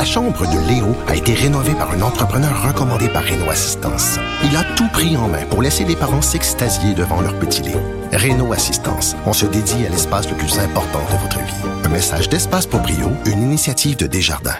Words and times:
La 0.00 0.06
chambre 0.06 0.46
de 0.46 0.58
Léo 0.66 0.96
a 1.08 1.14
été 1.14 1.34
rénovée 1.34 1.74
par 1.74 1.90
un 1.90 2.00
entrepreneur 2.00 2.66
recommandé 2.66 3.06
par 3.10 3.22
Renault 3.22 3.50
Assistance. 3.50 4.18
Il 4.42 4.56
a 4.56 4.64
tout 4.74 4.88
pris 4.88 5.14
en 5.18 5.28
main 5.28 5.44
pour 5.50 5.60
laisser 5.60 5.84
les 5.84 5.94
parents 5.94 6.22
s'extasier 6.22 6.94
devant 6.94 7.20
leur 7.20 7.38
petit 7.38 7.60
Léo. 7.60 7.78
Renault 8.10 8.54
Assistance, 8.54 9.14
on 9.26 9.34
se 9.34 9.44
dédie 9.44 9.84
à 9.84 9.90
l'espace 9.90 10.26
le 10.30 10.36
plus 10.38 10.58
important 10.58 11.00
de 11.12 11.18
votre 11.18 11.38
vie. 11.40 11.68
Un 11.84 11.90
message 11.90 12.30
d'Espace 12.30 12.64
pour 12.66 12.80
Brio, 12.80 13.10
une 13.26 13.42
initiative 13.42 13.98
de 13.98 14.06
Desjardins. 14.06 14.56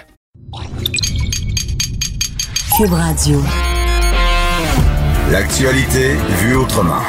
Cube 2.77 2.93
Radio. 2.93 3.41
L'actualité 5.31 6.17
vue 6.43 6.55
autrement. 6.55 7.01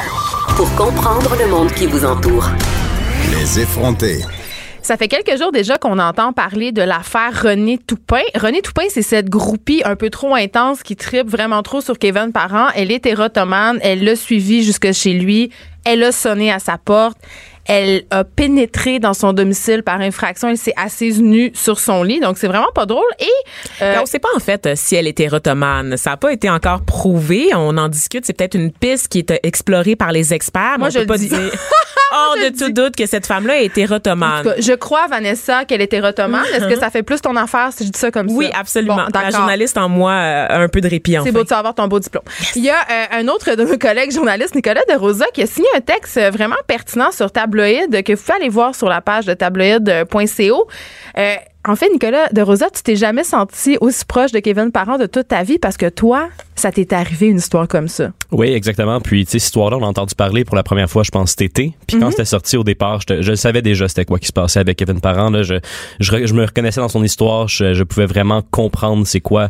Pour 0.57 0.73
comprendre 0.73 1.35
le 1.39 1.51
monde 1.51 1.71
qui 1.73 1.85
vous 1.85 2.03
entoure. 2.03 2.49
Les 3.29 3.59
effronter. 3.59 4.25
Ça 4.83 4.97
fait 4.97 5.07
quelques 5.07 5.37
jours 5.37 5.53
déjà 5.53 5.77
qu'on 5.77 5.97
entend 5.97 6.33
parler 6.33 6.73
de 6.73 6.81
l'affaire 6.81 7.41
René 7.41 7.77
Toupin. 7.77 8.19
René 8.35 8.61
Toupin, 8.61 8.83
c'est 8.89 9.01
cette 9.01 9.29
groupie 9.29 9.81
un 9.85 9.95
peu 9.95 10.09
trop 10.09 10.35
intense 10.35 10.83
qui 10.83 10.97
tripe 10.97 11.29
vraiment 11.29 11.63
trop 11.63 11.79
sur 11.79 11.97
Kevin 11.97 12.33
Parent. 12.33 12.67
Elle 12.75 12.91
est 12.91 13.05
érotomane. 13.05 13.79
Elle 13.81 14.03
l'a 14.03 14.17
suivi 14.17 14.61
jusque 14.61 14.91
chez 14.91 15.13
lui. 15.13 15.51
Elle 15.85 16.03
a 16.03 16.11
sonné 16.11 16.51
à 16.51 16.59
sa 16.59 16.77
porte. 16.77 17.17
Elle 17.65 18.03
a 18.11 18.23
pénétré 18.23 18.99
dans 18.99 19.13
son 19.13 19.33
domicile 19.33 19.83
par 19.83 20.01
infraction. 20.01 20.49
Elle 20.49 20.57
s'est 20.57 20.73
assise 20.75 21.21
nue 21.21 21.51
sur 21.53 21.79
son 21.79 22.03
lit. 22.03 22.19
Donc, 22.19 22.37
c'est 22.37 22.47
vraiment 22.47 22.71
pas 22.73 22.85
drôle. 22.85 23.03
Et 23.19 23.81
euh, 23.81 23.99
on 24.01 24.05
sait 24.05 24.19
pas 24.19 24.29
en 24.35 24.39
fait 24.39 24.69
si 24.75 24.95
elle 24.95 25.07
était 25.07 25.23
érotomane. 25.23 25.95
Ça 25.97 26.11
n'a 26.11 26.17
pas 26.17 26.33
été 26.33 26.49
encore 26.49 26.81
prouvé. 26.81 27.49
On 27.53 27.77
en 27.77 27.87
discute. 27.87 28.25
C'est 28.25 28.33
peut-être 28.33 28.55
une 28.55 28.71
piste 28.71 29.07
qui 29.07 29.19
est 29.19 29.39
explorée 29.43 29.95
par 29.95 30.11
les 30.11 30.33
experts. 30.33 30.75
Moi, 30.77 30.89
je 30.89 30.99
peux 30.99 31.05
pas 31.05 31.17
dis. 31.17 31.29
dire 31.29 31.37
hors 32.13 32.35
de 32.35 32.57
tout 32.57 32.71
doute 32.71 32.95
que 32.95 33.05
cette 33.05 33.25
femme-là 33.25 33.61
est 33.61 33.77
érotomane. 33.77 34.53
je 34.59 34.73
crois, 34.73 35.07
Vanessa, 35.07 35.65
qu'elle 35.65 35.81
est 35.81 35.93
érotomane. 35.93 36.45
Est-ce 36.53 36.67
que 36.67 36.79
ça 36.79 36.89
fait 36.89 37.03
plus 37.03 37.21
ton 37.21 37.35
affaire 37.35 37.69
si 37.75 37.85
je 37.85 37.91
dis 37.91 37.99
ça 37.99 38.11
comme 38.11 38.27
oui, 38.27 38.45
ça? 38.45 38.51
Oui, 38.51 38.59
absolument. 38.59 39.05
La 39.13 39.29
journaliste 39.31 39.77
en 39.77 39.89
moi 39.89 40.13
a 40.13 40.59
un 40.59 40.67
peu 40.67 40.81
de 40.81 40.87
répit, 40.87 41.17
C'est 41.23 41.31
beau 41.31 41.43
de 41.43 41.49
savoir 41.49 41.73
ton 41.75 41.87
beau 41.87 41.99
diplôme. 41.99 42.23
Il 42.55 42.63
y 42.63 42.69
a 42.69 42.75
euh, 42.75 43.05
un 43.19 43.27
autre 43.27 43.55
de 43.55 43.63
nos 43.63 43.77
collègues 43.77 44.11
journalistes, 44.11 44.55
Nicolas 44.55 44.81
de 44.89 44.95
Rosa, 44.95 45.25
qui 45.33 45.41
a 45.41 45.47
signé 45.47 45.67
un 45.75 45.81
texte 45.81 46.19
vraiment 46.31 46.55
pertinent 46.67 47.11
sur 47.11 47.31
Que 47.53 48.13
vous 48.13 48.21
pouvez 48.21 48.49
voir 48.49 48.75
sur 48.75 48.89
la 48.89 49.01
page 49.01 49.25
de 49.25 49.33
tabloïd.co. 49.33 50.67
en 51.65 51.75
fait, 51.75 51.89
Nicolas 51.91 52.29
de 52.31 52.41
Rosa, 52.41 52.69
tu 52.69 52.81
t'es 52.83 52.95
jamais 52.95 53.23
senti 53.23 53.77
aussi 53.79 54.05
proche 54.05 54.31
de 54.31 54.39
Kevin 54.39 54.71
Parent 54.71 54.97
de 54.97 55.05
toute 55.05 55.29
ta 55.29 55.43
vie 55.43 55.59
parce 55.59 55.77
que 55.77 55.87
toi, 55.89 56.29
ça 56.55 56.71
t'est 56.71 56.93
arrivé 56.93 57.27
une 57.27 57.37
histoire 57.37 57.67
comme 57.67 57.87
ça? 57.87 58.11
Oui, 58.31 58.47
exactement. 58.51 58.99
Puis, 58.99 59.25
tu 59.25 59.31
sais, 59.31 59.39
cette 59.39 59.47
histoire-là, 59.47 59.77
on 59.77 59.83
a 59.83 59.87
entendu 59.87 60.15
parler 60.15 60.43
pour 60.45 60.55
la 60.55 60.63
première 60.63 60.89
fois, 60.89 61.03
je 61.03 61.11
pense, 61.11 61.31
cet 61.31 61.41
été. 61.41 61.73
Puis 61.87 61.99
quand 61.99 62.11
c'était 62.11 62.25
sorti 62.25 62.57
au 62.57 62.63
départ, 62.63 62.99
je, 63.07 63.21
je 63.21 63.33
savais 63.33 63.61
déjà 63.61 63.87
c'était 63.87 64.05
quoi 64.05 64.19
qui 64.19 64.27
se 64.27 64.33
passait 64.33 64.59
avec 64.59 64.77
Kevin 64.77 64.99
Parent. 64.99 65.29
Là, 65.29 65.43
je, 65.43 65.55
je, 65.99 66.25
je 66.25 66.33
me 66.33 66.45
reconnaissais 66.45 66.81
dans 66.81 66.89
son 66.89 67.03
histoire. 67.03 67.47
Je, 67.47 67.73
je 67.73 67.83
pouvais 67.83 68.05
vraiment 68.05 68.41
comprendre 68.51 69.05
c'est 69.07 69.21
quoi 69.21 69.49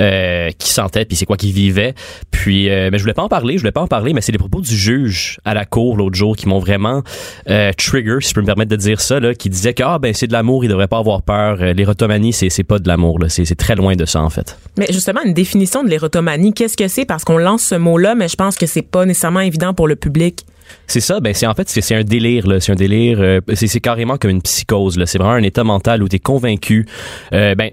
euh, 0.00 0.50
qu'il 0.58 0.70
sentait 0.70 1.04
puis 1.04 1.16
c'est 1.16 1.26
quoi 1.26 1.36
qu'il 1.36 1.52
vivait. 1.52 1.94
Puis, 2.30 2.70
euh, 2.70 2.88
mais 2.90 2.98
je 2.98 3.02
voulais 3.02 3.14
pas 3.14 3.22
en 3.22 3.28
parler. 3.28 3.54
Je 3.54 3.60
voulais 3.60 3.72
pas 3.72 3.82
en 3.82 3.88
parler, 3.88 4.12
mais 4.12 4.20
c'est 4.20 4.32
les 4.32 4.38
propos 4.38 4.60
du 4.60 4.74
juge 4.74 5.38
à 5.44 5.54
la 5.54 5.64
cour 5.64 5.96
l'autre 5.96 6.16
jour 6.16 6.36
qui 6.36 6.48
m'ont 6.48 6.58
vraiment 6.58 7.02
euh, 7.48 7.72
trigger, 7.76 8.18
si 8.20 8.30
je 8.30 8.34
peux 8.34 8.40
me 8.40 8.46
permettre 8.46 8.70
de 8.70 8.76
dire 8.76 9.00
ça, 9.00 9.20
là, 9.20 9.34
qui 9.34 9.50
disait 9.50 9.74
que 9.74 9.82
ah 9.82 9.98
ben 9.98 10.14
c'est 10.14 10.26
de 10.26 10.32
l'amour, 10.32 10.64
il 10.64 10.68
devrait 10.68 10.88
pas 10.88 10.98
avoir 10.98 11.22
peur. 11.22 11.49
L'érotomanie, 11.56 12.32
c'est 12.32 12.50
c'est 12.50 12.64
pas 12.64 12.78
de 12.78 12.88
l'amour. 12.88 13.18
là. 13.18 13.28
C'est 13.28 13.44
c'est 13.44 13.54
très 13.54 13.74
loin 13.76 13.96
de 13.96 14.04
ça 14.04 14.22
en 14.22 14.30
fait. 14.30 14.58
Mais 14.78 14.86
justement, 14.90 15.20
une 15.24 15.34
définition 15.34 15.82
de 15.82 15.88
l'érotomanie, 15.88 16.52
qu'est-ce 16.52 16.76
que 16.76 16.88
c'est? 16.88 17.04
Parce 17.04 17.24
qu'on 17.24 17.38
lance 17.38 17.62
ce 17.62 17.74
mot-là, 17.74 18.14
mais 18.14 18.28
je 18.28 18.36
pense 18.36 18.56
que 18.56 18.66
c'est 18.66 18.82
pas 18.82 19.04
nécessairement 19.06 19.40
évident 19.40 19.74
pour 19.74 19.88
le 19.88 19.96
public. 19.96 20.44
C'est 20.86 21.00
ça, 21.00 21.20
ben 21.20 21.34
c'est 21.34 21.46
en 21.46 21.54
fait 21.54 21.68
c'est 21.68 21.80
c'est 21.80 21.94
un 21.94 22.04
délire 22.04 22.46
là, 22.46 22.60
c'est 22.60 22.72
un 22.72 22.76
délire, 22.76 23.18
euh, 23.20 23.40
c'est 23.54 23.66
c'est 23.66 23.80
carrément 23.80 24.16
comme 24.18 24.30
une 24.30 24.42
psychose 24.42 24.96
là. 24.96 25.06
C'est 25.06 25.18
vraiment 25.18 25.34
un 25.34 25.42
état 25.42 25.64
mental 25.64 26.02
où 26.02 26.08
t'es 26.08 26.18
convaincu. 26.18 26.86
Euh, 27.32 27.54
ben 27.54 27.70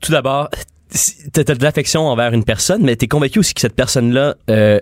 tout 0.00 0.12
d'abord, 0.12 0.48
t'as 1.32 1.42
de 1.42 1.62
l'affection 1.62 2.06
envers 2.06 2.32
une 2.32 2.44
personne, 2.44 2.82
mais 2.82 2.96
t'es 2.96 3.08
convaincu 3.08 3.38
aussi 3.38 3.54
que 3.54 3.60
cette 3.60 3.74
personne 3.74 4.12
là 4.12 4.36
euh, 4.50 4.78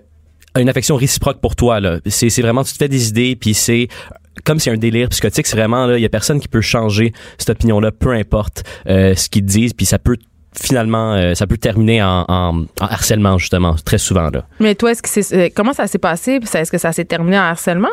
a 0.54 0.60
une 0.60 0.68
affection 0.68 0.96
réciproque 0.96 1.40
pour 1.40 1.56
toi 1.56 1.80
là. 1.80 2.00
C'est 2.06 2.28
c'est 2.28 2.42
vraiment 2.42 2.64
tu 2.64 2.72
te 2.72 2.78
fais 2.78 2.88
des 2.88 3.08
idées 3.08 3.36
puis 3.36 3.54
c'est 3.54 3.88
comme 4.44 4.58
c'est 4.58 4.70
un 4.70 4.76
délire 4.76 5.08
psychotique, 5.08 5.46
c'est 5.46 5.56
vraiment 5.56 5.86
là, 5.86 5.98
il 5.98 6.02
y 6.02 6.06
a 6.06 6.08
personne 6.08 6.40
qui 6.40 6.48
peut 6.48 6.60
changer 6.60 7.12
cette 7.38 7.50
opinion-là, 7.50 7.92
peu 7.92 8.10
importe 8.12 8.64
euh, 8.86 9.14
ce 9.14 9.28
qu'ils 9.28 9.44
disent, 9.44 9.74
puis 9.74 9.86
ça 9.86 9.98
peut 9.98 10.16
finalement, 10.60 11.14
euh, 11.14 11.34
ça 11.34 11.46
peut 11.46 11.56
terminer 11.56 12.02
en, 12.02 12.24
en, 12.28 12.60
en, 12.80 12.86
harcèlement 12.86 13.38
justement 13.38 13.74
très 13.84 13.98
souvent 13.98 14.30
là. 14.30 14.44
Mais 14.60 14.74
toi, 14.74 14.92
est-ce 14.92 15.02
que 15.02 15.08
c'est 15.08 15.32
euh, 15.36 15.48
comment 15.54 15.72
ça 15.72 15.86
s'est 15.86 15.98
passé? 15.98 16.40
Est-ce 16.54 16.70
que 16.70 16.78
ça 16.78 16.92
s'est 16.92 17.04
terminé 17.04 17.38
en 17.38 17.42
harcèlement? 17.42 17.88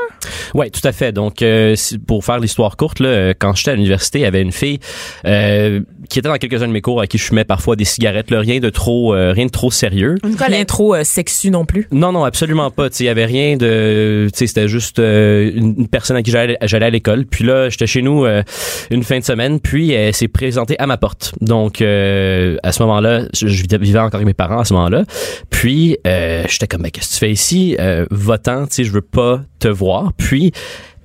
Oui, 0.54 0.70
tout 0.72 0.86
à 0.88 0.92
fait. 0.92 1.12
Donc, 1.12 1.42
euh, 1.42 1.76
pour 2.08 2.26
faire 2.26 2.40
l'histoire 2.40 2.78
courte, 2.78 3.00
là, 3.00 3.34
quand 3.34 3.56
j'étais 3.56 3.72
à 3.72 3.76
l'université, 3.76 4.20
il 4.20 4.24
y 4.24 4.26
avait 4.26 4.42
une 4.42 4.52
fille 4.52 4.80
euh, 5.26 5.82
qui 6.10 6.20
était 6.20 6.28
dans 6.28 6.36
quelques-uns 6.36 6.68
de 6.68 6.74
mes 6.74 6.82
cours 6.82 7.02
à 7.02 7.08
qui 7.08 7.18
je 7.18 7.26
fumais 7.26 7.44
parfois 7.44 7.76
des 7.76 7.86
cigarettes. 7.86 8.32
Là, 8.32 8.40
rien 8.40 8.60
de 8.60 8.70
trop, 8.70 9.14
euh, 9.14 9.32
rien 9.32 9.46
de 9.46 9.52
trop 9.52 9.72
sérieux. 9.72 10.16
Rien 10.40 10.66
trop 10.66 10.96
euh, 10.96 11.04
sexu 11.04 11.52
non 11.52 11.66
plus. 11.66 11.88
Non, 11.92 12.12
non, 12.12 12.24
absolument 12.24 12.72
pas. 12.72 12.88
Il 13.00 13.06
y 13.06 13.10
avait 13.10 13.26
rien 13.26 13.58
de, 13.58 14.28
tu 14.34 14.40
sais, 14.40 14.48
c'était 14.48 14.68
juste 14.68 15.00
euh, 15.00 15.52
une 15.54 15.88
personne 15.88 16.18
à 16.18 16.24
qui 16.24 16.32
j'allais, 16.32 16.58
j'allais 16.64 16.88
à 16.88 16.90
l'école. 16.90 17.26
Puis 17.26 17.44
là, 17.44 17.70
j'étais 17.70 17.88
chez 17.88 18.02
nous 18.02 18.26
euh, 18.26 18.42
une 18.90 19.04
fin 19.04 19.20
de 19.20 19.24
semaine, 19.24 19.60
puis 19.60 19.92
elle 19.92 20.14
s'est 20.14 20.28
présentée 20.28 20.76
à 20.80 20.88
ma 20.88 20.98
porte. 20.98 21.34
Donc 21.42 21.82
euh, 21.82 22.49
à 22.64 22.72
ce 22.72 22.82
moment-là, 22.84 23.22
je, 23.34 23.48
je 23.48 23.64
vivais 23.78 24.00
encore 24.00 24.16
avec 24.16 24.26
mes 24.28 24.34
parents 24.34 24.60
à 24.60 24.66
ce 24.66 24.74
moment-là. 24.74 25.04
Puis 25.50 25.98
euh, 26.08 26.44
j'étais 26.48 26.68
comme, 26.68 26.82
mais 26.82 26.92
qu'est-ce 26.92 27.10
que 27.10 27.14
tu 27.14 27.20
fais 27.20 27.32
ici? 27.32 27.76
Euh, 27.80 28.06
Va-t'en, 28.12 28.66
tu 28.68 28.74
sais, 28.76 28.84
je 28.84 28.92
veux 28.92 29.02
pas 29.02 29.42
te 29.60 29.68
voir. 29.68 30.12
Puis 30.18 30.52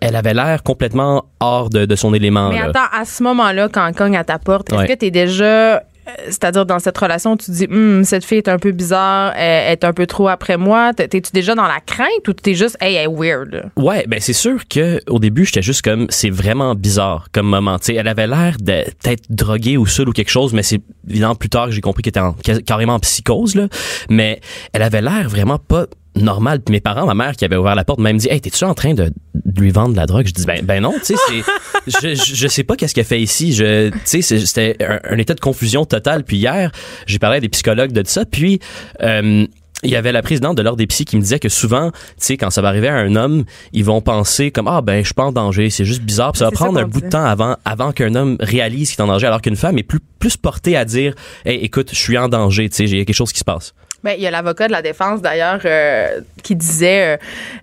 elle 0.00 0.16
avait 0.16 0.34
l'air 0.34 0.62
complètement 0.62 1.25
hors 1.41 1.71
de, 1.71 1.84
de 1.87 1.97
son 1.97 2.12
élément. 2.15 2.50
Mais 2.50 2.59
là. 2.59 2.66
attends, 2.69 2.88
à 2.99 3.05
ce 3.05 3.22
moment-là, 3.22 3.69
quand 3.72 3.91
cogne 3.97 4.16
à 4.16 4.25
ta 4.25 4.38
porte, 4.38 4.71
est-ce 4.72 4.81
Ouais. 4.81 4.87
que 4.88 4.94
tu 4.99 5.06
es 5.06 5.10
déjà. 5.10 5.82
C'est-à-dire, 6.26 6.66
dans 6.66 6.78
cette 6.78 6.97
relation, 6.98 7.37
tu 7.37 7.50
dis, 7.50 7.66
Hum, 7.70 8.04
cette 8.04 8.25
fille 8.25 8.38
est 8.38 8.48
un 8.48 8.59
peu 8.59 8.72
bizarre, 8.72 9.32
elle 9.37 9.72
est 9.72 9.84
un 9.84 9.92
peu 9.92 10.06
trop 10.06 10.28
après 10.28 10.56
moi. 10.56 10.92
T'es- 10.94 11.09
T'es-tu 11.09 11.31
déjà 11.32 11.54
dans 11.54 11.66
la 11.66 11.81
crainte 11.81 12.28
ou 12.28 12.32
t'es 12.32 12.54
juste, 12.54 12.76
hey, 12.81 12.94
elle 12.97 13.04
est 13.04 13.15
weird? 13.15 13.70
Ouais, 13.76 14.04
ben 14.06 14.20
c'est 14.20 14.32
sûr 14.34 14.66
que 14.69 15.00
au 15.09 15.19
début 15.19 15.44
j'étais 15.44 15.62
juste 15.62 15.82
comme 15.82 16.06
c'est 16.10 16.31
vraiment 16.31 16.75
bizarre 16.75 17.28
comme 17.32 17.47
moment. 17.47 17.78
Tu 17.78 17.94
elle 17.94 18.09
avait 18.09 18.26
l'air 18.26 18.56
de 18.60 18.84
peut-être 19.03 19.25
droguée 19.31 19.76
ou 19.76 19.87
seule 19.87 20.09
ou 20.09 20.12
quelque 20.12 20.31
chose, 20.31 20.53
mais 20.53 20.62
c'est 20.62 20.81
évidemment 21.09 21.34
plus 21.37 21.48
tard 21.48 21.66
que 21.66 21.72
j'ai 21.72 21.81
compris 21.81 22.03
qu'elle 22.03 22.10
était 22.10 22.20
en- 22.20 22.37
ca- 22.44 22.60
carrément 22.60 22.94
en 22.94 23.00
psychose 23.00 23.54
là. 23.54 23.69
Mais 24.10 24.41
elle 24.72 24.82
avait 24.82 25.03
l'air 25.03 25.28
vraiment 25.28 25.59
pas 25.59 25.87
normal. 26.16 26.60
Puis 26.60 26.72
mes 26.72 26.80
parents, 26.80 27.06
ma 27.06 27.14
mère 27.14 27.36
qui 27.36 27.44
avait 27.44 27.56
ouvert 27.56 27.75
la 27.75 27.84
porte, 27.84 27.98
m'a 27.98 28.10
même 28.10 28.19
dit 28.19 28.28
Hey, 28.30 28.41
t'es-tu 28.41 28.64
en 28.64 28.75
train 28.75 28.94
de, 28.94 29.12
de 29.34 29.60
lui 29.60 29.70
vendre 29.70 29.92
de 29.92 29.97
la 29.97 30.06
drogue? 30.06 30.26
Je 30.26 30.32
dis 30.32 30.47
ben, 30.47 30.64
ben 30.64 30.80
non, 30.80 30.92
tu 30.92 31.14
sais, 31.14 31.16
c'est. 31.28 31.42
je, 32.14 32.14
je, 32.14 32.34
je 32.34 32.48
sais 32.48 32.64
pas 32.64 32.76
qu'est-ce 32.76 32.94
qu'elle 32.94 33.04
fait 33.04 33.20
ici. 33.20 33.52
Je, 33.52 33.91
tu 33.91 34.22
sais, 34.22 34.38
c'était 34.38 34.76
un, 34.80 35.00
un 35.04 35.19
état 35.19 35.34
de 35.34 35.41
confusion 35.41 35.84
totale. 35.84 36.25
Puis 36.25 36.36
hier, 36.36 36.70
j'ai 37.06 37.19
parlé 37.19 37.38
à 37.38 37.41
des 37.41 37.48
psychologues 37.48 37.92
de 37.92 38.02
ça. 38.06 38.25
Puis 38.25 38.60
euh, 39.02 39.47
il 39.84 39.91
y 39.91 39.97
avait 39.97 40.12
la 40.12 40.22
présidente 40.22 40.56
de 40.56 40.62
l'ordre 40.62 40.78
des 40.78 40.86
psys 40.86 41.04
qui 41.04 41.16
me 41.16 41.20
disait 41.20 41.38
que 41.38 41.48
souvent, 41.48 41.91
tu 41.91 41.98
sais, 42.19 42.36
quand 42.36 42.50
ça 42.50 42.62
va 42.62 42.69
arriver 42.69 42.88
à 42.88 42.94
un 42.94 43.14
homme, 43.16 43.44
ils 43.72 43.84
vont 43.84 44.00
penser 44.00 44.50
comme 44.50 44.66
ah 44.66 44.81
ben 44.81 45.00
je 45.00 45.06
suis 45.06 45.14
pas 45.14 45.25
en 45.25 45.32
danger, 45.32 45.70
c'est 45.70 45.84
juste 45.84 46.02
bizarre. 46.02 46.32
Puis 46.32 46.38
ça 46.38 46.46
va 46.46 46.50
ça 46.50 46.56
prendre 46.56 46.78
un 46.78 46.86
bout 46.86 47.02
de 47.02 47.08
temps 47.08 47.25
avant 47.25 47.56
avant 47.64 47.92
qu'un 47.92 48.14
homme 48.14 48.36
réalise 48.41 48.91
qu'il 48.91 48.98
est 48.98 49.02
en 49.02 49.08
danger, 49.08 49.26
alors 49.26 49.42
qu'une 49.42 49.56
femme 49.56 49.78
est 49.78 49.82
plus 49.82 50.00
plus 50.19 50.36
portée 50.36 50.76
à 50.76 50.84
dire 50.84 51.14
hey 51.44 51.58
écoute 51.58 51.91
je 51.92 51.98
suis 51.98 52.16
en 52.16 52.28
danger, 52.28 52.69
tu 52.70 52.76
sais, 52.76 52.84
il 52.84 52.96
y 52.96 53.00
a 53.00 53.04
quelque 53.04 53.14
chose 53.14 53.32
qui 53.32 53.41
se 53.41 53.44
passe. 53.44 53.75
Ben, 54.04 54.15
il 54.19 54.22
y 54.22 54.26
a 54.26 54.31
l'avocat 54.31 54.66
de 54.66 54.72
la 54.72 54.82
défense, 54.82 55.22
d'ailleurs, 55.22 55.60
euh, 55.65 56.20
qui 56.42 56.54
disait 56.54 57.15
euh, 57.15 57.16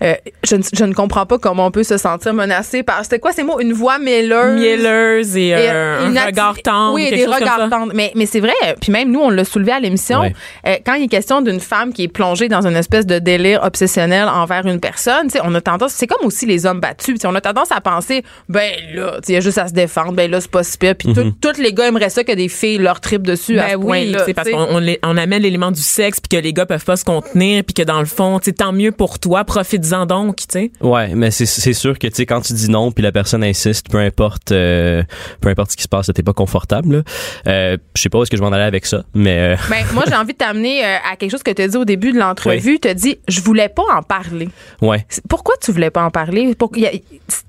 euh, 0.03 0.15
je, 0.43 0.55
ne, 0.55 0.63
je 0.73 0.83
ne 0.85 0.93
comprends 0.93 1.25
pas 1.27 1.37
comment 1.37 1.67
on 1.67 1.71
peut 1.71 1.83
se 1.83 1.97
sentir 1.97 2.33
menacé 2.33 2.81
par. 2.81 3.03
C'était 3.03 3.19
quoi 3.19 3.31
ces 3.31 3.43
mots? 3.43 3.59
Une 3.59 3.73
voix 3.73 3.99
mielleuse? 3.99 4.59
Mielleuse 4.59 5.37
et, 5.37 5.49
Et, 5.49 5.55
euh, 5.69 6.07
une 6.07 6.17
un 6.17 6.25
regard 6.25 6.59
tendre. 6.63 6.95
Oui, 6.95 7.09
des 7.11 7.25
regards 7.27 7.69
tendres. 7.69 7.93
Mais, 7.93 8.11
mais 8.15 8.25
c'est 8.25 8.39
vrai, 8.39 8.53
puis 8.81 8.91
même 8.91 9.11
nous, 9.11 9.19
on 9.19 9.29
l'a 9.29 9.45
soulevé 9.45 9.71
à 9.71 9.79
l'émission. 9.79 10.21
Ouais. 10.21 10.33
euh, 10.67 10.77
quand 10.85 10.95
il 10.95 11.03
est 11.03 11.07
question 11.07 11.41
d'une 11.41 11.59
femme 11.59 11.93
qui 11.93 12.03
est 12.03 12.07
plongée 12.07 12.47
dans 12.49 12.65
une 12.65 12.75
espèce 12.75 13.05
de 13.05 13.19
délire 13.19 13.61
obsessionnel 13.63 14.27
envers 14.27 14.65
une 14.65 14.79
personne, 14.79 15.25
tu 15.27 15.33
sais, 15.33 15.39
on 15.43 15.53
a 15.53 15.61
tendance, 15.61 15.91
c'est 15.93 16.07
comme 16.07 16.25
aussi 16.25 16.47
les 16.47 16.65
hommes 16.65 16.79
battus, 16.79 17.15
tu 17.15 17.21
sais, 17.21 17.27
on 17.27 17.35
a 17.35 17.41
tendance 17.41 17.71
à 17.71 17.81
penser, 17.81 18.23
ben 18.49 18.71
là, 18.95 19.17
il 19.27 19.33
y 19.35 19.37
a 19.37 19.41
juste 19.41 19.59
à 19.59 19.67
se 19.67 19.73
défendre, 19.73 20.13
ben 20.13 20.29
là, 20.31 20.41
c'est 20.41 20.49
pas 20.49 20.63
si 20.63 20.77
pire. 20.79 20.95
Puis 20.97 21.13
tout- 21.13 21.33
tous 21.39 21.59
les 21.61 21.71
gars 21.73 21.87
aimeraient 21.87 22.09
ça 22.09 22.23
que 22.23 22.31
des 22.31 22.49
filles 22.49 22.79
leur 22.79 22.99
tripent 22.99 23.27
dessus 23.27 23.59
à 23.59 23.63
Ben 23.63 23.71
ce 23.73 23.75
oui, 23.77 23.83
point-là. 24.11 24.23
c'est 24.25 24.33
parce 24.33 24.49
qu'on 24.49 24.67
on, 24.81 24.95
on 25.03 25.17
amène 25.17 25.43
l'élément 25.43 25.69
du 25.71 25.81
sexe 25.81 26.19
puis 26.19 26.29
que 26.31 26.37
les 26.37 26.53
gars 26.53 26.65
peuvent 26.65 26.85
pas 26.85 26.95
se 26.97 27.03
contenir 27.05 27.63
puis 27.63 27.73
que 27.73 27.83
dans 27.83 27.99
le 27.99 28.05
fond, 28.05 28.39
tu 28.39 28.45
sais, 28.45 28.53
tant 28.53 28.71
mieux 28.71 28.91
pour 28.91 29.19
toi, 29.19 29.43
profites-en 29.43 30.05
donc, 30.05 30.37
tu 30.37 30.45
sais. 30.49 30.71
Ouais, 30.81 31.13
mais 31.13 31.29
c'est 31.31 31.45
c'est 31.45 31.73
sûr 31.73 31.99
que 31.99 32.07
tu 32.07 32.15
sais 32.15 32.25
quand 32.25 32.41
tu 32.41 32.53
dis 32.53 32.69
non 32.69 32.91
puis 32.91 33.03
la 33.03 33.11
personne 33.11 33.43
insiste, 33.43 33.89
peu 33.89 33.97
importe 33.99 34.51
euh, 34.51 35.03
peu 35.41 35.49
importe 35.49 35.71
ce 35.71 35.77
qui 35.77 35.83
se 35.83 35.87
passe, 35.87 36.09
t'es 36.13 36.23
pas 36.23 36.33
confortable. 36.33 36.97
là. 36.97 37.03
Euh, 37.47 37.77
je 37.95 38.01
sais 38.01 38.09
pas 38.09 38.19
où 38.19 38.23
est-ce 38.23 38.31
que 38.31 38.37
je 38.37 38.41
m'en 38.41 38.51
allais 38.51 38.63
avec 38.63 38.85
ça, 38.85 39.03
mais 39.13 39.37
euh, 39.39 39.55
Ben, 39.69 39.83
moi, 39.93 40.03
j'ai 40.07 40.15
envie 40.15 40.33
de 40.33 40.37
t'amener 40.37 40.83
euh, 40.85 40.97
à 41.11 41.15
quelque 41.15 41.31
chose 41.31 41.43
que 41.43 41.51
tu 41.51 41.61
as 41.61 41.67
dit 41.67 41.77
au 41.77 41.85
début 41.85 42.11
de 42.13 42.19
l'entrevue. 42.19 42.79
Tu 42.79 42.87
as 42.87 42.93
dit, 42.93 43.17
je 43.27 43.41
voulais 43.41 43.69
pas 43.69 43.83
en 43.93 44.03
parler. 44.03 44.49
ouais. 44.81 45.05
Pourquoi 45.29 45.55
tu 45.61 45.71
voulais 45.71 45.89
pas 45.89 46.03
en 46.03 46.11
parler? 46.11 46.55
Pour, 46.55 46.71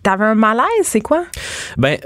t'avais 0.03 0.25
un 0.25 0.35
malaise, 0.35 0.65
c'est 0.83 1.01
quoi? 1.01 1.25
Ben 1.77 1.99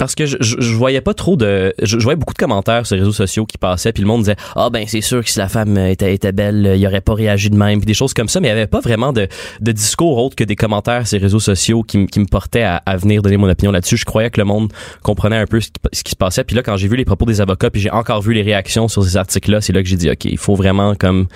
parce 0.00 0.14
que 0.14 0.24
je, 0.24 0.38
je, 0.40 0.56
je 0.58 0.74
voyais 0.74 1.02
pas 1.02 1.12
trop 1.12 1.36
de 1.36 1.74
je, 1.82 1.98
je 1.98 2.02
voyais 2.02 2.16
beaucoup 2.16 2.32
de 2.32 2.38
commentaires 2.38 2.86
sur 2.86 2.96
les 2.96 3.02
réseaux 3.02 3.12
sociaux 3.12 3.44
qui 3.44 3.58
passaient 3.58 3.92
puis 3.92 4.02
le 4.02 4.08
monde 4.08 4.22
disait 4.22 4.36
ah 4.56 4.70
ben 4.70 4.86
c'est 4.88 5.02
sûr 5.02 5.22
que 5.22 5.28
si 5.28 5.38
la 5.38 5.50
femme 5.50 5.76
était, 5.76 6.14
était 6.14 6.32
belle 6.32 6.72
il 6.74 6.86
aurait 6.86 7.02
pas 7.02 7.12
réagi 7.12 7.50
de 7.50 7.56
même 7.56 7.80
puis 7.80 7.86
des 7.86 7.92
choses 7.92 8.14
comme 8.14 8.28
ça 8.28 8.40
mais 8.40 8.48
il 8.48 8.50
y 8.50 8.52
avait 8.52 8.66
pas 8.66 8.80
vraiment 8.80 9.12
de, 9.12 9.28
de 9.60 9.72
discours 9.72 10.16
autre 10.16 10.36
que 10.36 10.44
des 10.44 10.56
commentaires 10.56 11.06
sur 11.06 11.18
les 11.18 11.22
réseaux 11.22 11.38
sociaux 11.38 11.82
qui, 11.82 12.06
qui 12.06 12.18
me 12.18 12.24
portaient 12.24 12.62
à, 12.62 12.82
à 12.86 12.96
venir 12.96 13.20
donner 13.20 13.36
mon 13.36 13.50
opinion 13.50 13.72
là-dessus. 13.72 13.98
Je 13.98 14.06
croyais 14.06 14.30
que 14.30 14.40
le 14.40 14.46
monde 14.46 14.72
comprenait 15.02 15.36
un 15.36 15.46
peu 15.46 15.60
ce 15.60 15.68
qui, 15.68 15.80
ce 15.92 16.02
qui 16.02 16.12
se 16.12 16.16
passait. 16.16 16.44
Puis 16.44 16.56
là 16.56 16.62
quand 16.62 16.78
j'ai 16.78 16.88
vu 16.88 16.96
les 16.96 17.04
propos 17.04 17.26
des 17.26 17.42
avocats 17.42 17.68
puis 17.68 17.82
j'ai 17.82 17.90
encore 17.90 18.22
vu 18.22 18.32
les 18.32 18.42
réactions 18.42 18.88
sur 18.88 19.04
ces 19.04 19.18
articles 19.18 19.50
là 19.50 19.60
c'est 19.60 19.74
là 19.74 19.82
que 19.82 19.88
j'ai 19.88 19.96
dit 19.96 20.10
ok 20.10 20.24
il 20.24 20.38
faut 20.38 20.54
vraiment 20.54 20.94
comme 20.94 21.26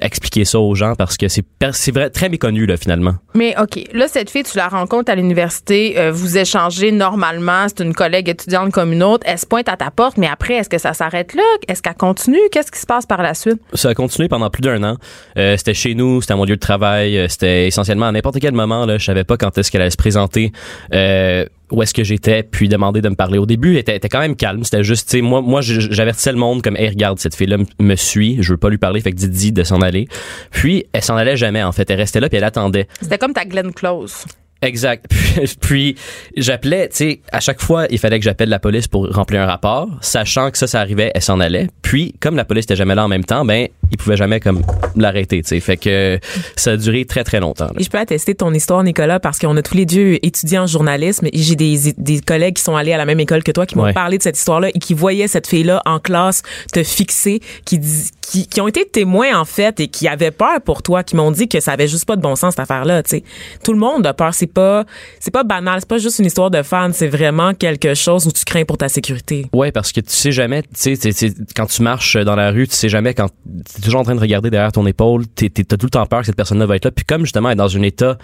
expliquer 0.00 0.44
ça 0.44 0.60
aux 0.60 0.74
gens 0.74 0.94
parce 0.94 1.16
que 1.16 1.28
c'est 1.28 1.44
c'est 1.72 1.92
vrai 1.92 2.10
très 2.10 2.28
méconnu 2.28 2.66
là 2.66 2.76
finalement. 2.76 3.14
Mais 3.34 3.54
OK, 3.60 3.80
là, 3.92 4.08
cette 4.08 4.30
fille, 4.30 4.42
tu 4.42 4.56
la 4.56 4.68
rencontres 4.68 5.10
à 5.10 5.14
l'université, 5.14 5.98
euh, 5.98 6.10
vous 6.12 6.38
échangez 6.38 6.92
normalement, 6.92 7.66
c'est 7.68 7.82
une 7.84 7.89
collègue 7.94 8.28
étudiante 8.28 8.72
comme 8.72 8.92
une 8.92 9.02
autre, 9.02 9.24
elle 9.26 9.38
se 9.38 9.46
pointe 9.46 9.68
à 9.68 9.76
ta 9.76 9.90
porte, 9.90 10.16
mais 10.16 10.26
après, 10.26 10.54
est-ce 10.54 10.68
que 10.68 10.78
ça 10.78 10.92
s'arrête 10.94 11.34
là? 11.34 11.42
Est-ce 11.68 11.82
qu'elle 11.82 11.94
continue? 11.94 12.38
Qu'est-ce 12.52 12.70
qui 12.70 12.78
se 12.78 12.86
passe 12.86 13.06
par 13.06 13.22
la 13.22 13.34
suite? 13.34 13.60
Ça 13.74 13.90
a 13.90 13.94
continué 13.94 14.28
pendant 14.28 14.50
plus 14.50 14.62
d'un 14.62 14.82
an. 14.82 14.96
Euh, 15.36 15.56
c'était 15.56 15.74
chez 15.74 15.94
nous, 15.94 16.20
c'était 16.20 16.34
à 16.34 16.36
mon 16.36 16.44
lieu 16.44 16.56
de 16.56 16.60
travail, 16.60 17.18
euh, 17.18 17.28
c'était 17.28 17.66
essentiellement 17.66 18.06
à 18.06 18.12
n'importe 18.12 18.38
quel 18.40 18.52
moment. 18.52 18.86
Là, 18.86 18.98
je 18.98 19.04
savais 19.04 19.24
pas 19.24 19.36
quand 19.36 19.56
est-ce 19.58 19.70
qu'elle 19.70 19.82
allait 19.82 19.90
se 19.90 19.96
présenter, 19.96 20.52
euh, 20.94 21.44
où 21.70 21.82
est-ce 21.82 21.94
que 21.94 22.02
j'étais, 22.02 22.42
puis 22.42 22.68
demander 22.68 23.00
de 23.00 23.08
me 23.08 23.14
parler. 23.14 23.38
Au 23.38 23.46
début, 23.46 23.72
elle 23.72 23.78
était, 23.78 23.92
elle 23.92 23.98
était 23.98 24.08
quand 24.08 24.20
même 24.20 24.36
calme. 24.36 24.64
C'était 24.64 24.82
juste, 24.82 25.08
tu 25.08 25.18
sais, 25.18 25.22
moi, 25.22 25.40
moi, 25.40 25.60
j'avertissais 25.60 26.32
le 26.32 26.38
monde 26.38 26.62
comme, 26.62 26.76
hey, 26.76 26.88
regarde, 26.88 27.18
cette 27.18 27.34
fille-là 27.34 27.58
me 27.78 27.94
suit, 27.96 28.38
je 28.40 28.52
veux 28.52 28.58
pas 28.58 28.70
lui 28.70 28.78
parler, 28.78 29.00
fait 29.00 29.12
que 29.12 29.16
dis 29.16 29.52
de 29.52 29.62
s'en 29.62 29.80
aller. 29.80 30.08
Puis, 30.50 30.84
elle 30.92 31.02
s'en 31.02 31.16
allait 31.16 31.36
jamais, 31.36 31.62
en 31.62 31.72
fait. 31.72 31.88
Elle 31.90 31.98
restait 31.98 32.20
là, 32.20 32.28
puis 32.28 32.38
elle 32.38 32.44
attendait. 32.44 32.88
C'était 33.00 33.18
comme 33.18 33.32
ta 33.32 33.44
Glenn 33.44 33.72
Close. 33.72 34.24
Exact. 34.62 35.06
Puis, 35.08 35.56
puis, 35.60 35.96
j'appelais, 36.36 36.88
tu 36.88 36.96
sais, 36.96 37.20
à 37.32 37.40
chaque 37.40 37.60
fois, 37.62 37.86
il 37.90 37.98
fallait 37.98 38.18
que 38.18 38.24
j'appelle 38.24 38.48
la 38.50 38.58
police 38.58 38.88
pour 38.88 39.08
remplir 39.10 39.40
un 39.42 39.46
rapport, 39.46 39.88
sachant 40.00 40.50
que 40.50 40.58
ça, 40.58 40.66
ça 40.66 40.80
arrivait, 40.80 41.10
elle 41.14 41.22
s'en 41.22 41.40
allait. 41.40 41.68
Puis, 41.82 42.14
comme 42.20 42.36
la 42.36 42.44
police 42.44 42.64
était 42.64 42.76
jamais 42.76 42.94
là 42.94 43.04
en 43.04 43.08
même 43.08 43.24
temps, 43.24 43.44
ben, 43.44 43.68
ils 43.90 43.96
pouvaient 43.96 44.16
jamais 44.18 44.38
comme 44.38 44.62
l'arrêter, 44.96 45.42
tu 45.42 45.48
sais. 45.48 45.60
Fait 45.60 45.76
que 45.76 46.18
ça 46.56 46.72
a 46.72 46.76
duré 46.76 47.04
très 47.06 47.24
très 47.24 47.40
longtemps. 47.40 47.66
là. 47.66 47.72
Et 47.78 47.82
je 47.84 47.90
peux 47.90 47.98
attester 47.98 48.34
ton 48.34 48.52
histoire, 48.52 48.82
Nicolas, 48.84 49.18
parce 49.18 49.38
qu'on 49.38 49.56
a 49.56 49.62
tous 49.62 49.74
les 49.74 49.86
deux 49.86 50.18
étudié 50.22 50.58
en 50.58 50.66
journalisme 50.66 51.26
et 51.26 51.38
j'ai 51.38 51.56
des, 51.56 51.92
des 51.96 52.20
collègues 52.20 52.56
qui 52.56 52.62
sont 52.62 52.76
allés 52.76 52.92
à 52.92 52.98
la 52.98 53.06
même 53.06 53.20
école 53.20 53.42
que 53.42 53.52
toi 53.52 53.66
qui 53.66 53.76
m'ont 53.76 53.84
Ouais. 53.84 53.92
parlé 53.94 54.18
de 54.18 54.22
cette 54.22 54.36
histoire-là 54.36 54.68
et 54.68 54.78
qui 54.78 54.92
voyaient 54.94 55.26
cette 55.26 55.46
fille-là 55.46 55.80
en 55.86 55.98
classe 56.00 56.42
te 56.72 56.82
fixer, 56.82 57.40
qui, 57.64 57.80
qui, 58.20 58.46
qui 58.46 58.60
ont 58.60 58.68
été 58.68 58.84
témoins, 58.84 59.38
en 59.40 59.44
fait, 59.46 59.80
et 59.80 59.88
qui 59.88 60.06
avaient 60.06 60.30
peur 60.30 60.60
pour 60.64 60.82
toi, 60.82 61.02
qui 61.02 61.16
m'ont 61.16 61.30
dit 61.30 61.48
que 61.48 61.60
ça 61.60 61.72
avait 61.72 61.88
juste 61.88 62.04
pas 62.04 62.16
de 62.16 62.20
bon 62.20 62.36
sens, 62.36 62.50
cette 62.52 62.60
affaire-là, 62.60 63.02
tu 63.02 63.10
sais. 63.16 63.24
Tout 63.64 63.72
le 63.72 63.78
monde 63.78 64.06
a 64.06 64.12
peur. 64.12 64.34
C'est 64.34 64.49
pas, 64.52 64.84
c'est 65.18 65.30
pas 65.30 65.44
banal. 65.44 65.80
C'est 65.80 65.88
pas 65.88 65.98
juste 65.98 66.18
une 66.18 66.26
histoire 66.26 66.50
de 66.50 66.62
fan. 66.62 66.92
C'est 66.92 67.08
vraiment 67.08 67.54
quelque 67.54 67.94
chose 67.94 68.26
où 68.26 68.32
tu 68.32 68.44
crains 68.44 68.64
pour 68.64 68.78
ta 68.78 68.88
sécurité. 68.88 69.46
Ouais, 69.52 69.72
parce 69.72 69.92
que 69.92 70.00
tu 70.00 70.10
sais 70.12 70.32
jamais, 70.32 70.62
tu 70.62 70.96
sais, 70.96 71.32
quand 71.56 71.66
tu 71.66 71.82
marches 71.82 72.16
dans 72.16 72.36
la 72.36 72.50
rue, 72.50 72.68
tu 72.68 72.74
sais 72.76 72.88
jamais 72.88 73.14
quand 73.14 73.28
t'es 73.74 73.82
toujours 73.82 74.00
en 74.00 74.04
train 74.04 74.14
de 74.14 74.20
regarder 74.20 74.50
derrière 74.50 74.72
ton 74.72 74.86
épaule, 74.86 75.26
t'es, 75.28 75.48
t'es- 75.48 75.64
t'as 75.64 75.76
tout 75.76 75.86
le 75.86 75.90
temps 75.90 76.06
peur 76.06 76.20
que 76.20 76.26
cette 76.26 76.36
personne-là 76.36 76.66
va 76.66 76.76
être 76.76 76.84
là. 76.84 76.90
Puis 76.90 77.04
comme 77.04 77.22
justement 77.22 77.48
elle 77.50 77.54
est 77.54 77.56
dans 77.56 77.76
un 77.76 77.82
état, 77.82 78.18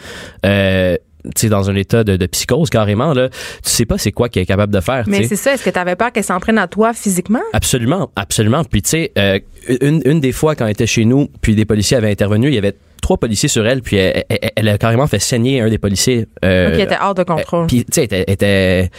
euh, 0.45 0.97
tu 1.25 1.33
sais, 1.37 1.49
dans 1.49 1.69
un 1.71 1.75
état 1.75 2.05
de, 2.05 2.17
de 2.17 2.27
psychose 2.27 2.71
carrément 2.71 3.13
là, 3.13 3.29
tu 3.31 3.37
sais 3.63 3.85
pas 3.85 3.99
c'est 3.99 4.13
quoi 4.13 4.29
qu'elle 4.29 4.45
est 4.45 4.47
capable 4.47 4.73
de 4.73 4.81
faire. 4.81 5.05
tu 5.05 5.11
Mais 5.11 5.25
c'est 5.27 5.35
ça, 5.37 5.55
est-ce 5.55 5.65
que 5.65 5.71
tu 5.71 5.79
avais 5.79 5.97
peur 5.97 6.13
qu'elle 6.13 6.23
s'en 6.25 6.39
prenne 6.39 6.59
à 6.59 6.69
toi 6.69 6.93
physiquement? 6.93 7.41
Absolument, 7.53 8.11
absolument. 8.17 8.63
Puis 8.65 8.83
tu 8.83 8.91
sais, 8.91 9.13
euh, 9.19 9.39
une, 9.81 10.03
une 10.05 10.21
des 10.21 10.33
fois 10.33 10.55
quand 10.55 10.65
elle 10.67 10.73
était 10.73 10.87
chez 10.87 11.05
nous, 11.05 11.29
puis 11.41 11.55
des 11.57 11.65
policiers 11.65 11.97
avaient 11.97 12.11
intervenu, 12.11 12.49
il 12.49 12.55
y 12.55 12.59
avait 12.59 12.77
trois 13.03 13.17
policiers 13.19 13.49
sur 13.49 13.67
elle, 13.67 13.83
puis 13.83 13.97
elle, 13.97 14.25
elle- 14.29 14.51
elle 14.57 14.69
a 14.69 14.79
carrément 14.79 15.07
fait 15.07 15.19
saigner 15.19 15.61
un 15.61 15.69
des 15.69 15.79
policiers. 15.79 16.27
euh, 16.45 16.75
qui 16.75 16.81
était 16.83 16.97
hors 17.01 17.15
de 17.15 17.23
contrôle. 17.23 17.63
euh, 17.65 17.67
Puis 17.67 17.85
tu 17.85 17.93
sais, 17.93 18.01
elle 18.03 18.05
était, 18.05 18.25
elle 18.27 18.35
était- 18.35 18.91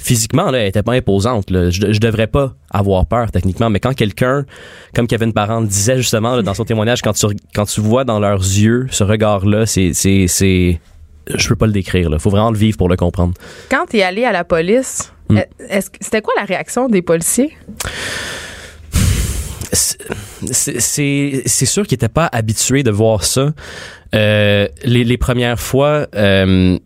physiquement 0.00 0.50
là, 0.50 0.58
elle 0.58 0.68
était 0.68 0.82
pas 0.82 0.92
imposante. 0.92 1.50
Là. 1.50 1.70
Je, 1.70 1.92
je 1.92 1.98
devrais 2.00 2.26
pas 2.26 2.54
avoir 2.70 3.06
peur 3.06 3.30
techniquement, 3.30 3.70
mais 3.70 3.80
quand 3.80 3.94
quelqu'un, 3.94 4.44
comme 4.94 5.06
Kevin 5.06 5.32
Parent 5.32 5.62
disait 5.62 5.96
justement 5.96 6.36
là, 6.36 6.42
dans 6.42 6.52
son 6.54 6.64
témoignage, 6.64 7.00
quand 7.00 7.14
tu 7.14 7.26
quand 7.54 7.64
tu 7.64 7.80
vois 7.80 8.04
dans 8.04 8.20
leurs 8.20 8.40
yeux 8.42 8.86
ce 8.90 9.02
regard-là, 9.04 9.64
c'est 9.66 9.92
c'est 9.94 10.26
c'est 10.28 10.80
je 11.34 11.48
peux 11.48 11.56
pas 11.56 11.66
le 11.66 11.72
décrire. 11.72 12.10
Là. 12.10 12.18
Faut 12.18 12.28
vraiment 12.28 12.50
le 12.50 12.58
vivre 12.58 12.76
pour 12.76 12.90
le 12.90 12.96
comprendre. 12.96 13.32
Quand 13.70 13.86
tu 13.88 13.96
es 13.96 14.02
allé 14.02 14.24
à 14.24 14.32
la 14.32 14.44
police, 14.44 15.10
Hmm. 15.30 15.38
est-ce 15.70 15.88
c'était 16.02 16.20
quoi 16.20 16.34
la 16.36 16.44
réaction 16.44 16.86
des 16.90 17.00
policiers? 17.00 17.56
C'est 19.74 21.66
sûr 21.66 21.86
qu'ils 21.86 21.96
étaient 21.96 22.08
pas 22.08 22.28
habitués 22.32 22.82
de 22.82 22.90
voir 22.90 23.24
ça. 23.24 23.52
Euh, 24.14 24.68
les, 24.84 25.04
les 25.04 25.18
premières 25.18 25.58
fois, 25.58 26.06
euh, 26.14 26.78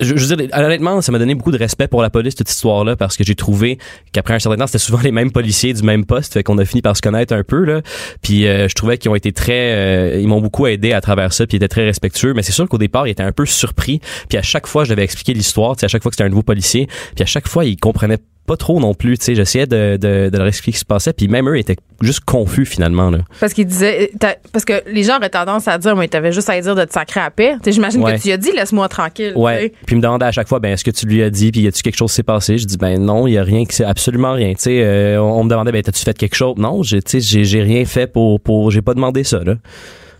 je, 0.00 0.16
je 0.16 0.26
veux 0.26 0.36
dire, 0.36 0.48
honnêtement, 0.52 1.00
ça 1.00 1.12
m'a 1.12 1.18
donné 1.18 1.34
beaucoup 1.34 1.52
de 1.52 1.58
respect 1.58 1.88
pour 1.88 2.02
la 2.02 2.10
police 2.10 2.34
cette 2.36 2.50
histoire-là 2.50 2.96
parce 2.96 3.16
que 3.16 3.24
j'ai 3.24 3.34
trouvé 3.34 3.78
qu'après 4.12 4.34
un 4.34 4.38
certain 4.38 4.58
temps, 4.58 4.66
c'était 4.66 4.78
souvent 4.78 5.00
les 5.00 5.12
mêmes 5.12 5.30
policiers 5.30 5.72
du 5.72 5.82
même 5.82 6.04
poste, 6.04 6.34
fait 6.34 6.42
qu'on 6.42 6.58
a 6.58 6.64
fini 6.64 6.82
par 6.82 6.96
se 6.96 7.02
connaître 7.02 7.34
un 7.34 7.44
peu 7.44 7.64
là. 7.64 7.82
Puis 8.22 8.46
euh, 8.46 8.68
je 8.68 8.74
trouvais 8.74 8.98
qu'ils 8.98 9.10
ont 9.10 9.14
été 9.14 9.32
très, 9.32 9.72
euh, 9.72 10.20
ils 10.20 10.28
m'ont 10.28 10.40
beaucoup 10.40 10.66
aidé 10.66 10.92
à 10.92 11.00
travers 11.00 11.32
ça, 11.32 11.46
puis 11.46 11.56
ils 11.56 11.58
étaient 11.58 11.68
très 11.68 11.84
respectueux. 11.84 12.34
Mais 12.34 12.42
c'est 12.42 12.52
sûr 12.52 12.68
qu'au 12.68 12.78
départ, 12.78 13.06
ils 13.06 13.10
étaient 13.10 13.22
un 13.22 13.32
peu 13.32 13.46
surpris. 13.46 14.00
Puis 14.28 14.38
à 14.38 14.42
chaque 14.42 14.66
fois, 14.66 14.84
je 14.84 14.90
devais 14.90 15.04
expliquer 15.04 15.34
l'histoire, 15.34 15.76
à 15.80 15.88
chaque 15.88 16.02
fois 16.02 16.10
que 16.10 16.16
c'était 16.16 16.26
un 16.26 16.30
nouveau 16.30 16.42
policier, 16.42 16.88
puis 17.14 17.22
à 17.22 17.26
chaque 17.26 17.48
fois, 17.48 17.64
ils 17.64 17.76
comprenaient 17.76 18.18
pas 18.46 18.56
trop 18.56 18.78
non 18.80 18.92
plus, 18.94 19.16
tu 19.18 19.24
sais, 19.24 19.34
j'essayais 19.34 19.66
de, 19.66 19.96
de, 19.96 20.28
de 20.30 20.38
leur 20.38 20.46
expliquer 20.46 20.76
ce 20.76 20.80
qui 20.80 20.80
se 20.80 20.84
passait, 20.84 21.12
puis 21.12 21.28
même 21.28 21.48
eux 21.48 21.56
étaient 21.58 21.76
juste 22.02 22.20
confus 22.20 22.66
finalement 22.66 23.08
là. 23.10 23.18
Parce 23.40 23.54
qu'il 23.54 23.66
disait, 23.66 24.10
t'as- 24.20 24.36
parce 24.52 24.64
que 24.64 24.82
les 24.90 25.02
gens 25.02 25.16
auraient 25.16 25.30
tendance 25.30 25.66
à 25.68 25.78
dire, 25.78 25.96
mais 25.96 26.08
t'avais 26.08 26.30
juste 26.32 26.50
à 26.50 26.60
dire 26.60 26.74
de 26.74 26.84
te 26.84 26.92
sacrer 26.92 27.20
à 27.20 27.30
paix. 27.30 27.54
Tu 27.54 27.64
sais, 27.64 27.72
J'imagine 27.72 28.02
Ouais. 28.02 28.16
que 28.16 28.20
tu 28.20 28.26
lui 28.28 28.32
as 28.32 28.36
dit, 28.36 28.52
laisse-moi 28.52 28.88
tranquille. 28.88 29.32
Ouais. 29.36 29.72
Puis 29.86 29.96
me 29.96 30.02
demandait 30.02 30.26
à 30.26 30.32
chaque 30.32 30.48
fois, 30.48 30.60
ben 30.60 30.72
est-ce 30.72 30.84
que 30.84 30.90
tu 30.90 31.06
lui 31.06 31.22
as 31.22 31.30
dit, 31.30 31.50
puis 31.52 31.62
y 31.62 31.66
a-tu 31.66 31.82
quelque 31.82 31.96
chose 31.96 32.10
qui 32.10 32.16
s'est 32.16 32.22
passé? 32.22 32.58
Je 32.58 32.66
dis 32.66 32.76
ben 32.76 32.98
non, 33.02 33.26
il 33.26 33.32
y 33.34 33.38
a 33.38 33.42
rien, 33.44 33.64
qui 33.64 33.74
s'est 33.74 33.84
absolument 33.84 34.32
rien. 34.34 34.52
Tu 34.54 34.60
sais, 34.62 34.82
euh, 34.82 35.20
on, 35.22 35.44
me 35.44 35.48
demandait, 35.48 35.72
ben 35.72 35.82
t'as-tu 35.82 36.02
fait 36.04 36.16
quelque 36.16 36.34
chose? 36.36 36.54
Non, 36.58 36.82
j'ai, 36.82 37.00
tu 37.02 37.12
sais, 37.12 37.20
j'ai, 37.20 37.44
j'ai 37.44 37.62
rien 37.62 37.84
fait 37.86 38.06
pour, 38.06 38.40
pour, 38.40 38.70
j'ai 38.70 38.82
pas 38.82 38.94
demandé 38.94 39.24
ça 39.24 39.40
là. 39.42 39.54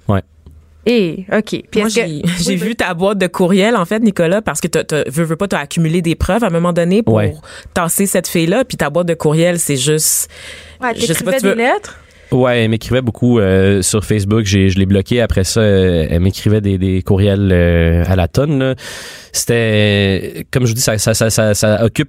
Ouais. 0.09 0.23
Et, 0.87 1.25
OK. 1.33 1.45
Puis 1.71 1.81
Moi, 1.81 1.87
est-ce 1.87 1.95
que- 2.01 2.07
j'ai 2.07 2.23
j'ai 2.41 2.51
Oui, 2.53 2.57
vu 2.57 2.69
oui. 2.69 2.77
ta 2.77 2.93
boîte 2.95 3.19
de 3.19 3.27
courriel, 3.27 3.77
en 3.77 3.85
fait, 3.85 4.01
Nicolas, 4.01 4.43
parce 4.43 4.61
que 4.61 4.69
tu 4.69 4.79
veux, 5.11 5.25
veux 5.25 5.37
pas, 5.37 5.49
t'as 5.49 5.61
accumulé 5.61 6.03
des 6.03 6.15
preuves 6.15 6.45
à 6.45 6.49
un 6.49 6.51
moment 6.51 6.73
donné 6.73 7.03
pour 7.03 7.15
Ouais. 7.15 7.35
tasser 7.73 8.07
cette 8.07 8.29
fille-là. 8.29 8.65
Puis 8.65 8.77
ta 8.77 8.91
boîte 8.91 9.07
de 9.09 9.15
courriel, 9.15 9.59
c'est 9.59 9.77
juste. 9.77 10.29
Ouais, 10.83 10.91
je 10.97 11.01
sais 11.07 11.25
pas, 11.25 11.33
t'écrivais 11.33 11.39
tu 11.41 11.47
veux- 11.47 11.55
des 11.55 11.63
lettres? 11.63 11.99
Ouais, 12.33 12.65
elle 12.65 12.71
m'écrivait 12.71 13.03
beaucoup 13.03 13.39
euh, 13.39 13.81
sur 13.83 14.05
Facebook. 14.05 14.45
J'ai, 14.45 14.69
je 14.69 14.79
l'ai 14.79 14.87
bloqué 14.87 15.21
après 15.21 15.45
ça. 15.45 15.61
euh, 15.61 16.07
elle 16.11 16.21
m'écrivait 16.21 16.61
des, 16.61 16.79
des 16.79 17.01
courriels 17.03 17.51
euh, 17.53 18.03
à 18.09 18.17
la 18.17 18.27
tonne. 18.29 18.59
là. 18.59 18.75
C'était, 19.33 20.47
comme 20.51 20.65
je 20.65 20.69
vous 20.71 20.75
dis, 20.75 20.81
ça, 20.81 20.97
ça, 20.99 21.15
ça, 21.15 21.31
ça, 21.31 21.55
ça 21.55 21.85
occupe 21.85 22.09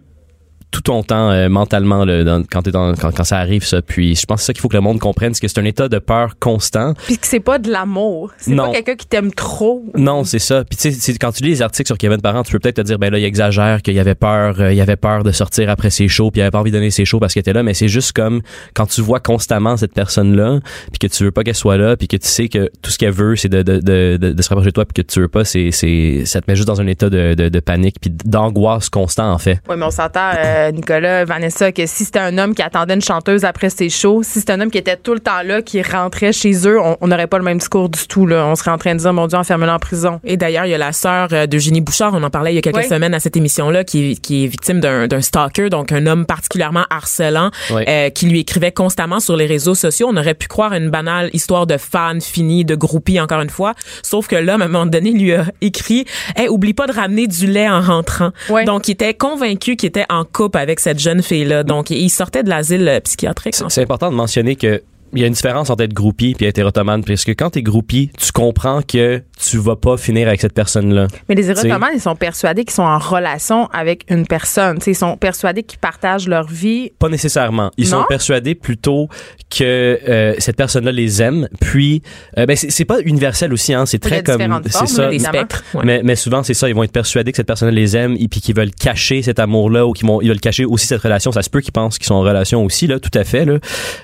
tout 0.75 0.81
ton 0.81 1.03
temps 1.03 1.31
euh, 1.31 1.47
mentalement 1.47 2.03
là, 2.03 2.25
dans- 2.25 2.43
quand, 2.43 2.61
t'es 2.63 2.71
dans, 2.71 2.93
quand, 2.95 3.09
quand 3.15 3.23
ça 3.23 3.37
arrive 3.37 3.63
ça. 3.63 3.81
Puis 3.81 4.13
je 4.15 4.25
pense 4.25 4.37
que 4.37 4.41
c'est 4.41 4.47
ça 4.47 4.53
qu'il 4.53 4.61
faut 4.61 4.67
que 4.67 4.75
le 4.75 4.81
monde 4.81 4.99
comprenne, 4.99 5.33
c'est 5.33 5.39
que 5.39 5.47
c'est 5.47 5.59
un 5.61 5.63
état 5.63 5.87
de 5.87 5.99
peur 5.99 6.33
constant. 6.37 6.93
Puis 7.05 7.17
que 7.17 7.25
c'est 7.25 7.39
pas 7.39 7.59
de 7.59 7.71
l'amour. 7.71 8.33
C'est 8.37 8.53
pas 8.57 8.71
quelqu'un 8.71 8.95
qui 8.95 9.07
t'aime 9.07 9.31
trop. 9.31 9.85
Non, 9.95 10.25
c'est 10.25 10.39
ça. 10.39 10.65
Puis 10.65 10.75
tu 10.77 10.91
sais, 10.91 10.99
c'est- 10.99 11.17
quand 11.17 11.31
tu 11.31 11.43
lis 11.43 11.49
les 11.51 11.61
articles 11.61 11.87
sur 11.87 11.97
Kevin 11.97 12.19
Parent, 12.19 12.43
tu 12.43 12.51
peux 12.51 12.59
peut-être 12.59 12.75
te 12.75 12.81
dire 12.81 12.99
ben 12.99 13.09
là 13.09 13.17
il 13.19 13.23
exagère, 13.23 13.81
qu'il 13.81 13.97
avait 13.97 14.15
peur, 14.15 14.59
euh, 14.59 14.73
il 14.73 14.81
avait 14.81 14.97
peur 14.97 15.23
de 15.23 15.31
sortir 15.31 15.69
après 15.69 15.91
ses 15.91 16.09
shows, 16.09 16.29
puis 16.29 16.39
il 16.39 16.41
avait 16.41 16.51
pas 16.51 16.59
envie 16.59 16.71
de 16.71 16.75
donner 16.77 16.91
ses 16.91 17.05
shows 17.05 17.19
parce 17.21 17.31
qu'il 17.31 17.39
était 17.39 17.53
là, 17.53 17.63
mais 17.63 17.73
c'est 17.73 17.87
juste 17.87 18.11
comme 18.11 18.41
quand 18.73 18.85
tu 18.87 18.99
vois 19.01 19.21
constamment 19.21 19.77
cette 19.77 19.93
personne 19.93 20.35
là, 20.35 20.59
puis 20.91 20.99
que 20.99 21.07
tu 21.07 21.23
veux 21.23 21.31
pas 21.31 21.43
qu'elle 21.45 21.55
soit 21.55 21.77
là, 21.77 21.95
puis 21.95 22.09
que 22.09 22.17
tu 22.17 22.27
sais 22.27 22.49
que 22.49 22.69
tout 22.81 22.91
ce 22.91 22.97
qu'elle 22.97 23.13
veut 23.13 23.37
c'est 23.37 23.47
de 23.47 23.61
de, 23.61 23.77
de, 23.79 24.17
de, 24.19 24.33
de 24.33 24.41
se 24.41 24.49
rapprocher 24.49 24.71
de 24.71 24.73
toi, 24.73 24.83
puis 24.85 25.01
que 25.03 25.09
tu 25.09 25.21
veux 25.21 25.29
pas, 25.29 25.45
c'est 25.45 25.71
c'est 25.71 26.23
ça 26.25 26.41
te 26.41 26.51
met 26.51 26.55
juste 26.57 26.67
dans 26.67 26.81
un 26.81 26.87
état 26.87 27.09
de 27.09 27.33
de, 27.33 27.47
de 27.47 27.59
panique 27.61 27.95
puis 28.01 28.09
d'angoisse 28.11 28.89
constant 28.89 29.31
en 29.31 29.37
fait. 29.37 29.61
Oui, 29.69 29.75
mais 29.77 29.85
on 29.85 29.91
s'entend, 29.91 30.31
euh, 30.37 30.64
Nicolas, 30.71 31.25
Vanessa, 31.25 31.71
que 31.71 31.85
si 31.85 32.05
c'était 32.05 32.19
un 32.19 32.37
homme 32.37 32.53
qui 32.55 32.61
attendait 32.61 32.93
une 32.93 33.01
chanteuse 33.01 33.45
après 33.45 33.69
ses 33.69 33.89
shows, 33.89 34.23
si 34.23 34.39
c'était 34.39 34.53
un 34.53 34.61
homme 34.61 34.71
qui 34.71 34.77
était 34.77 34.97
tout 34.97 35.13
le 35.13 35.19
temps 35.19 35.41
là, 35.43 35.61
qui 35.61 35.81
rentrait 35.81 36.31
chez 36.33 36.53
eux, 36.67 36.77
on 37.01 37.07
n'aurait 37.07 37.27
pas 37.27 37.37
le 37.37 37.43
même 37.43 37.57
discours 37.57 37.89
du 37.89 38.07
tout. 38.07 38.25
Là. 38.25 38.45
On 38.45 38.55
serait 38.55 38.71
en 38.71 38.77
train 38.77 38.93
de 38.95 38.99
dire, 38.99 39.13
mon 39.13 39.27
Dieu, 39.27 39.37
enferme-le 39.37 39.71
en 39.71 39.79
prison. 39.79 40.19
Et 40.23 40.37
d'ailleurs, 40.37 40.65
il 40.65 40.71
y 40.71 40.73
a 40.75 40.77
la 40.77 40.91
sœur 40.93 41.29
euh, 41.31 41.47
d'Eugénie 41.47 41.81
Bouchard, 41.81 42.13
on 42.13 42.23
en 42.23 42.29
parlait 42.29 42.51
il 42.51 42.55
y 42.55 42.59
a 42.59 42.61
quelques 42.61 42.77
Oui. 42.77 42.87
semaines 42.87 43.13
à 43.13 43.19
cette 43.19 43.37
émission-là, 43.37 43.83
qui, 43.83 44.11
est- 44.11 44.15
qui 44.21 44.43
est 44.43 44.47
victime 44.47 44.79
d'un 44.79 45.07
d'un 45.07 45.21
stalker, 45.21 45.69
donc 45.69 45.91
un 45.91 46.05
homme 46.07 46.25
particulièrement 46.25 46.83
harcelant, 46.89 47.51
Oui. 47.71 47.83
euh, 47.87 48.09
qui 48.09 48.27
lui 48.27 48.39
écrivait 48.39 48.71
constamment 48.71 49.19
sur 49.19 49.35
les 49.37 49.45
réseaux 49.45 49.75
sociaux. 49.75 50.07
On 50.11 50.17
aurait 50.17 50.33
pu 50.33 50.47
croire 50.47 50.71
à 50.73 50.77
une 50.77 50.89
banale 50.89 51.29
histoire 51.33 51.67
de 51.67 51.77
fan 51.77 52.21
fini, 52.21 52.65
de 52.65 52.75
groupie, 52.75 53.19
encore 53.19 53.41
une 53.41 53.49
fois. 53.49 53.73
Sauf 54.03 54.27
que 54.27 54.35
l'homme, 54.35 54.61
à 54.61 54.65
un 54.65 54.69
moment 54.69 54.85
donné, 54.85 55.11
lui 55.11 55.33
a 55.33 55.45
écrit 55.61 56.05
hey, 56.35 56.47
oublie 56.49 56.73
pas 56.73 56.87
de 56.87 56.93
ramener 56.93 57.27
du 57.27 57.47
lait 57.47 57.69
en 57.69 57.81
rentrant. 57.81 58.31
Oui. 58.49 58.65
Donc, 58.65 58.87
il 58.87 58.91
était 58.91 59.13
convaincu 59.13 59.75
qu'il 59.75 59.87
était 59.87 60.05
en 60.09 60.23
couple 60.25 60.54
avec 60.59 60.79
cette 60.79 60.99
jeune 60.99 61.21
fille-là. 61.21 61.63
Donc, 61.63 61.89
il 61.89 62.09
sortait 62.09 62.43
de 62.43 62.49
l'asile 62.49 62.87
euh, 62.87 62.99
psychiatrique. 62.99 63.55
C'est 63.55 63.81
important 63.81 64.11
de 64.11 64.15
mentionner 64.15 64.55
que 64.55 64.81
il 65.15 65.21
y 65.21 65.23
a 65.23 65.27
une 65.27 65.33
différence 65.33 65.69
entre 65.69 65.83
être 65.83 65.93
groupie 65.93 66.35
et 66.39 66.45
être 66.47 66.57
érotomane 66.57 67.03
parce 67.03 67.23
que 67.23 67.31
quand 67.31 67.51
t'es 67.51 67.61
groupie, 67.61 68.11
tu 68.17 68.31
comprends 68.31 68.81
que 68.81 69.21
tu 69.39 69.57
vas 69.57 69.75
pas 69.75 69.97
finir 69.97 70.27
avec 70.27 70.41
cette 70.41 70.53
personne-là. 70.53 71.07
Mais 71.29 71.35
les 71.35 71.49
érotomanes, 71.49 71.91
ils 71.95 72.01
sont 72.01 72.15
persuadés 72.15 72.63
qu'ils 72.65 72.73
sont 72.73 72.83
en 72.83 72.99
relation 72.99 73.67
avec 73.67 74.05
une 74.09 74.25
personne. 74.27 74.79
T'sais, 74.79 74.91
ils 74.91 74.95
sont 74.95 75.17
persuadés 75.17 75.63
qu'ils 75.63 75.79
partagent 75.79 76.27
leur 76.27 76.47
vie. 76.47 76.91
Pas 76.99 77.09
nécessairement. 77.09 77.71
Ils 77.77 77.89
Non? 77.89 78.01
sont 78.01 78.05
persuadés 78.07 78.55
plutôt 78.55 79.07
que 79.49 79.63
euh, 80.07 80.35
cette 80.39 80.55
personne-là 80.57 80.91
les 80.91 81.21
aime. 81.21 81.47
Puis, 81.61 82.01
euh, 82.37 82.45
ben 82.45 82.55
c'est 82.55 82.85
pas 82.85 82.99
universel 83.01 83.53
aussi, 83.53 83.73
hein. 83.73 83.85
C'est 83.85 83.99
très 83.99 84.23
comme 84.23 84.41
c'est 84.65 84.87
ça. 84.87 85.09
Des 85.09 85.19
spectres. 85.19 85.63
ouais. 85.73 85.81
Mais, 85.85 86.01
mais 86.03 86.15
souvent, 86.15 86.43
c'est 86.43 86.53
ça. 86.53 86.67
Ils 86.69 86.75
vont 86.75 86.83
être 86.83 86.91
persuadés 86.91 87.31
que 87.31 87.37
cette 87.37 87.47
personne 87.47 87.69
les 87.69 87.95
aime 87.97 88.15
et 88.19 88.27
puis 88.27 88.41
qu'ils 88.41 88.55
veulent 88.55 88.71
cacher 88.71 89.21
cet 89.21 89.39
amour-là 89.39 89.85
ou 89.85 89.93
qu'ils 89.93 90.07
vont, 90.07 90.21
ils 90.21 90.27
veulent 90.29 90.39
cacher 90.39 90.65
aussi 90.65 90.87
cette 90.87 91.01
relation. 91.01 91.31
Ça 91.31 91.41
se 91.41 91.49
peut 91.49 91.61
qu'ils 91.61 91.71
pensent 91.73 91.97
qu'ils 91.97 92.07
sont 92.07 92.15
en 92.15 92.21
relation 92.21 92.63
aussi, 92.63 92.87
là, 92.87 92.99
tout 92.99 93.17
à 93.17 93.23
fait, 93.23 93.45
là. 93.45 93.57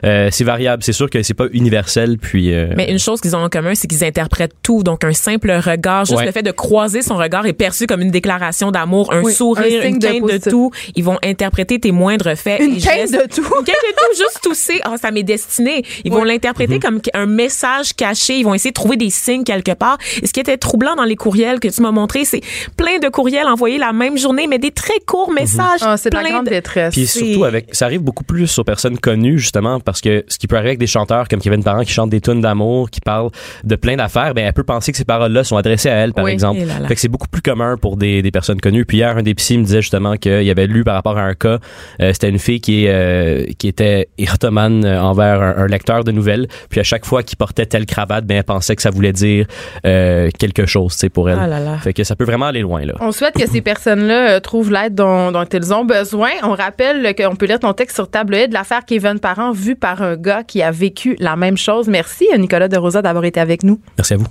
Euh, 0.05 0.29
c'est 0.31 0.43
variable. 0.43 0.83
C'est 0.83 0.93
sûr 1.01 1.09
que 1.09 1.21
c'est 1.23 1.33
pas 1.33 1.47
universel, 1.51 2.17
puis, 2.17 2.53
euh, 2.53 2.73
Mais 2.75 2.89
une 2.91 2.99
chose 2.99 3.21
qu'ils 3.21 3.35
ont 3.35 3.43
en 3.43 3.49
commun, 3.49 3.73
c'est 3.75 3.87
qu'ils 3.87 4.03
interprètent 4.03 4.55
tout. 4.63 4.83
Donc, 4.83 5.03
un 5.03 5.13
simple 5.13 5.51
regard, 5.51 6.05
juste 6.05 6.19
Ouais. 6.19 6.25
le 6.25 6.31
fait 6.31 6.43
de 6.43 6.51
croiser 6.51 7.01
son 7.01 7.15
regard 7.17 7.45
est 7.45 7.53
perçu 7.53 7.87
comme 7.87 8.01
une 8.01 8.11
déclaration 8.11 8.71
d'amour, 8.71 9.11
un 9.13 9.21
Oui, 9.21 9.33
sourire, 9.33 9.81
un 9.83 9.87
une 9.87 9.99
de 9.99 10.07
quinte 10.07 10.43
de, 10.45 10.49
tout. 10.49 10.71
Ils 10.95 11.03
vont 11.03 11.17
interpréter 11.23 11.79
tes 11.79 11.91
moindres 11.91 12.35
faits. 12.37 12.59
Une 12.61 12.73
quinte 12.77 12.81
gestes. 13.09 13.13
de 13.13 13.33
tout. 13.33 13.41
Une 13.43 13.65
quinte 13.65 13.67
de 13.67 13.93
tout, 13.95 14.17
juste 14.17 14.39
tousser. 14.43 14.79
Ah, 14.83 14.95
ça 15.01 15.11
m'est 15.11 15.23
destiné. 15.23 15.83
Ils 16.05 16.11
vont 16.11 16.23
l'interpréter 16.23 16.79
comme 16.79 16.99
un 17.13 17.25
message 17.25 17.93
caché. 17.95 18.37
Ils 18.39 18.43
vont 18.43 18.53
essayer 18.53 18.71
de 18.71 18.75
trouver 18.75 18.97
des 18.97 19.09
signes 19.09 19.43
quelque 19.43 19.71
part. 19.73 19.97
Et 20.21 20.27
ce 20.27 20.33
qui 20.33 20.39
était 20.39 20.57
troublant 20.57 20.95
dans 20.95 21.03
les 21.03 21.15
courriels 21.15 21.59
que 21.59 21.67
tu 21.67 21.81
m'as 21.81 21.91
montré, 21.91 22.25
c'est 22.25 22.41
plein 22.77 22.99
de 22.99 23.07
courriels 23.09 23.47
envoyés 23.47 23.77
la 23.77 23.93
même 23.93 24.17
journée, 24.17 24.47
mais 24.47 24.59
des 24.59 24.71
très 24.71 24.99
courts 25.05 25.31
messages. 25.31 25.79
Ah, 25.81 25.97
c'est 25.97 26.09
de 26.09 26.15
la 26.15 26.21
plein 26.21 26.31
grande 26.31 26.45
de- 26.45 26.51
détresse. 26.51 26.93
Puis 26.93 27.07
C'est- 27.07 27.19
surtout 27.25 27.45
avec, 27.45 27.67
ça 27.73 27.85
arrive 27.85 28.01
beaucoup 28.01 28.23
plus 28.23 28.59
aux 28.59 28.63
personnes 28.63 28.97
connues 28.99 29.39
justement 29.39 29.79
parce 29.79 30.01
que 30.01 30.23
ce 30.27 30.37
qui 30.37 30.47
peut 30.47 30.55
arriver 30.55 30.69
avec 30.71 30.79
des 30.81 30.87
chanteurs 30.87 31.27
comme 31.27 31.39
Kevin 31.39 31.63
Parent 31.63 31.83
qui 31.83 31.91
chantent 31.93 32.09
des 32.09 32.19
tunes 32.21 32.41
d'amour, 32.41 32.89
qui 32.89 32.99
parlent 32.99 33.29
de 33.63 33.75
plein 33.75 33.95
d'affaires, 33.95 34.33
ben 34.33 34.45
elle 34.45 34.53
peut 34.53 34.63
penser 34.63 34.91
que 34.91 34.97
ces 34.97 35.05
paroles-là 35.05 35.43
sont 35.43 35.55
adressées 35.57 35.89
à 35.89 35.95
elle 35.95 36.13
par 36.13 36.25
Oui, 36.25 36.31
exemple. 36.31 36.59
là 36.65 36.79
là. 36.79 36.87
Fait 36.87 36.95
que 36.95 37.01
c'est 37.01 37.07
beaucoup 37.07 37.27
plus 37.29 37.41
commun 37.41 37.77
pour 37.77 37.95
des, 37.97 38.21
des 38.21 38.31
personnes 38.31 38.59
connues. 38.59 38.85
Puis 38.85 38.97
hier 38.97 39.15
un 39.17 39.23
des 39.23 39.33
psys 39.35 39.57
me 39.57 39.63
disait 39.63 39.81
justement 39.81 40.15
qu'il 40.17 40.49
avait 40.49 40.67
lu 40.67 40.83
par 40.83 40.95
rapport 40.95 41.17
à 41.17 41.21
un 41.21 41.33
cas, 41.33 41.59
euh, 42.01 42.11
c'était 42.13 42.29
une 42.29 42.39
fille 42.39 42.59
qui 42.59 42.87
euh, 42.87 43.45
qui 43.57 43.67
était 43.67 44.09
érotomane 44.17 44.83
euh, 44.85 45.01
envers 45.01 45.41
un, 45.41 45.63
un 45.63 45.67
lecteur 45.67 46.03
de 46.03 46.11
nouvelles. 46.11 46.47
Puis 46.69 46.79
à 46.79 46.83
chaque 46.83 47.05
fois 47.05 47.23
qu'il 47.23 47.37
portait 47.37 47.65
telle 47.65 47.85
cravate, 47.85 48.25
ben 48.25 48.37
elle 48.37 48.43
pensait 48.43 48.75
que 48.75 48.81
ça 48.81 48.89
voulait 48.89 49.13
dire 49.13 49.45
euh, 49.85 50.29
quelque 50.39 50.65
chose, 50.65 50.93
c'est 50.97 51.09
pour 51.09 51.29
elle. 51.29 51.37
Ah 51.39 51.47
là. 51.47 51.77
Fait 51.77 51.93
que 51.93 52.03
ça 52.03 52.15
peut 52.15 52.25
vraiment 52.25 52.47
aller 52.47 52.61
loin 52.61 52.83
là. 52.85 52.93
On 52.99 53.11
souhaite 53.11 53.35
que 53.35 53.47
ces 53.47 53.61
personnes-là 53.61 54.41
trouvent 54.41 54.71
l'aide 54.71 54.95
dont, 54.95 55.31
dont 55.31 55.45
elles 55.51 55.73
ont 55.73 55.85
besoin. 55.85 56.29
On 56.43 56.53
rappelle 56.53 57.13
qu'on 57.15 57.35
peut 57.35 57.45
lire 57.45 57.59
ton 57.59 57.73
texte 57.73 57.95
sur 57.95 58.09
tabloïd, 58.09 58.51
l'affaire 58.51 58.81
Kevin 58.85 59.19
Parent 59.19 59.51
vue 59.51 59.75
par 59.75 60.01
un 60.01 60.15
gars 60.15 60.43
qui 60.43 60.61
a 60.71 60.73
vécu 60.73 61.15
la 61.19 61.35
même 61.35 61.57
chose. 61.57 61.87
Merci, 61.87 62.27
euh, 62.33 62.37
Nicolas 62.37 62.67
de 62.67 62.77
Rosa, 62.77 63.01
d'avoir 63.01 63.25
été 63.25 63.39
avec 63.39 63.63
nous. 63.63 63.79
Merci 63.97 64.13
à 64.13 64.17
vous. 64.17 64.27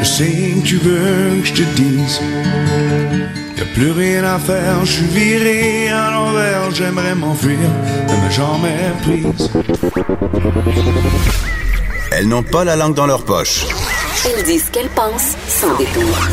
Je 0.00 0.04
sais 0.04 0.24
que 0.24 0.66
tu 0.66 0.76
veux 0.76 1.40
que 1.40 1.46
je 1.46 1.54
te 1.54 1.62
dise 1.74 2.20
plus 3.74 3.90
rien 3.90 4.22
à 4.22 4.38
faire, 4.38 4.84
je 4.84 4.92
suis 4.92 5.06
viré 5.06 5.88
à 5.88 6.10
l'envers, 6.12 6.70
j'aimerais 6.70 7.14
m'enfuir, 7.16 7.58
mais 8.06 8.30
jamais 8.30 8.92
prise. 9.02 9.50
Elles 12.12 12.28
n'ont 12.28 12.44
pas 12.44 12.64
la 12.64 12.76
langue 12.76 12.94
dans 12.94 13.06
leur 13.06 13.24
poche. 13.24 13.66
Elles 14.24 14.44
disent 14.44 14.66
ce 14.66 14.70
qu'elles 14.70 14.88
pensent 14.90 15.36
sans 15.48 15.76
détour. 15.76 16.28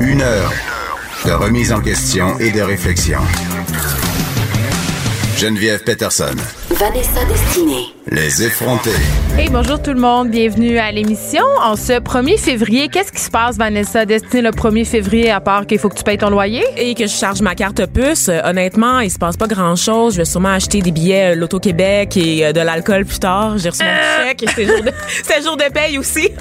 Une 0.00 0.22
heure 0.22 0.52
de 1.24 1.30
remise 1.30 1.72
en 1.72 1.80
question 1.80 2.36
et 2.40 2.50
de 2.50 2.60
réflexion. 2.60 3.20
Geneviève 5.42 5.82
Peterson. 5.82 6.36
Vanessa 6.70 7.24
Destinée. 7.28 7.86
Les 8.10 8.42
effrontés. 8.44 8.90
Hey, 9.36 9.48
bonjour 9.50 9.80
tout 9.80 9.92
le 9.92 9.98
monde, 10.00 10.28
bienvenue 10.28 10.78
à 10.78 10.90
l'émission. 10.92 11.42
En 11.62 11.74
ce 11.76 11.94
1er 11.94 12.38
février, 12.38 12.88
qu'est-ce 12.88 13.10
qui 13.12 13.20
se 13.20 13.30
passe, 13.30 13.56
Vanessa 13.56 14.04
Destinée, 14.04 14.42
le 14.42 14.50
1er 14.50 14.84
février, 14.84 15.30
à 15.32 15.40
part 15.40 15.66
qu'il 15.66 15.78
faut 15.78 15.88
que 15.88 15.96
tu 15.96 16.04
payes 16.04 16.18
ton 16.18 16.30
loyer? 16.30 16.64
et 16.76 16.94
que 16.94 17.06
je 17.06 17.12
charge 17.12 17.40
ma 17.42 17.54
carte 17.56 17.86
puce, 17.86 18.28
euh, 18.28 18.40
honnêtement, 18.44 19.00
il 19.00 19.10
se 19.10 19.18
passe 19.18 19.36
pas 19.36 19.46
grand-chose. 19.48 20.14
Je 20.14 20.18
vais 20.18 20.24
sûrement 20.24 20.50
acheter 20.52 20.80
des 20.80 20.90
billets 20.92 21.32
euh, 21.32 21.34
l'Auto-Québec 21.36 22.16
et 22.16 22.46
euh, 22.46 22.52
de 22.52 22.60
l'alcool 22.60 23.04
plus 23.04 23.18
tard. 23.18 23.58
J'ai 23.58 23.68
reçu 23.70 23.82
mon 23.84 24.24
chèque. 24.26 24.44
C'est 24.54 24.64
jour, 24.66 24.82
de, 24.82 24.90
c'est 25.24 25.42
jour 25.42 25.56
de 25.56 25.72
paye 25.72 25.98
aussi. 25.98 26.28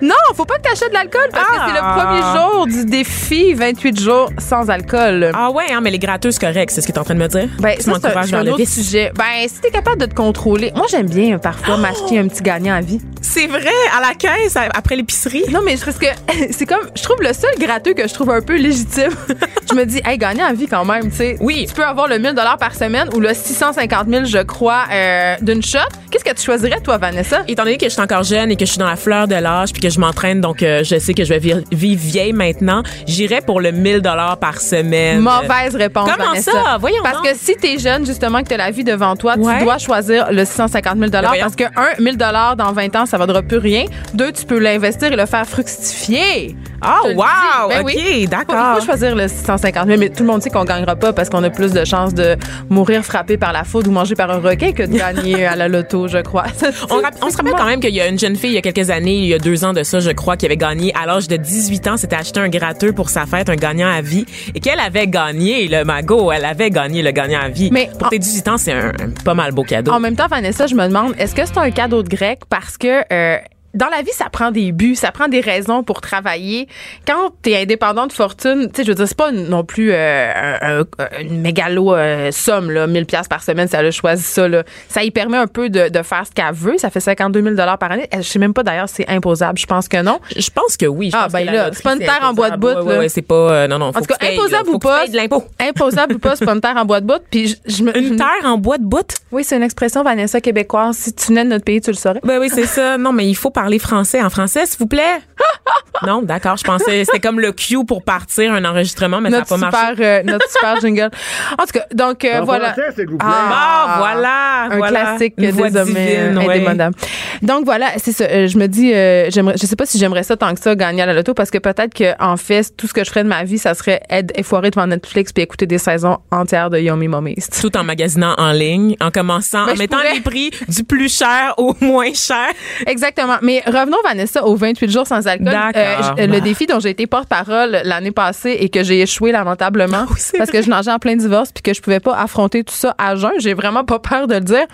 Non, 0.00 0.14
faut 0.34 0.44
pas 0.44 0.56
que 0.56 0.62
tu 0.62 0.72
achètes 0.72 0.88
de 0.88 0.94
l'alcool 0.94 1.28
parce 1.32 1.46
que 1.46 1.54
Ah. 1.58 1.66
c'est 1.66 1.74
le 1.74 2.02
premier 2.02 2.40
jour 2.40 2.66
du 2.66 2.84
défi 2.90 3.54
28 3.54 4.00
jours 4.00 4.30
sans 4.38 4.68
alcool. 4.70 5.30
ah 5.34 5.50
ouais, 5.50 5.64
hein, 5.70 5.80
mais 5.82 5.90
les 5.90 5.98
gratteux, 5.98 6.30
c'est 6.30 6.40
correct. 6.40 6.70
C'est 6.70 6.80
ce 6.80 6.86
que 6.86 6.92
tu 6.92 6.96
es 6.96 7.00
en 7.00 7.04
train 7.04 7.14
de 7.14 7.20
me 7.20 7.28
dire? 7.28 7.48
Ben, 7.58 7.76
tu 7.76 7.82
ça, 7.82 7.98
c'est 8.32 8.36
un, 8.40 8.44
le 8.44 8.52
autre 8.52 8.64
sujet. 8.66 9.12
Ben, 9.16 9.46
si 9.48 9.60
t'es 9.60 9.70
capable 9.70 9.98
de 10.00 10.06
te 10.06 10.14
contrôler. 10.14 10.72
Moi, 10.74 10.86
j'aime 10.90 11.08
bien 11.08 11.38
parfois 11.38 11.76
m'acheter 11.76 12.18
un 12.18 12.28
petit 12.28 12.42
gagnant 12.42 12.74
à 12.74 12.80
vie. 12.80 13.00
C'est 13.20 13.46
vrai, 13.46 13.70
à 13.96 14.00
la 14.00 14.14
caisse, 14.14 14.56
après 14.74 14.96
l'épicerie? 14.96 15.44
Non, 15.50 15.60
mais 15.64 15.76
je- 15.76 15.84
parce 15.84 15.98
que 15.98 16.06
c'est 16.50 16.66
comme, 16.66 16.88
je 16.94 17.02
trouve 17.02 17.22
le 17.22 17.32
seul 17.32 17.54
gratteux 17.58 17.94
que 17.94 18.06
je 18.06 18.12
trouve 18.12 18.30
un 18.30 18.40
peu 18.40 18.56
légitime. 18.56 19.10
je 19.70 19.74
me 19.74 19.84
dis, 19.86 20.00
hey, 20.04 20.18
gagnant 20.18 20.46
à 20.46 20.52
vie 20.52 20.66
quand 20.66 20.84
même, 20.84 21.10
tu 21.10 21.16
sais. 21.16 21.36
Oui. 21.40 21.66
Tu 21.68 21.74
peux 21.74 21.84
avoir 21.84 22.08
le 22.08 22.18
1000 22.18 22.34
par 22.58 22.74
semaine 22.74 23.08
ou 23.14 23.20
le 23.20 23.32
650 23.32 24.08
000, 24.08 24.24
je 24.24 24.38
crois, 24.42 24.84
euh, 24.92 25.36
d'une 25.40 25.62
shot. 25.62 25.78
Qu'est-ce 26.10 26.24
que 26.24 26.34
tu 26.34 26.42
choisirais, 26.42 26.80
toi, 26.80 26.98
Vanessa? 26.98 27.42
Étant 27.48 27.64
donné 27.64 27.78
que 27.78 27.86
je 27.86 27.90
suis 27.90 28.02
encore 28.02 28.22
jeune 28.22 28.50
et 28.50 28.56
que 28.56 28.66
je 28.66 28.70
suis 28.70 28.78
dans 28.78 28.88
la 28.88 28.96
fleur 28.96 29.26
de 29.28 29.34
l'âge 29.34 29.72
puis 29.72 29.80
que 29.80 29.88
je 29.88 29.98
m'entraîne, 29.98 30.40
donc 30.40 30.62
euh, 30.62 30.84
je 30.84 30.98
sais 30.98 31.14
que 31.14 31.24
je 31.24 31.32
vais 31.32 31.38
vivre 31.38 31.62
vieille 31.72 32.32
maintenant, 32.32 32.82
j'irais 33.06 33.40
pour 33.40 33.60
le 33.60 33.72
1000 33.72 34.00
dollars 34.00 34.38
par 34.38 34.60
semaine. 34.60 35.20
Mauvaise 35.20 35.74
réponse, 35.74 36.10
Comment 36.10 36.30
Vanessa. 36.30 36.50
ça? 36.52 36.76
Voyons 36.78 37.02
Parce 37.02 37.20
que 37.22 37.34
si 37.34 37.56
t'es 37.56 37.78
jeune, 37.78 38.04
justement, 38.04 38.21
que 38.42 38.48
t'as 38.48 38.56
la 38.56 38.70
vie 38.70 38.84
devant 38.84 39.16
toi, 39.16 39.34
Ouais. 39.36 39.58
tu 39.58 39.64
dois 39.64 39.78
choisir 39.78 40.30
le 40.32 40.44
650 40.44 40.98
000 40.98 41.10
voyons. 41.28 41.42
parce 41.42 41.56
que, 41.56 41.64
un, 41.64 42.00
1000 42.00 42.16
dans 42.56 42.72
20 42.72 42.96
ans, 42.96 43.06
ça 43.06 43.18
vaudra 43.18 43.42
plus 43.42 43.58
rien. 43.58 43.84
Deux, 44.14 44.32
tu 44.32 44.44
peux 44.44 44.58
l'investir 44.58 45.12
et 45.12 45.16
le 45.16 45.26
faire 45.26 45.46
fructifier. 45.46 46.56
Ah, 46.82 47.00
le 47.06 47.14
wow! 47.14 47.68
Ben 47.68 47.80
OK, 47.80 47.86
oui. 47.86 48.18
Il 48.22 48.28
d'accord. 48.28 48.78
faut 48.78 48.84
choisir 48.84 49.14
le 49.14 49.28
650 49.28 49.86
000, 49.86 49.98
mais 49.98 50.08
tout 50.08 50.22
le 50.22 50.28
monde 50.28 50.42
sait 50.42 50.50
qu'on 50.50 50.64
gagnera 50.64 50.96
pas 50.96 51.12
parce 51.12 51.28
qu'on 51.30 51.42
a 51.44 51.50
plus 51.50 51.72
de 51.72 51.84
chances 51.84 52.14
de 52.14 52.36
mourir 52.68 53.04
frappé 53.04 53.36
par 53.36 53.52
la 53.52 53.64
foudre 53.64 53.90
ou 53.90 53.92
mangé 53.92 54.14
par 54.14 54.30
un 54.30 54.38
requin 54.38 54.72
que 54.72 54.82
de 54.82 54.96
gagner 54.96 55.46
à 55.52 55.56
la 55.56 55.68
loto, 55.68 56.08
je 56.08 56.18
crois. 56.18 56.44
On, 56.90 57.30
se 57.30 57.36
rappelle 57.36 57.54
quand 57.54 57.64
même 57.66 57.80
qu'il 57.80 57.94
y 57.94 58.00
a 58.00 58.08
une 58.08 58.18
jeune 58.18 58.36
fille 58.36 58.50
il 58.50 58.54
y 58.54 58.58
a 58.58 58.62
quelques 58.62 58.90
années, 58.90 59.16
il 59.16 59.26
y 59.26 59.34
a 59.34 59.38
deux 59.38 59.64
ans 59.64 59.72
de 59.72 59.82
ça, 59.82 60.00
je 60.00 60.10
crois, 60.10 60.36
qui 60.36 60.46
avait 60.46 60.56
gagné 60.56 60.92
à 61.00 61.06
l'âge 61.06 61.28
de 61.28 61.36
18 61.36 61.86
ans, 61.88 61.96
s'était 61.96 62.16
acheté 62.16 62.40
un 62.40 62.48
gratteux 62.48 62.92
pour 62.92 63.10
sa 63.10 63.26
fête, 63.26 63.48
un 63.48 63.56
gagnant 63.56 63.88
à 63.90 64.00
vie, 64.00 64.26
et 64.54 64.60
qu'elle 64.60 64.80
avait 64.80 65.06
gagné 65.06 65.68
le 65.68 65.84
magot, 65.84 66.32
elle 66.32 66.44
avait 66.44 66.70
gagné 66.70 67.02
le 67.02 67.10
gagnant 67.12 67.40
à 67.40 67.48
vie. 67.48 67.70
Mais 67.72 67.90
pour 67.98 68.08
en- 68.08 68.10
tes 68.10 68.18
18 68.18 68.48
ans, 68.48 68.58
c'est 68.58 68.72
un, 68.72 68.88
un 68.88 69.10
pas 69.24 69.34
mal 69.34 69.52
beau 69.52 69.62
cadeau. 69.62 69.92
En 69.92 70.00
même 70.00 70.16
temps, 70.16 70.26
Vanessa, 70.28 70.66
je 70.66 70.74
me 70.74 70.86
demande, 70.86 71.14
est-ce 71.18 71.34
que 71.34 71.46
c'est 71.46 71.58
un 71.58 71.70
cadeau 71.70 72.02
de 72.02 72.08
grec 72.08 72.40
parce 72.48 72.76
que 72.76 73.02
euh, 73.12 73.38
dans 73.74 73.88
la 73.88 74.02
vie, 74.02 74.12
ça 74.12 74.26
prend 74.30 74.50
des 74.50 74.72
buts, 74.72 74.94
ça 74.96 75.12
prend 75.12 75.28
des 75.28 75.40
raisons 75.40 75.82
pour 75.82 76.00
travailler. 76.00 76.68
Quand 77.06 77.30
t'es 77.42 77.56
indépendant 77.56 78.06
de 78.06 78.12
fortune, 78.12 78.68
tu 78.72 78.76
sais, 78.76 78.84
je 78.84 78.88
veux 78.90 78.94
dire, 78.94 79.08
c'est 79.08 79.16
pas 79.16 79.32
non 79.32 79.64
plus 79.64 79.90
euh, 79.92 80.30
un- 80.60 80.80
un- 80.80 81.20
une 81.20 81.40
mégalo 81.40 81.94
euh, 81.94 82.30
somme, 82.32 82.70
là, 82.70 82.86
1000 82.86 83.06
pièces 83.06 83.28
par 83.28 83.42
semaine, 83.42 83.68
si 83.68 83.76
elle 83.76 83.86
a 83.86 83.90
choisi 83.90 84.22
ça, 84.22 84.46
là. 84.48 84.62
Ça 84.88 85.02
y 85.02 85.10
permet 85.10 85.36
un 85.38 85.46
peu 85.46 85.68
de, 85.70 85.88
de 85.88 86.02
faire 86.02 86.24
ce 86.26 86.32
qu'elle 86.32 86.52
veut. 86.52 86.78
Ça 86.78 86.90
fait 86.90 87.00
52 87.00 87.42
000 87.42 87.54
par 87.78 87.90
année. 87.92 88.08
Je 88.14 88.22
sais 88.22 88.38
même 88.38 88.54
pas 88.54 88.62
d'ailleurs 88.62 88.88
si 88.88 88.96
c'est 88.96 89.08
imposable. 89.08 89.58
Je 89.58 89.66
pense 89.66 89.88
que 89.88 90.02
non. 90.02 90.20
Je 90.36 90.50
pense 90.50 90.76
que 90.76 90.86
oui. 90.86 91.10
Je 91.10 91.16
Ah, 91.16 91.24
pense 91.24 91.32
ben 91.32 91.46
que 91.46 91.52
là, 91.52 91.70
c'est 91.72 91.82
pas 91.82 91.92
une 91.94 91.98
terre 92.00 92.20
en 92.22 92.32
bois 92.34 92.50
de 92.50 92.56
bout, 92.56 92.68
Ouais, 92.68 92.98
ouais, 92.98 93.08
c'est 93.08 93.22
pas, 93.22 93.34
euh, 93.34 93.66
non, 93.68 93.78
non. 93.78 93.86
En 93.86 93.92
faut 93.92 94.00
tout 94.00 94.06
cas, 94.06 94.16
tu 94.20 94.26
imposable 94.26 94.66
là, 94.68 94.70
ou 94.70 94.78
tu 94.78 94.78
pas. 94.86 95.00
payes 95.00 95.10
de 95.10 95.16
l'impôt. 95.16 95.44
Imposable 95.60 96.14
ou 96.16 96.18
pas, 96.18 96.36
c'est 96.36 96.44
pas 96.44 96.52
une 96.54 96.60
terre 96.60 96.76
en 96.76 96.84
bois 96.84 97.00
de 97.00 97.06
bout. 97.06 97.22
Puis 97.30 97.48
je, 97.66 97.74
je 97.76 97.82
me. 97.84 97.96
Une 97.96 98.16
terre 98.16 98.26
en 98.44 98.58
bois 98.58 98.78
de 98.78 98.84
bout? 98.84 99.06
Oui, 99.30 99.44
c'est 99.44 99.56
une 99.56 99.62
expression, 99.62 100.02
Vanessa, 100.02 100.40
québécoise. 100.40 100.96
Si 100.96 101.14
tu 101.14 101.28
venais 101.28 101.44
de 101.44 101.50
notre 101.50 101.64
pays, 101.64 101.80
tu 101.80 101.90
le 101.90 101.96
saurais. 101.96 102.20
Ben 102.24 102.38
oui, 102.38 102.50
c'est 102.52 102.66
ça. 102.66 102.98
Non, 102.98 103.12
mais 103.12 103.26
il 103.28 103.34
faut 103.34 103.50
parler 103.50 103.61
français. 103.78 104.22
En 104.22 104.30
français, 104.30 104.66
s'il 104.66 104.78
vous 104.78 104.86
plaît? 104.86 105.20
non, 106.06 106.22
d'accord. 106.22 106.56
Je 106.56 106.64
pensais 106.64 107.04
c'était 107.04 107.20
comme 107.20 107.40
le 107.40 107.52
cue 107.52 107.84
pour 107.84 108.02
partir 108.04 108.52
un 108.52 108.64
enregistrement, 108.64 109.20
mais 109.20 109.30
notre 109.30 109.46
ça 109.48 109.56
n'a 109.56 109.70
pas 109.70 109.78
super, 109.90 109.96
marché. 109.96 110.04
euh, 110.04 110.22
notre 110.24 110.48
super 110.50 110.80
jingle. 110.80 111.10
En 111.58 111.64
tout 111.64 111.72
cas, 111.72 111.84
donc 111.94 112.24
euh, 112.24 112.40
voilà. 112.42 112.74
Ah, 113.20 113.94
voilà, 113.98 114.62
Un 114.70 114.76
voilà. 114.78 115.00
classique 115.04 115.34
Une 115.38 115.50
des 115.50 115.76
hommes 115.76 115.92
ouais. 115.92 116.18
indémodables. 116.18 116.94
Donc 117.42 117.64
voilà, 117.64 117.88
c'est 117.96 118.12
ça. 118.12 118.24
Euh, 118.24 118.46
je 118.46 118.56
me 118.58 118.66
dis, 118.68 118.92
euh, 118.94 119.28
j'aimerais, 119.30 119.56
je 119.60 119.66
sais 119.66 119.76
pas 119.76 119.86
si 119.86 119.98
j'aimerais 119.98 120.22
ça 120.22 120.36
tant 120.36 120.54
que 120.54 120.60
ça 120.60 120.74
gagner 120.76 121.02
à 121.02 121.06
la 121.06 121.12
loto 121.14 121.34
parce 121.34 121.50
que 121.50 121.58
peut-être 121.58 121.92
que 121.92 122.12
en 122.22 122.36
fait, 122.36 122.76
tout 122.76 122.86
ce 122.86 122.92
que 122.92 123.04
je 123.04 123.10
ferais 123.10 123.24
de 123.24 123.28
ma 123.28 123.44
vie, 123.44 123.58
ça 123.58 123.74
serait 123.74 124.00
être 124.08 124.32
effoiré 124.38 124.70
devant 124.70 124.86
Netflix 124.86 125.32
puis 125.32 125.42
écouter 125.42 125.66
des 125.66 125.78
saisons 125.78 126.18
entières 126.30 126.70
de 126.70 126.78
Yomi 126.78 127.08
Mommies. 127.08 127.36
Tout 127.60 127.76
en 127.76 127.84
magasinant 127.84 128.34
en 128.38 128.52
ligne, 128.52 128.96
en 129.00 129.10
commençant, 129.10 129.66
Ben, 129.66 129.72
en 129.72 129.76
mettant 129.76 129.96
pourrais. 129.98 130.14
les 130.14 130.20
prix 130.20 130.50
du 130.68 130.84
plus 130.84 131.12
cher 131.14 131.54
au 131.58 131.74
moins 131.80 132.12
cher. 132.14 132.48
Exactement. 132.86 133.36
Mais 133.42 133.51
revenons, 133.66 133.98
Vanessa, 134.04 134.44
aux 134.46 134.56
28 134.56 134.90
jours 134.90 135.06
sans 135.06 135.26
alcool. 135.26 135.46
D'accord. 135.52 136.16
je- 136.18 136.24
le 136.26 136.40
défi 136.40 136.66
dont 136.66 136.80
j'ai 136.80 136.90
été 136.90 137.06
porte-parole 137.06 137.80
l'année 137.84 138.10
passée 138.12 138.56
et 138.60 138.68
que 138.68 138.82
j'ai 138.82 139.00
échoué 139.02 139.32
lamentablement 139.32 140.06
c'est 140.16 140.38
parce 140.38 140.50
que 140.50 140.62
je 140.62 140.70
nageais 140.70 140.90
en 140.92 140.98
plein 140.98 141.16
divorce 141.16 141.50
puis 141.52 141.62
que 141.62 141.74
je 141.74 141.80
pouvais 141.80 142.00
pas 142.00 142.16
affronter 142.16 142.64
tout 142.64 142.74
ça 142.74 142.94
à 142.98 143.14
jeun. 143.16 143.32
J'ai 143.38 143.54
vraiment 143.54 143.84
pas 143.84 143.98
peur 143.98 144.26
de 144.26 144.34
le 144.34 144.40
dire. 144.40 144.64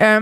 Euh, 0.00 0.20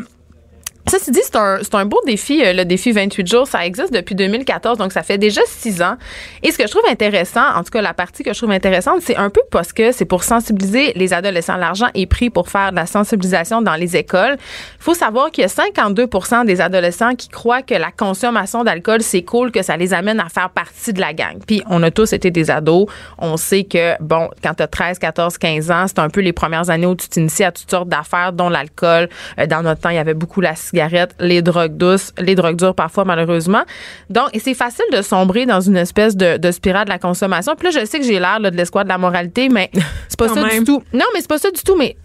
Ceci 0.88 1.10
dit, 1.10 1.18
c'est 1.24 1.34
un, 1.34 1.58
c'est 1.62 1.74
un 1.74 1.84
beau 1.84 2.00
défi, 2.06 2.44
euh, 2.44 2.52
le 2.52 2.64
défi 2.64 2.92
28 2.92 3.26
jours. 3.26 3.48
Ça 3.48 3.66
existe 3.66 3.92
depuis 3.92 4.14
2014, 4.14 4.78
donc 4.78 4.92
ça 4.92 5.02
fait 5.02 5.18
déjà 5.18 5.40
six 5.44 5.82
ans. 5.82 5.96
Et 6.44 6.52
ce 6.52 6.58
que 6.58 6.64
je 6.64 6.70
trouve 6.70 6.88
intéressant, 6.88 7.44
en 7.56 7.64
tout 7.64 7.70
cas 7.70 7.82
la 7.82 7.92
partie 7.92 8.22
que 8.22 8.32
je 8.32 8.38
trouve 8.38 8.52
intéressante, 8.52 9.00
c'est 9.02 9.16
un 9.16 9.28
peu 9.28 9.40
parce 9.50 9.72
que 9.72 9.90
c'est 9.90 10.04
pour 10.04 10.22
sensibiliser 10.22 10.92
les 10.94 11.12
adolescents. 11.12 11.56
L'argent 11.56 11.88
est 11.94 12.06
pris 12.06 12.30
pour 12.30 12.48
faire 12.48 12.70
de 12.70 12.76
la 12.76 12.86
sensibilisation 12.86 13.62
dans 13.62 13.74
les 13.74 13.96
écoles. 13.96 14.36
Il 14.78 14.84
faut 14.84 14.94
savoir 14.94 15.32
qu'il 15.32 15.42
y 15.42 15.44
a 15.44 15.48
52% 15.48 16.46
des 16.46 16.60
adolescents 16.60 17.16
qui 17.16 17.28
croient 17.30 17.62
que 17.62 17.74
la 17.74 17.90
consommation 17.90 18.62
d'alcool, 18.62 19.02
c'est 19.02 19.22
cool, 19.22 19.50
que 19.50 19.62
ça 19.62 19.76
les 19.76 19.92
amène 19.92 20.20
à 20.20 20.28
faire 20.28 20.50
partie 20.50 20.92
de 20.92 21.00
la 21.00 21.12
gang. 21.12 21.38
Puis 21.44 21.64
on 21.68 21.82
a 21.82 21.90
tous 21.90 22.12
été 22.12 22.30
des 22.30 22.48
ados. 22.48 22.86
On 23.18 23.36
sait 23.36 23.64
que, 23.64 24.00
bon, 24.00 24.30
quand 24.40 24.54
tu 24.54 24.62
as 24.62 24.68
13, 24.68 25.00
14, 25.00 25.36
15 25.36 25.70
ans, 25.72 25.86
c'est 25.88 25.98
un 25.98 26.10
peu 26.10 26.20
les 26.20 26.32
premières 26.32 26.70
années 26.70 26.86
où 26.86 26.94
tu 26.94 27.08
t'inities 27.08 27.42
à 27.42 27.50
toutes 27.50 27.68
sortes 27.70 27.88
d'affaires, 27.88 28.32
dont 28.32 28.48
l'alcool. 28.48 29.08
Euh, 29.40 29.46
Dans 29.46 29.62
notre 29.62 29.80
temps, 29.80 29.90
il 29.90 29.96
y 29.96 29.98
avait 29.98 30.14
beaucoup 30.14 30.40
la 30.40 30.54
cigarette, 30.54 30.75
les 31.20 31.42
drogues 31.42 31.76
douces, 31.76 32.12
les 32.18 32.34
drogues 32.34 32.56
dures 32.56 32.74
parfois, 32.74 33.04
malheureusement. 33.04 33.62
Donc, 34.10 34.28
et 34.32 34.38
c'est 34.38 34.54
facile 34.54 34.84
de 34.92 35.02
sombrer 35.02 35.46
dans 35.46 35.60
une 35.60 35.76
espèce 35.76 36.16
de, 36.16 36.36
de 36.36 36.50
spirale 36.50 36.84
de 36.84 36.90
la 36.90 36.98
consommation. 36.98 37.54
Puis 37.56 37.68
là, 37.68 37.80
je 37.80 37.86
sais 37.86 37.98
que 37.98 38.04
j'ai 38.04 38.18
l'air 38.18 38.40
de 38.40 38.48
l'escouade 38.50 38.86
de 38.86 38.92
la 38.92 38.98
moralité, 38.98 39.48
mais 39.48 39.70
c'est 40.08 40.18
pas 40.18 40.28
ça 40.28 40.42
du 40.42 40.64
tout. 40.64 40.82
Non, 40.92 41.06
mais 41.14 41.20
c'est 41.20 41.28
pas 41.28 41.38
ça 41.38 41.50
du 41.50 41.62
tout. 41.62 41.76
Mais 41.76 41.96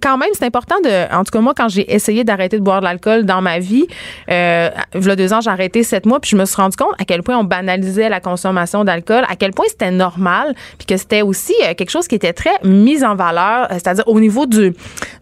quand 0.00 0.18
même, 0.18 0.30
c'est 0.32 0.44
important 0.44 0.76
de. 0.82 1.12
En 1.14 1.24
tout 1.24 1.30
cas, 1.30 1.40
moi, 1.40 1.54
quand 1.56 1.68
j'ai 1.68 1.92
essayé 1.92 2.24
d'arrêter 2.24 2.58
de 2.58 2.62
boire 2.62 2.80
de 2.80 2.84
l'alcool 2.84 3.24
dans 3.24 3.42
ma 3.42 3.58
vie, 3.58 3.86
euh, 4.30 4.70
il 4.94 5.04
y 5.04 5.10
a 5.10 5.16
deux 5.16 5.32
ans, 5.32 5.40
j'ai 5.40 5.50
arrêté 5.50 5.82
sept 5.82 6.06
mois, 6.06 6.20
puis 6.20 6.30
je 6.30 6.36
me 6.36 6.44
suis 6.44 6.56
rendu 6.56 6.76
compte 6.76 6.94
à 6.98 7.04
quel 7.04 7.22
point 7.22 7.36
on 7.36 7.44
banalisait 7.44 8.08
la 8.08 8.20
consommation 8.20 8.84
d'alcool, 8.84 9.24
à 9.28 9.36
quel 9.36 9.52
point 9.52 9.66
c'était 9.68 9.90
normal, 9.90 10.54
puis 10.78 10.86
que 10.86 10.96
c'était 10.96 11.22
aussi 11.22 11.54
euh, 11.64 11.74
quelque 11.74 11.90
chose 11.90 12.08
qui 12.08 12.14
était 12.14 12.32
très 12.32 12.52
mis 12.64 13.04
en 13.04 13.14
valeur, 13.14 13.64
euh, 13.70 13.74
c'est-à-dire 13.74 14.04
au 14.06 14.20
niveau 14.20 14.46
du, 14.46 14.74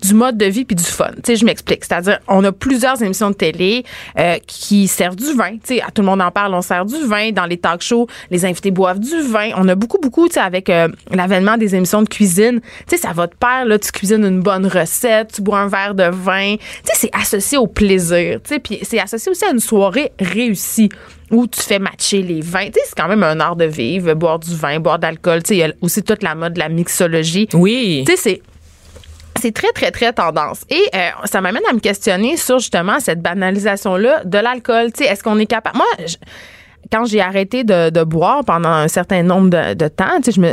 du 0.02 0.14
mode 0.14 0.36
de 0.36 0.46
vie 0.46 0.64
puis 0.64 0.76
du 0.76 0.84
fun. 0.84 1.10
Tu 1.16 1.20
sais, 1.24 1.36
je 1.36 1.44
m'explique. 1.44 1.84
C'est-à-dire, 1.84 2.18
on 2.28 2.44
a 2.44 2.52
plusieurs 2.52 3.02
émissions 3.02 3.30
de 3.30 3.34
télé 3.34 3.84
euh, 4.18 4.36
qui 4.46 4.88
servent 4.88 5.16
du 5.16 5.32
vin. 5.34 5.52
Tu 5.52 5.76
sais, 5.76 5.82
à 5.82 5.90
tout 5.90 6.02
le 6.02 6.06
monde 6.06 6.20
en 6.20 6.30
parle, 6.30 6.54
on 6.54 6.62
sert 6.62 6.84
du 6.84 7.04
vin. 7.04 7.30
Dans 7.32 7.46
les 7.46 7.56
talk 7.56 7.82
shows, 7.82 8.06
les 8.30 8.44
invités 8.44 8.70
boivent 8.70 9.00
du 9.00 9.20
vin. 9.22 9.50
On 9.56 9.68
a 9.68 9.74
beaucoup, 9.74 9.98
beaucoup, 9.98 10.28
tu 10.28 10.34
sais, 10.34 10.40
avec 10.40 10.70
euh, 10.70 10.88
l'avènement 11.10 11.56
des 11.56 11.74
émissions 11.74 12.02
de 12.02 12.08
cuisine. 12.08 12.60
Tu 12.88 12.96
sais, 12.96 12.96
ça 12.96 13.12
va 13.12 13.26
de 13.26 13.34
pair, 13.34 13.64
là, 13.64 13.78
tu 13.78 13.90
cuisines 13.92 14.24
une 14.24 14.40
bonne 14.40 14.59
recette, 14.66 15.32
tu 15.34 15.42
bois 15.42 15.58
un 15.60 15.68
verre 15.68 15.94
de 15.94 16.04
vin. 16.04 16.56
Tu 16.56 16.62
sais, 16.84 16.92
c'est 16.94 17.10
associé 17.12 17.58
au 17.58 17.66
plaisir. 17.66 18.40
Tu 18.42 18.54
sais, 18.54 18.58
puis 18.58 18.78
c'est 18.82 18.98
associé 19.00 19.30
aussi 19.30 19.44
à 19.44 19.50
une 19.50 19.60
soirée 19.60 20.12
réussie 20.18 20.88
où 21.30 21.46
tu 21.46 21.60
fais 21.60 21.78
matcher 21.78 22.22
les 22.22 22.40
vins. 22.40 22.66
Tu 22.66 22.72
sais, 22.74 22.80
c'est 22.86 22.96
quand 22.96 23.08
même 23.08 23.22
un 23.22 23.38
art 23.40 23.56
de 23.56 23.64
vivre, 23.66 24.12
boire 24.14 24.38
du 24.38 24.54
vin, 24.54 24.80
boire 24.80 24.98
de 24.98 25.04
l'alcool. 25.06 25.42
Tu 25.42 25.48
sais, 25.48 25.54
il 25.56 25.58
y 25.58 25.62
a 25.64 25.72
aussi 25.80 26.02
toute 26.02 26.22
la 26.22 26.34
mode 26.34 26.54
de 26.54 26.58
la 26.58 26.68
mixologie. 26.68 27.48
Oui. 27.54 28.04
Tu 28.06 28.12
sais, 28.16 28.18
c'est 28.18 28.42
c'est 29.40 29.52
très, 29.52 29.72
très, 29.72 29.90
très 29.90 30.12
tendance. 30.12 30.62
Et 30.68 30.82
euh, 30.94 31.08
ça 31.24 31.40
m'amène 31.40 31.62
à 31.70 31.72
me 31.72 31.78
questionner 31.78 32.36
sur 32.36 32.58
justement 32.58 33.00
cette 33.00 33.22
banalisation-là 33.22 34.24
de 34.24 34.36
l'alcool. 34.38 34.92
Tu 34.92 35.04
sais, 35.04 35.10
est-ce 35.10 35.22
qu'on 35.22 35.38
est 35.38 35.46
capable. 35.46 35.78
Moi, 35.78 35.86
je- 36.06 36.16
quand 36.92 37.04
j'ai 37.06 37.20
arrêté 37.20 37.62
de, 37.64 37.88
de 37.90 38.02
boire 38.04 38.44
pendant 38.44 38.68
un 38.70 38.88
certain 38.88 39.22
nombre 39.22 39.48
de, 39.50 39.74
de 39.74 39.88
temps, 39.88 40.16
tu 40.22 40.24
sais, 40.24 40.32
je 40.32 40.40
me. 40.40 40.52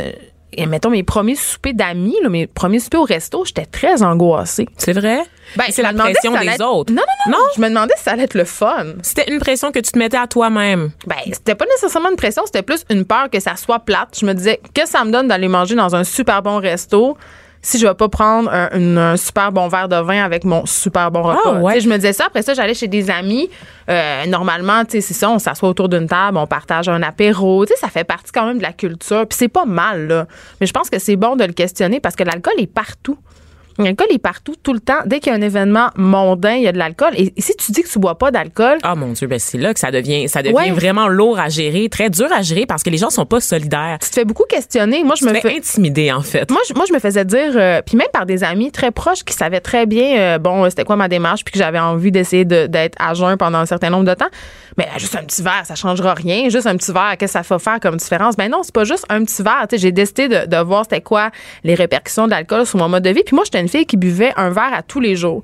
Et 0.52 0.66
mettons 0.66 0.90
mes 0.90 1.02
premiers 1.02 1.34
soupers 1.34 1.74
d'amis, 1.74 2.16
là, 2.22 2.28
mes 2.28 2.46
premiers 2.46 2.78
soupers 2.80 3.00
au 3.00 3.04
resto, 3.04 3.44
j'étais 3.44 3.66
très 3.66 4.02
angoissée. 4.02 4.66
C'est 4.78 4.92
vrai? 4.94 5.20
Ben, 5.56 5.64
c'est 5.70 5.82
la 5.82 5.92
pression 5.92 6.34
si 6.36 6.40
des 6.46 6.52
être- 6.54 6.64
autres. 6.66 6.92
Non, 6.92 7.02
non, 7.26 7.32
non, 7.32 7.44
Je 7.56 7.60
me 7.60 7.68
demandais 7.68 7.94
si 7.96 8.04
ça 8.04 8.12
allait 8.12 8.24
être 8.24 8.34
le 8.34 8.44
fun. 8.44 8.86
C'était 9.02 9.30
une 9.30 9.38
pression 9.40 9.72
que 9.72 9.78
tu 9.78 9.92
te 9.92 9.98
mettais 9.98 10.16
à 10.16 10.26
toi-même. 10.26 10.90
Ben, 11.06 11.16
c'était 11.32 11.54
pas 11.54 11.66
nécessairement 11.66 12.10
une 12.10 12.16
pression, 12.16 12.42
c'était 12.46 12.62
plus 12.62 12.84
une 12.90 13.04
peur 13.04 13.28
que 13.30 13.40
ça 13.40 13.56
soit 13.56 13.78
plate. 13.80 14.16
Je 14.20 14.26
me 14.26 14.32
disais, 14.34 14.60
qu'est-ce 14.74 14.92
que 14.92 14.98
ça 14.98 15.04
me 15.04 15.10
donne 15.10 15.28
d'aller 15.28 15.48
manger 15.48 15.74
dans 15.74 15.94
un 15.94 16.04
super 16.04 16.42
bon 16.42 16.58
resto 16.60 17.16
si 17.62 17.78
je 17.78 17.86
vais 17.86 17.94
pas 17.94 18.08
prendre 18.08 18.50
un, 18.52 18.68
une- 18.76 18.98
un 18.98 19.16
super 19.16 19.50
bon 19.52 19.68
verre 19.68 19.88
de 19.88 19.96
vin 19.96 20.22
avec 20.24 20.44
mon 20.44 20.64
super 20.66 21.10
bon 21.10 21.22
repas? 21.22 21.40
Ah, 21.44 21.52
ouais. 21.60 21.80
Je 21.80 21.88
me 21.88 21.96
disais 21.96 22.12
ça. 22.12 22.24
Après 22.26 22.42
ça, 22.42 22.54
j'allais 22.54 22.74
chez 22.74 22.88
des 22.88 23.10
amis. 23.10 23.50
Euh, 23.90 24.26
normalement, 24.26 24.84
tu 24.84 24.92
sais, 24.92 25.00
c'est 25.00 25.14
ça, 25.14 25.30
on 25.30 25.38
s'assoit 25.38 25.68
autour 25.68 25.88
d'une 25.88 26.06
table, 26.06 26.36
on 26.38 26.46
partage 26.46 26.88
un 26.88 27.02
apéro. 27.02 27.64
Tu 27.66 27.72
sais, 27.74 27.80
ça 27.80 27.88
fait 27.88 28.04
partie 28.04 28.32
quand 28.32 28.46
même 28.46 28.58
de 28.58 28.62
la 28.62 28.72
culture. 28.72 29.26
Puis 29.26 29.36
c'est 29.38 29.48
pas 29.48 29.64
mal, 29.64 30.06
là. 30.08 30.26
Mais 30.60 30.66
je 30.66 30.72
pense 30.72 30.88
que 30.90 30.98
c'est 30.98 31.16
bon 31.16 31.36
de 31.36 31.44
le 31.44 31.52
questionner 31.52 32.00
parce 32.00 32.16
que 32.16 32.24
l'alcool 32.24 32.54
est 32.58 32.66
partout. 32.66 33.18
L'alcool 33.78 34.08
est 34.10 34.18
partout, 34.18 34.54
tout 34.62 34.72
le 34.72 34.80
temps. 34.80 34.98
Dès 35.06 35.20
qu'il 35.20 35.32
y 35.32 35.34
a 35.34 35.38
un 35.38 35.42
événement 35.42 35.90
mondain, 35.96 36.54
il 36.54 36.62
y 36.62 36.68
a 36.68 36.72
de 36.72 36.78
l'alcool. 36.78 37.10
Et, 37.16 37.32
et 37.36 37.40
si 37.40 37.54
tu 37.56 37.70
dis 37.72 37.82
que 37.82 37.88
tu 37.88 37.98
bois 37.98 38.18
pas 38.18 38.30
d'alcool, 38.30 38.78
Ah 38.82 38.94
mon 38.94 39.12
Dieu, 39.12 39.26
ben 39.28 39.38
c'est 39.38 39.58
là 39.58 39.72
que 39.72 39.80
ça 39.80 39.90
devient, 39.90 40.28
ça 40.28 40.42
devient 40.42 40.54
Ouais. 40.56 40.70
vraiment 40.70 41.06
lourd 41.08 41.38
à 41.38 41.48
gérer, 41.48 41.88
très 41.88 42.10
dur 42.10 42.26
à 42.32 42.42
gérer 42.42 42.66
parce 42.66 42.82
que 42.82 42.90
les 42.90 42.96
gens 42.98 43.10
sont 43.10 43.26
pas 43.26 43.40
solidaires. 43.40 43.98
tu 44.02 44.08
te 44.08 44.14
fais 44.14 44.24
beaucoup 44.24 44.44
questionner. 44.48 45.04
Moi, 45.04 45.14
je 45.16 45.24
Tu 45.26 45.32
me 45.32 45.38
fais 45.40 45.56
intimider 45.56 46.10
en 46.12 46.22
fait. 46.22 46.50
moi, 46.50 46.60
je, 46.68 46.74
moi, 46.74 46.84
je 46.88 46.92
me 46.92 46.98
faisais 46.98 47.24
dire, 47.24 47.52
euh, 47.54 47.80
puis 47.86 47.96
même 47.96 48.08
par 48.12 48.26
des 48.26 48.42
amis 48.44 48.72
très 48.72 48.90
proches 48.90 49.22
qui 49.24 49.34
savaient 49.34 49.60
très 49.60 49.86
bien, 49.86 50.18
euh, 50.18 50.38
bon, 50.38 50.64
euh, 50.64 50.70
c'était 50.70 50.84
quoi 50.84 50.96
ma 50.96 51.08
démarche, 51.08 51.44
puis 51.44 51.52
que 51.52 51.58
j'avais 51.58 51.78
envie 51.78 52.10
d'essayer 52.10 52.44
de- 52.44 52.66
d'être 52.66 52.96
à 53.00 53.14
jeun 53.14 53.36
pendant 53.36 53.58
un 53.58 53.66
certain 53.66 53.90
nombre 53.90 54.04
de 54.04 54.14
temps. 54.14 54.28
Mais 54.76 54.86
juste 54.96 55.16
un 55.16 55.22
petit 55.24 55.42
verre, 55.42 55.62
ça 55.64 55.74
changera 55.74 56.14
rien. 56.14 56.48
Juste 56.48 56.66
un 56.66 56.76
petit 56.76 56.92
verre, 56.92 57.16
qu'est-ce 57.18 57.32
que 57.38 57.44
ça 57.44 57.54
va 57.54 57.58
faire 57.58 57.80
comme 57.80 57.96
différence? 57.96 58.36
Ben 58.36 58.48
non, 58.50 58.62
c'est 58.62 58.74
pas 58.74 58.84
juste 58.84 59.04
un 59.08 59.24
petit 59.24 59.42
verre. 59.42 59.66
J'ai 59.72 59.90
décidé 59.92 60.28
de, 60.28 60.46
de 60.46 60.56
voir 60.62 60.84
c'était 60.84 61.00
quoi 61.00 61.30
les 61.64 61.74
répercussions 61.74 62.26
de 62.26 62.30
l'alcool 62.30 62.64
sur 62.66 62.78
mon 62.78 62.88
mode 62.88 63.02
de 63.02 63.10
vie. 63.10 63.22
Puis 63.24 63.34
moi, 63.34 63.44
j'étais 63.44 63.58
qui 63.68 63.96
buvait 63.96 64.32
un 64.36 64.50
verre 64.50 64.72
à 64.72 64.82
tous 64.82 65.00
les 65.00 65.16
jours. 65.16 65.42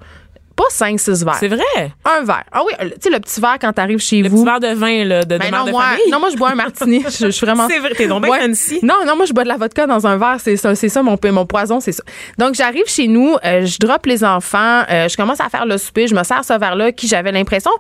Pas 0.56 0.64
cinq, 0.70 1.00
six 1.00 1.24
verres. 1.24 1.34
C'est 1.40 1.48
vrai? 1.48 1.92
Un 2.04 2.22
verre. 2.24 2.44
Ah 2.52 2.62
oui, 2.64 2.72
tu 2.80 2.88
sais, 3.00 3.10
le 3.10 3.18
petit 3.18 3.40
verre 3.40 3.56
quand 3.60 3.72
t'arrives 3.72 3.98
chez 3.98 4.22
Le 4.22 4.28
vous. 4.28 4.36
petit 4.36 4.44
verre 4.44 4.60
de 4.60 4.78
vin 4.78 5.04
là, 5.04 5.24
de, 5.24 5.34
de 5.34 5.38
Ben 5.38 5.50
non, 5.50 5.64
de 5.64 5.70
moi, 5.72 5.82
famille. 5.82 6.10
non, 6.12 6.20
moi, 6.20 6.28
je 6.30 6.36
bois 6.36 6.50
un 6.50 6.54
martini. 6.54 7.02
je, 7.04 7.26
je 7.26 7.30
suis 7.30 7.44
vraiment. 7.44 7.66
C'est 7.68 7.80
vrai, 7.80 7.90
t'es 7.96 8.06
donc 8.06 8.22
bien 8.24 8.38
fancy. 8.38 8.78
Non, 8.82 8.94
non, 9.04 9.16
moi, 9.16 9.26
je 9.26 9.32
bois 9.32 9.42
de 9.42 9.48
la 9.48 9.56
vodka 9.56 9.86
dans 9.88 10.06
un 10.06 10.16
verre. 10.16 10.36
C'est 10.38 10.56
ça, 10.56 10.74
c'est 10.76 10.88
ça 10.88 11.02
mon, 11.02 11.18
mon 11.32 11.46
poison, 11.46 11.80
c'est 11.80 11.90
ça. 11.92 12.04
Donc, 12.38 12.54
j'arrive 12.54 12.86
chez 12.86 13.08
nous, 13.08 13.34
euh, 13.44 13.66
je 13.66 13.78
drop 13.80 14.06
les 14.06 14.22
enfants, 14.24 14.82
euh, 14.90 15.08
je 15.08 15.16
commence 15.16 15.40
à 15.40 15.48
faire 15.48 15.66
le 15.66 15.76
souper, 15.76 16.06
je 16.06 16.14
me 16.14 16.22
sers 16.22 16.44
ce 16.44 16.56
verre-là 16.58 16.92
qui, 16.92 17.08
j'avais 17.08 17.32
l'impression, 17.32 17.72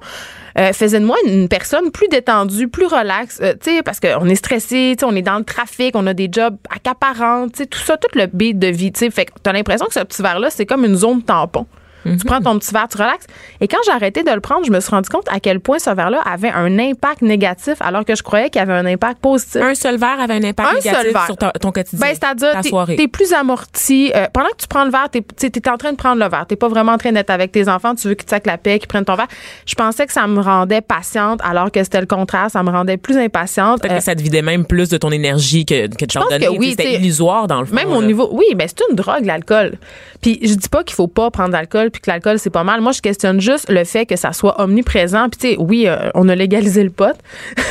euh, 0.58 0.72
faisait 0.72 0.98
de 1.00 1.04
moi 1.04 1.16
une 1.26 1.48
personne 1.48 1.90
plus 1.92 2.08
détendue, 2.08 2.66
plus 2.68 2.86
relaxe, 2.86 3.38
euh, 3.40 3.52
tu 3.62 3.70
sais, 3.76 3.82
parce 3.82 4.00
qu'on 4.00 4.26
est 4.28 4.34
stressé, 4.34 4.94
tu 4.98 5.00
sais, 5.00 5.04
on 5.04 5.14
est 5.14 5.22
dans 5.22 5.38
le 5.38 5.44
trafic, 5.44 5.94
on 5.94 6.06
a 6.08 6.14
des 6.14 6.28
jobs 6.30 6.56
accaparants, 6.74 7.46
tu 7.48 7.58
sais, 7.62 7.66
tout 7.66 7.78
ça, 7.80 7.96
tout 7.96 8.08
le 8.18 8.26
beat 8.26 8.58
de 8.58 8.66
vie, 8.68 8.90
tu 8.92 8.98
sais. 9.00 9.10
Fait 9.10 9.26
que 9.26 9.32
t'as 9.42 9.52
l'impression 9.52 9.86
que 9.86 9.94
ce 9.94 10.00
petit 10.00 10.22
verre-là, 10.22 10.50
c'est 10.50 10.66
comme 10.66 10.84
une 10.84 10.96
zone 10.96 11.22
tampon. 11.22 11.66
Tu 12.04 12.24
prends 12.26 12.40
ton 12.40 12.58
petit 12.58 12.72
verre, 12.72 12.86
tu 12.90 12.96
relaxes. 12.98 13.26
Et 13.60 13.68
quand 13.68 13.78
j'ai 13.86 13.92
arrêté 13.92 14.22
de 14.22 14.30
le 14.30 14.40
prendre, 14.40 14.64
je 14.66 14.70
me 14.70 14.80
suis 14.80 14.90
rendu 14.90 15.08
compte 15.08 15.26
à 15.30 15.40
quel 15.40 15.60
point 15.60 15.78
ce 15.78 15.90
verre-là 15.90 16.20
avait 16.24 16.50
un 16.50 16.78
impact 16.78 17.22
négatif 17.22 17.74
alors 17.80 18.04
que 18.04 18.14
je 18.14 18.22
croyais 18.22 18.50
qu'il 18.50 18.60
avait 18.60 18.72
un 18.74 18.86
impact 18.86 19.20
positif. 19.20 19.60
Un 19.62 19.74
seul 19.74 19.96
verre 19.98 20.20
avait 20.20 20.34
un 20.34 20.44
impact 20.44 20.68
Un 20.70 20.74
négatif 20.74 20.92
seul 21.02 21.12
verre. 21.12 21.26
sur 21.26 21.36
ta- 21.36 21.52
ton 21.52 21.72
quotidien. 21.72 21.98
Ben, 22.06 22.14
c'est-à-dire, 22.14 22.64
soirée. 22.64 22.96
t'es 22.96 23.08
plus 23.08 23.32
amorti. 23.32 24.12
Euh, 24.14 24.26
pendant 24.32 24.48
que 24.50 24.56
tu 24.58 24.66
prends 24.68 24.84
le 24.84 24.90
verre, 24.90 25.08
t'es, 25.10 25.22
tu 25.38 25.50
t'es 25.50 25.70
en 25.70 25.76
train 25.76 25.92
de 25.92 25.96
prendre 25.96 26.22
le 26.22 26.28
verre. 26.28 26.46
T'es 26.46 26.56
pas 26.56 26.68
vraiment 26.68 26.92
en 26.92 26.98
train 26.98 27.12
d'être 27.12 27.30
avec 27.30 27.52
tes 27.52 27.68
enfants. 27.68 27.94
Tu 27.94 28.08
veux 28.08 28.14
qu'ils 28.14 28.24
te 28.26 28.30
sacent 28.30 28.46
la 28.46 28.58
paix, 28.58 28.78
qu'ils 28.78 28.88
prennent 28.88 29.04
ton 29.04 29.14
verre. 29.14 29.28
Je 29.66 29.74
pensais 29.74 30.06
que 30.06 30.12
ça 30.12 30.26
me 30.26 30.40
rendait 30.40 30.80
patiente, 30.82 31.40
alors 31.44 31.70
que 31.70 31.82
c'était 31.82 32.00
le 32.00 32.06
contraire. 32.06 32.50
Ça 32.50 32.62
me 32.62 32.70
rendait 32.70 32.96
plus 32.96 33.16
impatiente. 33.16 33.80
Peut-être 33.80 33.92
Euh, 33.92 33.98
que 33.98 34.04
ça 34.04 34.14
te 34.14 34.22
vidait 34.22 34.42
même 34.42 34.66
plus 34.66 34.88
de 34.88 34.96
ton 34.98 35.10
énergie 35.10 35.64
que, 35.64 35.86
que 35.86 36.04
de 36.04 36.12
t'en 36.12 36.28
donner. 36.28 36.48
oui, 36.48 36.70
C'était 36.70 36.94
illusoire 36.94 37.46
dans 37.46 37.60
le 37.60 37.66
fond. 37.66 37.74
même 37.74 37.92
au 37.92 38.00
là. 38.00 38.06
niveau, 38.06 38.28
oui, 38.32 38.44
ben 38.54 38.66
c'est 38.68 38.82
une 38.90 38.96
drogue 38.96 39.24
l'alcool. 39.24 39.74
Puis 40.20 40.38
je 40.42 40.54
dis 40.54 40.68
pas 40.68 40.82
qu'il 40.84 40.94
faut 40.94 41.06
pas 41.06 41.30
prendre 41.30 41.50
d'alcool 41.50 41.90
puis 41.94 42.02
que 42.02 42.10
l'alcool 42.10 42.38
c'est 42.38 42.50
pas 42.50 42.64
mal. 42.64 42.80
Moi 42.80 42.92
je 42.92 43.00
questionne 43.00 43.40
juste 43.40 43.70
le 43.70 43.84
fait 43.84 44.04
que 44.04 44.16
ça 44.16 44.32
soit 44.32 44.60
omniprésent. 44.60 45.28
Puis 45.30 45.40
tu 45.40 45.48
sais, 45.48 45.56
oui, 45.58 45.86
euh, 45.86 46.10
on 46.14 46.28
a 46.28 46.34
légalisé 46.34 46.84
le 46.84 46.90
pot. 46.90 47.16
tu 47.56 47.62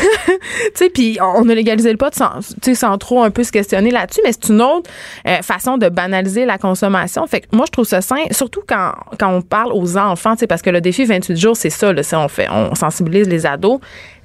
sais, 0.73 0.89
puis 0.89 1.17
on 1.21 1.47
a 1.49 1.53
légalisé 1.53 1.91
le 1.91 1.97
pot 1.97 2.13
sans, 2.13 2.39
sans 2.73 2.97
trop 2.97 3.23
un 3.23 3.29
peu 3.29 3.43
se 3.43 3.51
questionner 3.51 3.91
là-dessus. 3.91 4.21
Mais 4.23 4.31
c'est 4.31 4.49
une 4.49 4.61
autre 4.61 4.89
euh, 5.27 5.41
façon 5.41 5.77
de 5.77 5.89
banaliser 5.89 6.45
la 6.45 6.57
consommation. 6.57 7.27
Fait 7.27 7.41
que 7.41 7.47
moi 7.51 7.65
je 7.67 7.71
trouve 7.71 7.85
ça 7.85 8.01
sain, 8.01 8.23
surtout 8.31 8.63
quand 8.67 8.93
quand 9.19 9.33
on 9.33 9.41
parle 9.41 9.73
aux 9.73 9.97
enfants, 9.97 10.33
tu 10.33 10.39
sais, 10.39 10.47
parce 10.47 10.61
que 10.61 10.69
le 10.69 10.81
défi 10.81 11.05
28 11.05 11.37
jours 11.37 11.57
c'est 11.57 11.69
ça. 11.69 11.91
Là, 11.91 12.01
on 12.13 12.27
fait, 12.27 12.47
on 12.49 12.75
sensibilise 12.75 13.27
les 13.27 13.45
ados. 13.45 13.79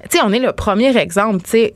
Tu 0.09 0.17
sais, 0.17 0.23
on 0.25 0.31
est 0.31 0.39
le 0.39 0.53
premier 0.53 0.95
exemple. 0.97 1.43
Tu 1.43 1.49
sais 1.49 1.73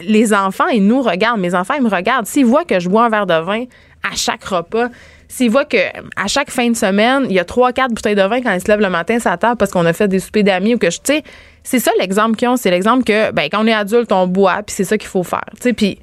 les 0.00 0.32
enfants, 0.32 0.68
ils 0.68 0.86
nous 0.86 1.02
regardent. 1.02 1.40
Mes 1.40 1.54
enfants, 1.54 1.74
ils 1.74 1.82
me 1.82 1.88
regardent. 1.88 2.26
S'ils 2.26 2.46
voient 2.46 2.64
que 2.64 2.80
je 2.80 2.88
bois 2.88 3.04
un 3.04 3.08
verre 3.08 3.26
de 3.26 3.34
vin 3.34 3.64
à 4.02 4.14
chaque 4.14 4.44
repas, 4.44 4.88
s'ils 5.30 5.50
voient 5.50 5.64
que 5.64 5.78
à 6.16 6.26
chaque 6.26 6.50
fin 6.50 6.68
de 6.68 6.76
semaine, 6.76 7.26
il 7.30 7.32
y 7.32 7.38
a 7.38 7.44
trois, 7.44 7.72
quatre 7.72 7.92
bouteilles 7.92 8.16
de 8.16 8.22
vin 8.22 8.42
quand 8.42 8.52
ils 8.52 8.60
se 8.60 8.66
lèvent 8.66 8.80
le 8.80 8.90
matin 8.90 9.16
la 9.24 9.36
table 9.36 9.56
parce 9.56 9.70
qu'on 9.70 9.86
a 9.86 9.92
fait 9.92 10.08
des 10.08 10.18
soupers 10.18 10.42
d'amis 10.42 10.74
ou 10.74 10.78
que 10.78 10.90
je, 10.90 10.96
tu 10.96 11.14
sais, 11.14 11.22
c'est 11.62 11.78
ça 11.78 11.92
l'exemple 12.00 12.36
qu'ils 12.36 12.48
ont. 12.48 12.56
C'est 12.56 12.70
l'exemple 12.70 13.04
que, 13.04 13.30
ben, 13.30 13.48
quand 13.50 13.62
on 13.62 13.66
est 13.68 13.72
adulte, 13.72 14.10
on 14.10 14.26
boit, 14.26 14.62
puis 14.66 14.74
c'est 14.74 14.84
ça 14.84 14.98
qu'il 14.98 15.08
faut 15.08 15.22
faire. 15.22 15.44
Tu 15.54 15.62
sais, 15.62 15.72
puis 15.72 16.00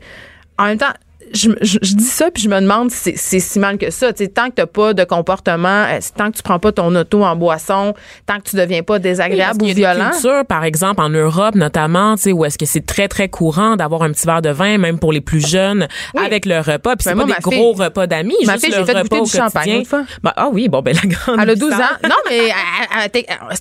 en 0.57 0.65
même 0.65 0.77
temps, 0.77 0.93
je, 1.33 1.51
je- 1.61 1.77
je 1.81 1.93
dis 1.95 2.03
ça 2.03 2.29
puis 2.31 2.43
je 2.43 2.49
me 2.49 2.59
demande 2.59 2.91
si 2.91 2.97
c'est- 2.97 3.17
c'est 3.17 3.39
si 3.39 3.59
mal 3.59 3.77
que 3.77 3.89
ça. 3.91 4.13
Tu 4.13 4.23
sais, 4.25 4.29
tant 4.29 4.49
que 4.49 4.55
t'as 4.55 4.65
pas 4.65 4.93
de 4.93 5.03
comportement, 5.03 5.85
euh, 5.89 5.99
tant 6.15 6.31
que 6.31 6.37
tu 6.37 6.43
prends 6.43 6.59
pas 6.59 6.71
ton 6.71 6.93
auto 6.95 7.23
en 7.23 7.35
boisson, 7.35 7.93
tant 8.25 8.37
que 8.37 8.43
tu 8.49 8.55
deviens 8.55 8.83
pas 8.83 8.95
Oui, 8.95 8.99
désagréable 9.01 9.61
ou 9.63 9.67
y 9.67 9.71
a 9.71 9.73
des 9.73 9.81
violent. 9.81 10.09
cultures, 10.11 10.45
par 10.47 10.63
exemple, 10.63 11.01
en 11.01 11.09
Europe 11.09 11.55
notamment, 11.55 12.15
tu 12.15 12.23
sais, 12.23 12.31
où 12.31 12.45
est-ce 12.45 12.57
que 12.57 12.65
c'est 12.65 12.85
très, 12.85 13.07
très 13.07 13.29
courant 13.29 13.75
d'avoir 13.75 14.03
un 14.03 14.11
petit 14.11 14.25
verre 14.25 14.41
de 14.41 14.49
vin, 14.49 14.77
même 14.77 14.99
pour 14.99 15.11
les 15.11 15.21
plus 15.21 15.45
jeunes, 15.45 15.87
Oui. 16.13 16.25
avec 16.25 16.45
le 16.45 16.59
repas. 16.59 16.95
Puis 16.95 17.03
c'est 17.03 17.11
Ben, 17.13 17.19
pas 17.21 17.25
moi, 17.27 17.35
des 17.35 17.41
gros 17.57 17.73
repas 17.73 18.07
d'amis, 18.07 18.35
juste 18.41 18.59
fille, 18.59 18.69
le 18.71 18.77
j'ai 18.77 18.85
fait 18.85 18.91
repas 18.93 19.01
goûter 19.03 19.19
au 19.19 19.25
du 19.25 19.31
champagne. 19.31 19.83
Ben, 20.23 20.33
ah 20.35 20.49
oui, 20.51 20.69
bon, 20.69 20.81
ben 20.81 20.95
la 20.95 21.09
grande 21.09 21.39
Elle 21.41 21.49
a 21.49 21.55
12 21.55 21.73
ans. 21.73 21.77
Non, 22.03 22.15
mais 22.29 22.37
elle- 22.37 23.11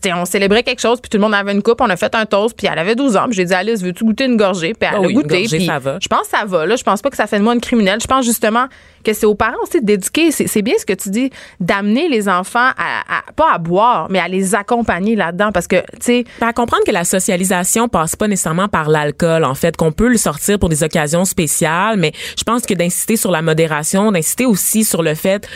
elle 0.05 0.15
on 0.17 0.25
célébrait 0.25 0.63
quelque 0.63 0.81
chose, 0.81 1.01
puis 1.01 1.09
tout 1.09 1.17
le 1.19 1.23
monde 1.23 1.35
avait 1.35 1.53
une 1.53 1.63
coupe, 1.63 1.81
on 1.81 1.91
a 1.91 1.97
fait 1.97 2.15
un 2.15 2.27
toast, 2.27 2.57
puis 2.57 2.67
elle 2.71 2.79
avait 2.79 2.95
12 2.95 3.17
ans. 3.17 3.25
Puis 3.27 3.37
j'ai 3.37 3.45
dit, 3.45 3.55
Alice, 3.55 3.83
veux-tu 3.83 4.05
goûter 4.05 4.25
une 4.25 4.37
gorgée? 4.37 4.73
Puis 4.75 4.89
elle 4.89 4.97
Ah 4.99 5.05
a 5.05 5.07
oui, 5.07 5.15
goûté. 5.15 5.41
gorgée, 5.43 5.57
puis. 5.59 5.67
Je 5.67 6.09
pense 6.09 6.23
que 6.23 6.29
ça 6.39 6.45
va. 6.45 6.67
Là. 6.67 6.77
Je 6.77 6.83
pense 6.85 7.03
pas 7.03 7.11
que 7.11 7.17
ça 7.17 7.27
fait 7.27 7.39
de 7.39 7.45
moi 7.45 7.55
une 7.57 7.61
criminelle. 7.61 7.99
Je 8.01 8.07
pense 8.07 8.25
justement 8.25 8.67
que 9.05 9.13
c'est 9.13 9.27
aux 9.27 9.35
parents 9.37 9.55
aussi 9.63 9.81
d'éduquer. 9.83 10.31
C'est 10.33 10.47
c'est 10.49 10.63
bien 10.63 10.75
ce 10.79 10.85
que 10.85 10.93
tu 10.93 11.11
dis, 11.11 11.31
d'amener 11.61 12.09
les 12.09 12.29
enfants 12.29 12.71
à, 12.77 13.19
à- 13.19 13.33
pas 13.37 13.53
à 13.53 13.59
boire, 13.59 14.09
mais 14.11 14.19
à 14.19 14.27
les 14.29 14.55
accompagner 14.55 15.15
là-dedans. 15.17 15.53
Parce 15.53 15.67
que, 15.69 15.77
tu 15.77 15.85
sais, 16.01 16.25
Ben, 16.41 16.49
à 16.49 16.53
comprendre 16.53 16.83
que 16.85 16.91
la 16.93 17.05
socialisation 17.05 17.89
passe 17.89 18.17
pas 18.17 18.27
nécessairement 18.29 18.69
par 18.69 18.89
l'alcool, 18.89 19.45
en 19.45 19.55
fait, 19.55 19.77
qu'on 19.77 19.93
peut 19.93 20.09
le 20.09 20.17
sortir 20.17 20.59
pour 20.59 20.69
des 20.69 20.83
occasions 20.83 21.25
spéciales, 21.25 21.99
mais 21.99 22.13
je 22.39 22.43
pense 22.45 22.63
que 22.63 22.75
d'insister 22.75 23.17
sur 23.17 23.31
la 23.31 23.43
modération, 23.43 24.11
d'insister 24.13 24.45
aussi 24.47 24.85
sur 24.85 25.03
le 25.03 25.15
fait, 25.15 25.49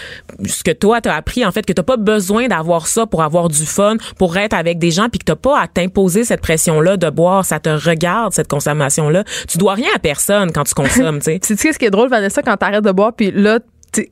ce 0.47 0.63
que 0.63 0.71
toi 0.71 1.01
t'as 1.01 1.15
appris, 1.15 1.45
en 1.45 1.51
fait, 1.53 1.67
que 1.67 1.73
t'as 1.73 1.83
pas 1.83 1.97
besoin 1.97 2.47
d'avoir 2.49 2.87
ça 2.87 3.07
pour 3.07 3.23
avoir 3.23 3.49
du 3.49 3.67
fun, 3.67 3.97
pour 4.17 4.37
être 4.37 4.55
avec 4.55 4.79
des 4.79 4.91
gens, 4.93 5.09
puis 5.09 5.19
que 5.19 5.25
t'as 5.25 5.37
pas 5.37 5.59
à 5.61 5.67
t'imposer 5.67 6.25
cette 6.25 6.41
pression-là 6.41 6.97
de 6.97 7.11
boire, 7.11 7.45
ça 7.45 7.59
te 7.59 7.69
regarde, 7.71 8.33
cette 8.33 8.49
consommation-là. 8.49 9.25
Tu 9.49 9.59
dois 9.59 9.75
rien 9.75 9.89
à 9.95 9.99
personne 9.99 10.53
quand 10.53 10.65
tu 10.65 10.75
consommes, 10.75 11.19
tu 11.19 11.25
sais. 11.33 11.39
tu 11.43 11.57
sais 11.57 11.73
ce 11.73 11.79
qui 11.79 11.87
est 11.91 11.93
drôle, 11.93 12.09
Vanessa, 12.09 12.43
quand 12.43 12.57
t'arrêtes 12.57 12.85
de 12.85 12.93
boire, 12.93 13.13
puis 13.13 13.31
là, 13.33 13.59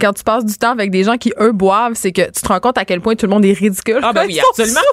quand 0.01 0.13
tu 0.13 0.25
passes 0.25 0.45
du 0.45 0.55
temps 0.55 0.73
avec 0.73 0.91
des 0.91 1.05
gens 1.05 1.17
qui, 1.17 1.33
eux, 1.41 1.53
boivent, 1.53 1.93
c'est 1.95 2.11
que 2.11 2.23
tu 2.23 2.41
te 2.43 2.49
rends 2.49 2.59
compte 2.59 2.79
à 2.79 2.85
quel 2.85 3.01
point 3.01 3.15
tout 3.15 3.27
le 3.27 3.31
monde 3.31 3.45
est 3.45 3.53
ridicule. 3.53 4.01
Ah 4.03 4.13
ben 4.13 4.25
oui, 4.27 4.41
absolument. 4.51 4.81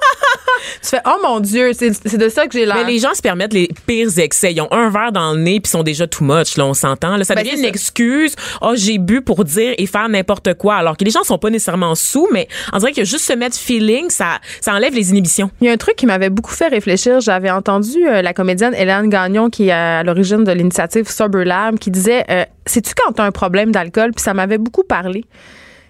Tu 0.82 0.88
fais, 0.88 1.00
oh 1.06 1.18
mon 1.22 1.38
Dieu, 1.40 1.72
c'est 1.74 2.16
de 2.16 2.28
ça 2.28 2.46
que 2.46 2.52
j'ai 2.52 2.64
l'air. 2.64 2.76
Mais 2.76 2.84
les 2.90 2.98
gens 2.98 3.14
se 3.14 3.20
permettent 3.22 3.52
les 3.52 3.68
pires 3.86 4.18
excès. 4.18 4.52
Ils 4.52 4.60
ont 4.60 4.72
un 4.72 4.88
verre 4.90 5.12
dans 5.12 5.32
le 5.32 5.38
nez 5.40 5.60
puis 5.60 5.70
sont 5.70 5.82
déjà 5.82 6.06
too 6.06 6.24
much. 6.24 6.56
Là, 6.56 6.64
on 6.64 6.74
s'entend. 6.74 7.16
Là, 7.16 7.24
ça 7.24 7.34
Ben, 7.34 7.42
devient 7.44 7.56
une 7.56 7.62
ça. 7.62 7.68
excuse. 7.68 8.34
Oh, 8.62 8.72
j'ai 8.74 8.98
bu 8.98 9.20
pour 9.20 9.44
dire 9.44 9.74
et 9.78 9.86
faire 9.86 10.08
n'importe 10.08 10.54
quoi. 10.54 10.76
Alors 10.76 10.96
que 10.96 11.04
les 11.04 11.10
gens 11.10 11.22
sont 11.24 11.38
pas 11.38 11.50
nécessairement 11.50 11.94
sous, 11.94 12.26
mais 12.32 12.48
on 12.72 12.78
dirait 12.78 12.92
que 12.92 13.04
juste 13.04 13.24
se 13.26 13.32
mettre 13.34 13.56
feeling, 13.56 14.08
ça, 14.10 14.38
ça 14.60 14.72
enlève 14.74 14.94
les 14.94 15.10
inhibitions. 15.10 15.50
Il 15.60 15.66
y 15.66 15.70
a 15.70 15.72
un 15.72 15.76
truc 15.76 15.94
qui 15.96 16.06
m'avait 16.06 16.30
beaucoup 16.30 16.52
fait 16.52 16.68
réfléchir. 16.68 17.20
J'avais 17.20 17.50
entendu 17.50 18.06
euh, 18.06 18.22
la 18.22 18.32
comédienne 18.32 18.74
Hélène 18.74 19.08
Gagnon, 19.08 19.50
qui 19.50 19.68
est 19.68 19.72
à 19.72 20.02
l'origine 20.02 20.42
de 20.42 20.52
l'initiative 20.52 21.08
Sober 21.08 21.44
Lab, 21.44 21.78
qui 21.78 21.90
disait 21.90 22.24
euh, 22.30 22.44
Sais-tu 22.66 22.92
quand 22.94 23.12
tu 23.12 23.22
as 23.22 23.24
un 23.24 23.32
problème 23.32 23.72
d'alcool 23.72 24.12
Puis 24.12 24.22
ça 24.22 24.34
m'avait 24.34 24.58
beaucoup 24.58 24.84
parlé? 24.84 25.24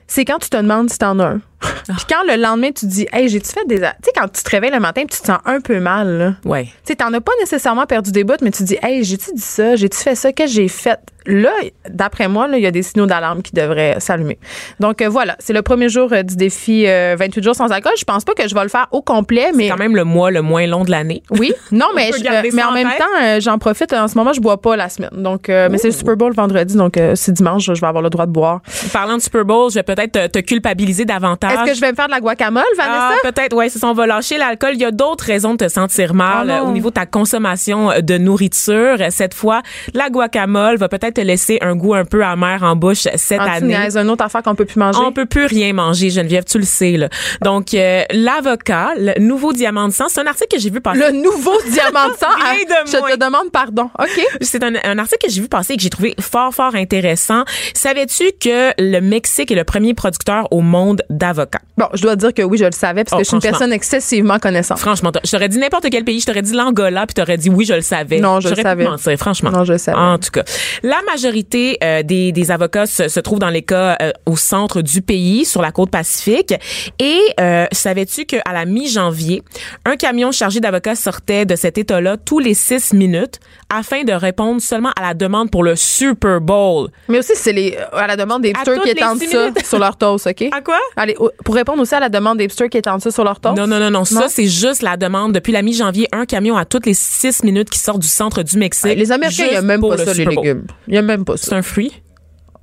C'est 0.07 0.25
quand 0.25 0.39
tu 0.39 0.49
te 0.49 0.57
demandes 0.57 0.91
si 0.91 0.99
t'en 0.99 1.19
as 1.19 1.27
un. 1.27 1.41
Puis 1.87 2.07
quand 2.09 2.23
le 2.29 2.41
lendemain, 2.41 2.71
tu 2.73 2.87
dis 2.87 3.07
Hey, 3.13 3.29
j'ai-tu 3.29 3.51
fait 3.51 3.67
des. 3.67 3.77
Tu 3.77 3.83
sais, 3.83 4.11
quand 4.15 4.29
tu 4.33 4.43
te 4.43 4.51
réveilles 4.51 4.73
le 4.73 4.81
matin, 4.81 5.03
tu 5.03 5.21
te 5.21 5.27
sens 5.27 5.39
un 5.45 5.61
peu 5.61 5.79
mal, 5.81 6.09
là. 6.19 6.33
Ouais. 6.45 6.65
Tu 6.65 6.71
sais, 6.85 6.97
t'en 6.97 7.13
as 7.13 7.21
pas 7.21 7.33
nécessairement 7.41 7.87
perdu 7.87 8.13
des 8.13 8.25
bouts, 8.25 8.35
mais 8.43 8.51
tu 8.51 8.63
dis, 8.65 8.77
hey, 8.83 9.05
j'ai-tu 9.05 9.33
dit 9.35 9.41
ça? 9.41 9.77
J'ai-tu 9.77 9.97
fait 9.99 10.15
ça? 10.15 10.33
Qu'est-ce 10.33 10.53
que 10.55 10.63
j'ai 10.63 10.69
fait? 10.69 10.99
Là, 11.29 11.51
d'après 11.89 12.29
moi, 12.29 12.47
il 12.53 12.61
y 12.61 12.67
a 12.67 12.71
des 12.71 12.83
signaux 12.85 13.07
d'alarme 13.07 13.43
qui 13.43 13.53
devraient 13.53 13.97
s'allumer. 13.99 14.39
Donc, 14.79 15.03
euh, 15.03 15.09
voilà, 15.09 15.35
c'est 15.41 15.53
le 15.53 15.63
premier 15.63 15.89
jour 15.89 16.13
euh, 16.13 16.23
du 16.23 16.37
défi 16.37 16.87
euh, 16.87 17.17
28 17.19 17.43
jours 17.43 17.55
sans 17.57 17.73
alcool. 17.73 17.95
Je 17.99 18.05
pense 18.05 18.25
pas 18.25 18.33
que 18.35 18.47
je 18.47 18.55
vais 18.55 18.63
le 18.63 18.69
faire 18.69 18.87
au 18.93 19.03
complet, 19.03 19.51
mais. 19.53 19.65
C'est 19.65 19.71
quand 19.71 19.77
même 19.77 19.97
le 19.97 20.05
mois 20.05 20.31
le 20.31 20.43
moins 20.43 20.67
long 20.69 20.85
de 20.85 20.91
l'année. 20.93 21.25
Oui, 21.33 21.53
non, 21.73 21.87
mais, 21.97 22.13
je- 22.17 22.55
mais 22.55 22.63
en 22.63 22.71
même 22.71 22.89
tête. 22.89 22.99
temps, 22.99 23.05
euh, 23.25 23.41
j'en 23.41 23.59
profite. 23.59 23.93
En 23.93 24.07
ce 24.07 24.17
moment, 24.17 24.33
je 24.33 24.41
bois 24.41 24.61
pas 24.61 24.77
la 24.77 24.89
semaine. 24.89 25.11
Donc, 25.15 25.49
mais 25.49 25.79
c'est 25.79 25.89
le 25.89 25.95
Super 25.95 26.17
Bowl 26.17 26.33
vendredi, 26.33 26.77
donc 26.77 26.97
c'est 27.15 27.33
dimanche, 27.33 27.65
je 27.65 27.73
vais 27.81 27.87
avoir 27.89 28.03
le 28.03 28.11
droit 28.11 28.27
de 28.27 28.33
boire. 28.33 28.61
Parlant 28.93 29.17
de 29.17 29.23
Super 29.23 29.45
Bowl, 29.45 29.69
je 29.71 29.77
vais 29.77 29.83
peut-être 29.83 30.31
te 30.31 30.39
culpabiliser 30.39 31.05
davantage. 31.05 31.46
Est-ce 31.51 31.65
que 31.71 31.75
je 31.75 31.81
vais 31.81 31.91
me 31.91 31.97
faire 31.97 32.07
de 32.07 32.13
la 32.13 32.21
guacamole, 32.21 32.65
Vanessa? 32.77 33.11
Ah, 33.13 33.31
peut-être, 33.31 33.55
ouais, 33.57 33.69
c'est 33.69 33.79
ça, 33.79 33.89
on 33.89 33.93
va 33.95 34.07
lâcher 34.07 34.39
l'alcool. 34.39 34.71
Il 34.75 34.81
y 34.81 34.85
a 34.85 34.91
d'autres 34.91 35.25
raisons 35.25 35.53
de 35.53 35.65
te 35.65 35.69
sentir 35.69 36.15
mal 36.15 36.49
Oh 36.49 36.53
euh, 36.53 36.61
au 36.69 36.73
niveau 36.73 36.89
de 36.91 36.95
ta 36.95 37.07
consommation 37.07 37.91
euh, 37.91 38.01
de 38.01 38.19
nourriture. 38.19 38.97
Cette 39.11 39.35
fois, 39.35 39.63
la 39.95 40.11
guacamole 40.11 40.77
va 40.77 40.89
peut-être 40.89 41.15
te 41.15 41.21
laisser 41.21 41.59
un 41.61 41.75
goût 41.77 41.95
un 41.95 42.05
peu 42.05 42.25
amer 42.25 42.63
en 42.63 42.77
bouche 42.77 43.07
cette 43.17 43.41
Ah, 43.41 43.45
tu 43.59 43.65
année. 43.65 43.77
niaises, 43.79 43.97
une 43.97 44.11
autre 44.11 44.25
affaire 44.25 44.43
qu'on 44.43 44.55
peut 44.55 44.65
plus 44.65 44.79
manger? 44.79 44.99
On 45.03 45.13
peut 45.13 45.27
plus 45.27 45.47
rien 45.47 45.73
manger, 45.73 46.11
Geneviève, 46.11 46.45
tu 46.45 46.59
le 46.59 46.65
sais. 46.65 46.93
Là. 46.97 47.09
Donc, 47.43 47.75
euh, 47.75 48.03
l'avocat, 48.13 48.91
le 48.97 49.19
nouveau 49.21 49.53
diamant 49.53 49.89
de 49.89 49.93
sang, 49.93 50.07
c'est 50.09 50.21
un 50.21 50.27
article 50.27 50.57
que 50.57 50.61
j'ai 50.61 50.71
vu 50.71 50.81
passer. 50.81 50.99
Le 50.99 51.11
nouveau 51.13 51.55
diamant 51.71 52.09
de 52.09 52.15
sang? 52.15 52.27
Ah, 52.45 52.55
de 52.85 52.91
je 52.91 52.97
moins. 52.99 53.11
te 53.11 53.17
demande 53.17 53.51
pardon. 53.53 53.91
OK? 53.99 54.21
C'est 54.41 54.63
un, 54.63 54.73
un 54.85 54.99
article 54.99 55.27
que 55.27 55.33
j'ai 55.33 55.41
vu 55.41 55.49
passer 55.49 55.75
et 55.75 55.77
que 55.77 55.83
j'ai 55.83 55.91
trouvé 55.91 56.15
fort, 56.21 56.53
fort 56.55 56.75
intéressant. 56.75 57.45
Savais-tu 57.75 58.25
que 58.41 58.73
le 58.79 59.01
Mexique 59.01 59.51
est 59.51 59.55
le 59.55 59.65
premier 59.65 59.95
producteur 59.95 60.49
au 60.51 60.61
monde 60.61 61.03
d'avocats? 61.11 61.36
Bon, 61.77 61.87
je 61.95 62.03
dois 62.03 62.17
dire 62.17 62.33
que 62.33 62.43
oui, 62.43 62.59
je 62.59 62.65
le 62.65 62.71
savais 62.73 63.05
parce 63.05 63.13
Oh, 63.15 63.19
que 63.19 63.25
je 63.25 63.29
suis 63.29 63.37
une 63.37 63.43
personne 63.43 63.73
excessivement 63.73 64.39
connaissante. 64.39 64.79
Franchement, 64.79 65.11
je 65.25 65.31
t'aurais 65.31 65.49
dit 65.49 65.59
n'importe 65.59 65.87
quel 65.91 66.05
pays, 66.05 66.21
je 66.21 66.27
t'aurais 66.27 66.43
dit 66.43 66.53
l'Angola, 66.55 67.07
puis 67.07 67.15
t'aurais 67.15 67.37
dit 67.37 67.51
oui, 67.51 67.65
je 67.65 67.75
le 67.75 67.81
savais. 67.83 68.19
Non, 68.21 68.41
je 68.41 68.49
le 68.49 68.55
pu 68.57 68.63
savais. 68.63 68.85
mentir, 68.85 69.17
franchement. 69.19 69.51
Non, 69.51 69.65
je 69.65 69.73
le 69.73 69.79
savais. 69.79 69.99
En 69.99 70.19
tout 70.19 70.31
cas, 70.31 70.43
la 70.83 71.01
majorité 71.11 71.79
euh, 71.83 72.03
des, 72.03 72.33
des 72.33 72.51
avocats 72.51 72.87
se, 72.87 73.09
se 73.09 73.21
trouvent 73.21 73.39
dans 73.39 73.51
les 73.51 73.63
cas 73.63 73.97
euh, 74.01 74.13
au 74.27 74.37
centre 74.37 74.83
du 74.83 75.03
pays, 75.03 75.45
sur 75.45 75.63
la 75.63 75.73
côte 75.73 75.91
pacifique. 75.91 76.55
Et 76.99 77.19
euh, 77.41 77.67
savais-tu 77.73 78.25
qu'à 78.27 78.43
la 78.53 78.65
mi-janvier, 78.65 79.43
un 79.85 79.97
camion 79.97 80.33
chargé 80.33 80.61
d'avocats 80.61 80.95
sortait 80.95 81.45
de 81.45 81.57
cet 81.57 81.79
État-là 81.79 82.17
tous 82.17 82.39
les 82.39 82.55
six 82.55 82.93
minutes 82.93 83.39
afin 83.69 84.05
de 84.05 84.13
répondre 84.13 84.61
seulement 84.61 84.93
à 84.97 85.03
la 85.03 85.15
demande 85.15 85.51
pour 85.51 85.63
le 85.65 85.77
Super 85.77 86.41
Bowl? 86.41 86.89
Mais 87.09 87.19
aussi, 87.19 87.33
c'est 87.35 87.53
les, 87.53 87.77
à 87.93 88.07
la 88.07 88.17
demande 88.17 88.43
des 88.43 88.53
qui 88.53 88.91
étendent 88.91 89.21
ça 89.23 89.25
minutes. 89.49 89.67
sur 89.67 89.79
leur 89.79 89.97
toast, 89.97 90.27
OK? 90.27 90.45
À 90.57 90.61
quoi? 90.61 90.79
Allez, 90.97 91.17
pour 91.45 91.55
répondre 91.55 91.81
aussi 91.83 91.95
à 91.95 92.01
la 92.01 92.09
demande 92.09 92.39
des 92.39 92.45
hipsters 92.45 92.69
qui 92.69 92.79
étendent 92.79 93.01
ça 93.03 93.11
sur 93.11 93.25
leur 93.25 93.41
toast. 93.41 93.57
Non, 93.57 93.67
non, 93.67 93.79
non, 93.79 93.91
non. 93.91 94.05
Ça, 94.05 94.21
Non? 94.21 94.27
c'est 94.29 94.47
juste 94.47 94.83
la 94.83 94.97
demande. 94.97 95.33
Depuis 95.33 95.53
la 95.53 95.63
mi-janvier, 95.63 96.09
un 96.13 96.27
camion 96.27 96.57
à 96.57 96.65
toutes 96.65 96.87
les 96.87 96.95
six 96.95 97.43
minutes 97.43 97.71
qui 97.71 97.79
sort 97.79 97.99
du 97.99 98.09
centre 98.09 98.43
du 98.43 98.57
Mexique. 98.59 98.97
Les 98.97 99.13
Américains, 99.13 99.45
il 99.47 99.51
n'y 99.51 99.57
a 99.57 99.63
même 99.63 99.81
pour 99.81 99.91
pas 99.97 100.05
ça, 100.05 100.13
les 100.15 100.25
légumes. 100.25 100.67
Il 100.89 100.93
n'y 100.93 100.99
a 100.99 101.03
même 101.03 101.25
pas 101.25 101.37
C'est 101.37 101.51
ça. 101.51 101.57
un 101.57 101.63
fruit? 101.63 101.93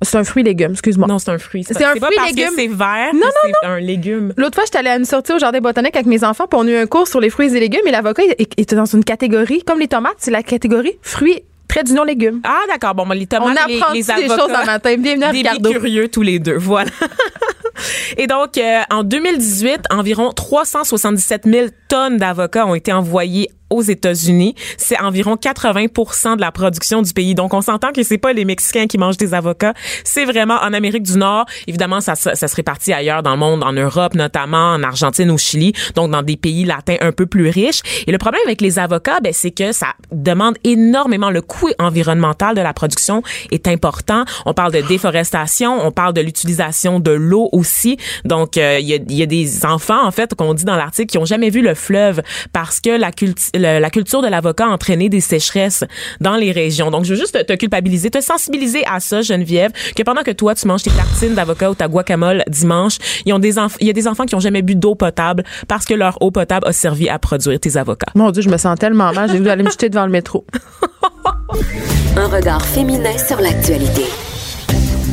C'est 0.02 0.18
un 0.18 0.24
fruit 0.24 0.42
légume, 0.42 0.72
excuse-moi. 0.72 1.08
Non, 1.08 1.18
c'est 1.18 1.30
un 1.30 1.38
fruit. 1.38 1.64
C'est 1.66 1.78
pas- 1.78 1.92
un 1.92 1.94
pas 1.94 2.06
fruit 2.06 2.16
parce 2.16 2.30
légume. 2.32 2.50
c'est 2.56 2.66
vert 2.66 3.14
Non, 3.14 3.20
que 3.20 3.50
c'est 3.62 3.66
un 3.66 3.78
légume. 3.80 4.34
L'autre 4.36 4.54
fois, 4.56 4.64
j'étais 4.66 4.78
allée 4.78 4.90
à 4.90 4.96
une 4.96 5.04
sortie 5.06 5.32
au 5.32 5.38
jardin 5.38 5.60
botanique 5.60 5.94
avec 5.96 6.06
mes 6.06 6.22
enfants, 6.24 6.46
puis 6.50 6.58
on 6.60 6.66
a 6.66 6.70
eu 6.70 6.76
un 6.76 6.86
cours 6.86 7.08
sur 7.08 7.20
les 7.20 7.30
fruits 7.30 7.56
et 7.56 7.60
légumes, 7.60 7.86
et 7.86 7.90
l'avocat 7.90 8.22
était 8.38 8.76
dans 8.76 8.84
une 8.84 9.02
catégorie, 9.04 9.62
comme 9.62 9.80
les 9.80 9.88
tomates, 9.88 10.16
c'est 10.18 10.30
la 10.32 10.42
catégorie 10.42 10.98
fruits, 11.00 11.40
trait 11.68 11.84
d'union 11.84 12.04
légumes. 12.04 12.40
Ah, 12.44 12.58
d'accord. 12.68 12.94
Bon, 12.94 13.08
les 13.14 13.26
tomates 13.26 13.48
On 13.48 13.66
les, 13.68 13.76
apprend 13.78 13.92
les 13.94 14.02
des 14.02 14.10
avocats. 14.10 14.28
choses 14.36 14.52
en 14.54 14.66
matin. 14.66 14.96
Bienvenue 14.98 15.24
à 15.24 15.30
des 15.32 15.38
Ricardo. 15.38 15.70
curieux 15.70 16.08
tous 16.08 16.22
les 16.22 16.38
deux. 16.38 16.56
Voilà. 16.58 16.90
Et 18.16 18.26
donc, 18.26 18.58
euh, 18.58 18.82
en 18.90 19.04
2018, 19.04 19.82
environ 19.90 20.32
377 20.32 21.42
000 21.46 21.68
tonnes 21.88 22.16
d'avocats 22.16 22.66
ont 22.66 22.74
été 22.74 22.92
envoyées 22.92 23.50
aux 23.74 23.82
États-Unis. 23.82 24.54
C'est 24.78 24.98
environ 25.00 25.36
80 25.36 26.36
de 26.36 26.40
la 26.40 26.52
production 26.52 27.02
du 27.02 27.12
pays. 27.12 27.34
Donc, 27.34 27.54
on 27.54 27.60
s'entend 27.60 27.92
que 27.92 28.02
c'est 28.02 28.18
pas 28.18 28.32
les 28.32 28.44
Mexicains 28.44 28.86
qui 28.86 28.98
mangent 28.98 29.16
des 29.16 29.34
avocats. 29.34 29.74
C'est 30.04 30.24
vraiment 30.24 30.54
en 30.62 30.72
Amérique 30.72 31.02
du 31.02 31.16
Nord. 31.18 31.46
Évidemment, 31.66 32.00
ça, 32.00 32.14
ça 32.14 32.34
se 32.34 32.56
répartit 32.56 32.92
ailleurs 32.92 33.22
dans 33.22 33.32
le 33.32 33.38
monde, 33.38 33.62
en 33.62 33.72
Europe 33.72 34.14
notamment, 34.14 34.72
en 34.72 34.82
Argentine, 34.82 35.30
au 35.30 35.38
Chili, 35.38 35.72
donc 35.94 36.10
dans 36.10 36.22
des 36.22 36.36
pays 36.36 36.64
latins 36.64 36.96
un 37.00 37.12
peu 37.12 37.26
plus 37.26 37.48
riches. 37.48 37.80
Et 38.06 38.12
le 38.12 38.18
problème 38.18 38.42
avec 38.46 38.60
les 38.60 38.78
avocats, 38.78 39.18
ben, 39.22 39.32
c'est 39.32 39.50
que 39.50 39.72
ça 39.72 39.88
demande 40.12 40.56
énormément. 40.64 41.30
Le 41.30 41.42
coût 41.42 41.70
environnemental 41.78 42.54
de 42.54 42.60
la 42.60 42.72
production 42.72 43.22
est 43.50 43.66
important. 43.68 44.24
On 44.46 44.54
parle 44.54 44.72
de 44.72 44.80
déforestation, 44.82 45.84
on 45.86 45.90
parle 45.90 46.12
de 46.12 46.20
l'utilisation 46.20 47.00
de 47.00 47.10
l'eau 47.10 47.48
aussi. 47.52 47.96
Donc, 48.24 48.56
euh, 48.56 48.78
il 48.80 48.86
y, 48.86 48.94
a, 48.94 48.98
y 49.08 49.22
a 49.22 49.26
des 49.26 49.64
enfants, 49.66 50.04
en 50.06 50.10
fait, 50.10 50.34
qu'on 50.34 50.54
dit 50.54 50.64
dans 50.64 50.76
l'article, 50.76 51.10
qui 51.10 51.18
ont 51.18 51.24
jamais 51.24 51.50
vu 51.50 51.62
le 51.62 51.74
fleuve 51.74 52.22
parce 52.52 52.80
que 52.80 52.90
la, 52.90 53.10
culti- 53.10 53.50
le- 53.64 53.78
la 53.80 53.90
culture 53.90 54.22
de 54.22 54.28
l'avocat 54.28 54.66
a 54.66 54.68
entraîné 54.68 55.08
des 55.08 55.20
sécheresses 55.20 55.84
dans 56.20 56.36
les 56.36 56.52
régions. 56.52 56.90
Donc, 56.90 57.04
je 57.04 57.14
veux 57.14 57.18
juste 57.20 57.32
te, 57.38 57.42
te 57.42 57.52
culpabiliser, 57.54 58.10
te 58.10 58.20
sensibiliser 58.20 58.84
à 58.86 59.00
ça, 59.00 59.22
Geneviève, 59.22 59.70
que 59.96 60.02
pendant 60.02 60.22
que 60.22 60.30
toi, 60.30 60.54
tu 60.54 60.66
manges 60.68 60.82
tes 60.82 60.90
tartines 60.90 61.34
d'avocat 61.34 61.70
ou 61.70 61.74
ta 61.74 61.88
guacamole 61.88 62.42
dimanche, 62.48 62.98
ils 63.24 63.32
ont 63.32 63.38
des 63.38 63.56
enf- 63.56 63.76
il 63.80 63.86
y 63.86 63.90
a 63.90 63.92
des 63.92 64.06
enfants 64.08 64.24
qui 64.26 64.34
ont 64.34 64.40
jamais 64.40 64.62
bu 64.62 64.74
d'eau 64.74 64.94
potable 64.94 65.44
parce 65.68 65.84
que 65.84 65.94
leur 65.94 66.18
eau 66.22 66.30
potable 66.30 66.66
a 66.68 66.72
servi 66.72 67.08
à 67.08 67.18
produire 67.18 67.58
tes 67.60 67.76
avocats. 67.76 68.06
Mon 68.14 68.30
Dieu, 68.30 68.42
je 68.42 68.48
me 68.50 68.56
sens 68.58 68.78
tellement 68.78 69.12
mal, 69.12 69.30
j'ai 69.30 69.38
voulu 69.38 69.50
aller 69.50 69.62
me 69.62 69.70
jeter 69.70 69.88
devant 69.88 70.06
le 70.06 70.12
métro. 70.12 70.44
Un 72.16 72.26
regard 72.28 72.64
féminin 72.64 73.16
sur 73.18 73.40
l'actualité. 73.40 74.04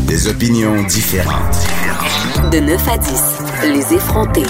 Des 0.08 0.28
opinions 0.28 0.84
différentes. 0.84 1.58
De 2.52 2.60
9 2.60 2.88
à 2.88 2.98
10, 2.98 3.24
les 3.64 3.94
effrontés. 3.96 4.44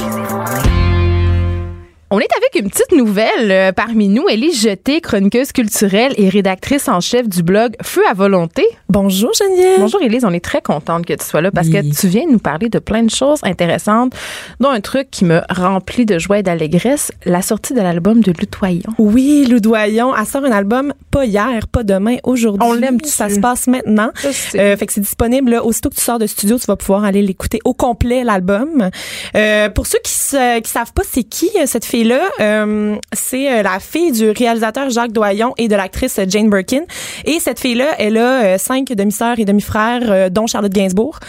On 2.14 2.20
est 2.20 2.28
avec 2.36 2.62
une 2.62 2.70
petite 2.70 2.92
nouvelle 2.92 3.50
euh, 3.52 3.72
parmi 3.72 4.10
nous. 4.10 4.28
Ellie 4.28 4.52
Jeté, 4.54 5.00
chroniqueuse 5.00 5.54
culturelle 5.54 6.14
et 6.18 6.28
rédactrice 6.28 6.90
en 6.90 7.00
chef 7.00 7.30
du 7.30 7.42
blog 7.42 7.74
Feu 7.82 8.02
à 8.06 8.14
volonté. 8.14 8.66
Bonjour 8.90 9.32
Geneviève. 9.34 9.80
Bonjour 9.80 10.02
Élise, 10.02 10.26
on 10.26 10.34
est 10.34 10.44
très 10.44 10.62
contente 10.62 11.06
que 11.06 11.14
tu 11.14 11.24
sois 11.26 11.40
là 11.40 11.52
parce 11.52 11.68
Oui. 11.68 11.90
que 11.90 11.96
tu 11.98 12.08
viens 12.10 12.26
nous 12.30 12.38
parler 12.38 12.68
de 12.68 12.80
plein 12.80 13.04
de 13.04 13.10
choses 13.10 13.40
intéressantes, 13.44 14.12
dont 14.60 14.68
un 14.72 14.82
truc 14.82 15.10
qui 15.10 15.24
me 15.24 15.40
remplit 15.50 16.06
de 16.06 16.20
joie 16.20 16.40
et 16.40 16.44
d'allégresse, 16.44 17.14
la 17.24 17.42
sortie 17.42 17.74
de 17.74 17.80
l'album 17.80 18.20
de 18.20 18.34
Lutoyon. 18.38 18.92
Oui, 18.98 19.46
Loudoyon, 19.50 20.14
elle 20.14 20.26
sort 20.26 20.44
un 20.44 20.52
album 20.52 20.94
pas 21.12 21.24
hier, 21.26 21.66
pas 21.72 21.84
demain, 21.84 22.18
aujourd'hui. 22.24 22.68
On 22.68 22.74
l'aime-tu? 22.74 23.08
Ça 23.10 23.30
se 23.30 23.40
passe 23.40 23.68
maintenant. 23.68 24.12
Euh, 24.56 24.76
fait 24.76 24.86
que 24.86 24.92
c'est 24.92 25.00
disponible 25.00 25.52
là, 25.52 25.64
aussitôt 25.64 25.90
que 25.90 25.96
tu 25.96 26.02
sors 26.02 26.20
de 26.20 26.28
studio, 26.28 26.58
tu 26.60 26.66
vas 26.66 26.76
pouvoir 26.76 27.06
aller 27.06 27.22
l'écouter 27.22 27.60
au 27.64 27.74
complet 27.74 28.26
l'album. 28.26 28.90
Euh, 29.38 29.70
pour 29.70 29.88
ceux 29.88 30.00
qui 30.04 30.12
se, 30.12 30.60
qui 30.60 30.70
savent 30.70 30.92
pas 30.92 31.04
c'est 31.10 31.24
qui 31.24 31.50
euh, 31.58 31.64
cette 31.66 31.86
fille 31.86 32.01
fille-là, 32.02 32.30
euh, 32.40 32.96
c'est 33.14 33.52
euh, 33.52 33.64
la 33.64 33.80
fille 33.80 34.12
du 34.12 34.32
réalisateur 34.32 34.90
Jacques 34.90 35.12
Doyon 35.12 35.54
et 35.58 35.68
de 35.68 35.76
l'actrice 35.76 36.20
Jane 36.28 36.50
Birkin. 36.50 36.82
Et 37.26 37.40
cette 37.40 37.60
fille-là, 37.60 37.96
elle 38.00 38.18
a 38.18 38.44
euh, 38.44 38.58
cinq 38.58 38.88
demi-sœurs 38.88 39.38
et 39.40 39.46
demi-frères, 39.46 40.32
dont 40.32 40.48
Charlotte 40.48 40.72
Gainsbourg. 40.72 41.20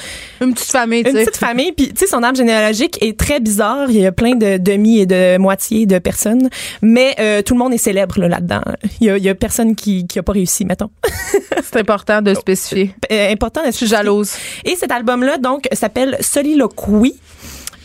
Une 0.40 0.54
petite 0.54 0.70
famille, 0.70 1.02
tu 1.02 1.10
Une 1.10 1.16
petite 1.16 1.36
famille, 1.36 1.72
puis 1.72 1.88
tu 1.88 1.98
sais, 1.98 2.06
son 2.06 2.22
arbre 2.22 2.38
généalogique 2.38 2.98
est 3.02 3.18
très 3.18 3.40
bizarre. 3.40 3.90
Il 3.90 4.00
y 4.00 4.06
a 4.06 4.12
plein 4.12 4.34
de 4.34 4.56
demi 4.56 5.00
et 5.00 5.06
de 5.06 5.36
moitié 5.36 5.84
de 5.84 5.98
personnes, 5.98 6.48
mais 6.80 7.14
euh, 7.20 7.42
tout 7.42 7.54
le 7.54 7.58
monde 7.58 7.74
est 7.74 7.78
célèbre 7.78 8.18
là, 8.18 8.28
là-dedans. 8.28 8.62
Il 9.00 9.06
y 9.06 9.10
a, 9.10 9.18
il 9.18 9.24
y 9.24 9.28
a 9.28 9.34
personne 9.34 9.74
qui 9.74 10.06
qui 10.06 10.18
a 10.18 10.22
pas 10.22 10.32
réussi, 10.32 10.64
mettons. 10.64 10.90
C'est 11.62 11.78
important 11.78 12.22
de 12.22 12.34
spécifier. 12.34 12.94
Euh, 13.10 13.30
important. 13.30 13.60
Je 13.66 13.72
suis 13.72 13.86
jalouse. 13.86 14.32
Et 14.64 14.76
cet 14.76 14.90
album-là, 14.90 15.38
donc, 15.38 15.68
s'appelle 15.72 16.16
Soliloquy. 16.20 17.14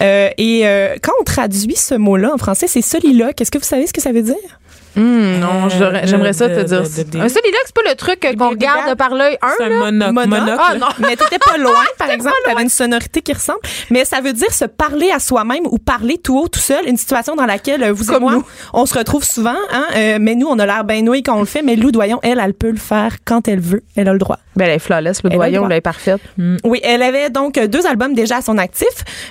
Euh, 0.01 0.29
et 0.37 0.67
euh, 0.67 0.95
quand 1.01 1.13
on 1.19 1.23
traduit 1.23 1.75
ce 1.75 1.95
mot-là 1.95 2.33
en 2.33 2.37
français, 2.37 2.67
c'est 2.67 2.81
soliloque. 2.81 3.41
Est-ce 3.41 3.51
que 3.51 3.57
vous 3.57 3.63
savez 3.63 3.87
ce 3.87 3.93
que 3.93 4.01
ça 4.01 4.11
veut 4.11 4.21
dire? 4.21 4.59
Hum, 4.97 5.39
non, 5.39 5.67
de- 5.67 6.05
j'aimerais 6.05 6.33
ça 6.33 6.49
te 6.49 6.55
de- 6.59 6.63
dire. 6.63 6.81
de- 6.81 7.09
de- 7.11 7.19
un 7.19 7.29
soliloque, 7.29 7.61
c'est 7.65 7.75
pas 7.75 7.89
le 7.89 7.95
truc 7.95 8.25
euh, 8.25 8.33
qu'on 8.33 8.49
regarde 8.49 8.95
par 8.97 9.13
l'œil 9.13 9.37
un, 9.41 9.47
C'est 9.57 9.63
un 9.65 9.69
là? 9.69 9.91
monocle. 9.91 10.13
Monocle. 10.13 10.59
Ah 10.59 10.75
non. 10.75 10.87
Mais 10.99 11.15
t'étais 11.15 11.37
pas 11.39 11.57
loin, 11.57 11.71
par 11.97 12.09
exemple. 12.09 12.35
T'avais 12.45 12.63
une 12.63 12.69
sonorité 12.69 13.21
qui 13.21 13.33
ressemble. 13.33 13.59
Mais 13.91 14.05
ça 14.05 14.21
veut 14.21 14.33
dire 14.33 14.51
se 14.51 14.65
parler 14.65 15.11
à 15.11 15.19
soi-même 15.19 15.65
ou 15.69 15.77
parler 15.77 16.17
tout 16.17 16.37
haut, 16.39 16.47
tout 16.47 16.59
seul. 16.59 16.87
Une 16.87 16.97
situation 16.97 17.35
dans 17.35 17.45
laquelle 17.45 17.83
euh, 17.83 17.93
vous 17.93 18.05
et 18.09 18.13
Comme 18.13 18.23
moi, 18.23 18.31
nous. 18.33 18.43
on 18.73 18.85
se 18.85 18.97
retrouve 18.97 19.23
souvent. 19.23 19.55
Hein, 19.71 19.85
euh, 19.95 20.17
mais 20.19 20.35
nous, 20.35 20.47
on 20.47 20.57
a 20.59 20.65
l'air 20.65 20.83
bien 20.83 21.01
noué 21.03 21.21
quand 21.21 21.35
on 21.35 21.41
le 21.41 21.45
fait. 21.45 21.61
Mais 21.61 21.75
Lou 21.75 21.91
Doyon, 21.91 22.19
elle, 22.23 22.41
elle 22.43 22.53
peut 22.53 22.71
le 22.71 22.77
faire 22.77 23.17
quand 23.23 23.47
elle 23.47 23.59
veut. 23.59 23.83
Elle 23.95 24.09
a 24.09 24.13
le 24.13 24.19
droit. 24.19 24.39
Ben, 24.55 24.65
elle 24.65 24.71
est 24.77 24.79
flawless, 24.79 25.21
Elle 25.23 25.31
le 25.33 25.37
doyon, 25.37 25.67
là, 25.67 25.75
est 25.77 25.81
parfaite. 25.81 26.19
Oui, 26.63 26.79
elle 26.83 27.03
avait 27.03 27.29
donc 27.29 27.59
deux 27.59 27.85
albums 27.85 28.15
déjà 28.15 28.37
à 28.37 28.41
son 28.41 28.57
actif. 28.57 28.87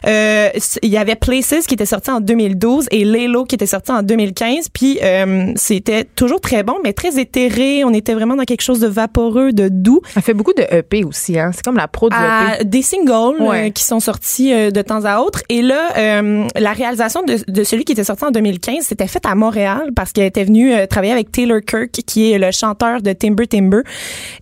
Euh, 0.06 0.50
il 0.82 0.88
y 0.90 0.96
avait 0.98 1.16
Places 1.16 1.66
qui 1.66 1.74
était 1.74 1.84
sorti 1.86 2.10
en 2.12 2.20
2012 2.20 2.86
et 2.92 3.04
Lalo 3.04 3.44
qui 3.44 3.56
était 3.56 3.66
sorti 3.66 3.90
en 3.90 4.02
2015. 4.04 4.68
Puis 4.72 5.00
euh, 5.02 5.52
c'était 5.56 6.04
toujours 6.04 6.40
très 6.40 6.62
bon, 6.62 6.76
mais 6.84 6.92
très 6.92 7.18
éthéré. 7.18 7.84
On 7.84 7.92
était 7.92 8.14
vraiment 8.14 8.36
dans 8.36 8.44
quelque 8.44 8.62
chose 8.62 8.80
de 8.80 8.86
vaporeux, 8.86 9.52
de 9.52 9.68
doux. 9.68 10.00
Elle 10.14 10.22
fait 10.22 10.34
beaucoup 10.34 10.52
de 10.54 10.62
EP 10.70 11.04
aussi, 11.04 11.38
hein. 11.38 11.50
C'est 11.54 11.64
comme 11.64 11.76
la 11.76 11.88
pro 11.88 12.08
du 12.08 12.16
À 12.16 12.56
EP. 12.60 12.64
des 12.64 12.82
singles 12.82 13.40
Ouais. 13.40 13.68
euh, 13.68 13.70
qui 13.70 13.82
sont 13.84 14.00
sortis 14.00 14.52
euh, 14.52 14.70
de 14.70 14.82
temps 14.82 15.04
à 15.04 15.18
autre. 15.20 15.42
Et 15.48 15.62
là, 15.62 15.90
euh, 15.96 16.46
la 16.56 16.72
réalisation 16.72 17.22
de, 17.22 17.38
de 17.48 17.64
celui 17.64 17.84
qui 17.84 17.92
était 17.92 18.04
sorti 18.04 18.24
en 18.24 18.30
2015, 18.30 18.84
c'était 18.84 19.06
faite 19.06 19.26
à 19.26 19.34
Montréal 19.34 19.90
parce 19.94 20.12
qu'elle 20.12 20.26
était 20.26 20.44
venue 20.44 20.72
travailler 20.88 21.12
avec 21.12 21.32
Taylor 21.32 21.60
Kirk, 21.66 21.90
qui 22.06 22.32
est 22.32 22.38
le 22.38 22.50
chanteur 22.50 23.02
de 23.02 23.12
Timber 23.12 23.46
Timber. 23.46 23.80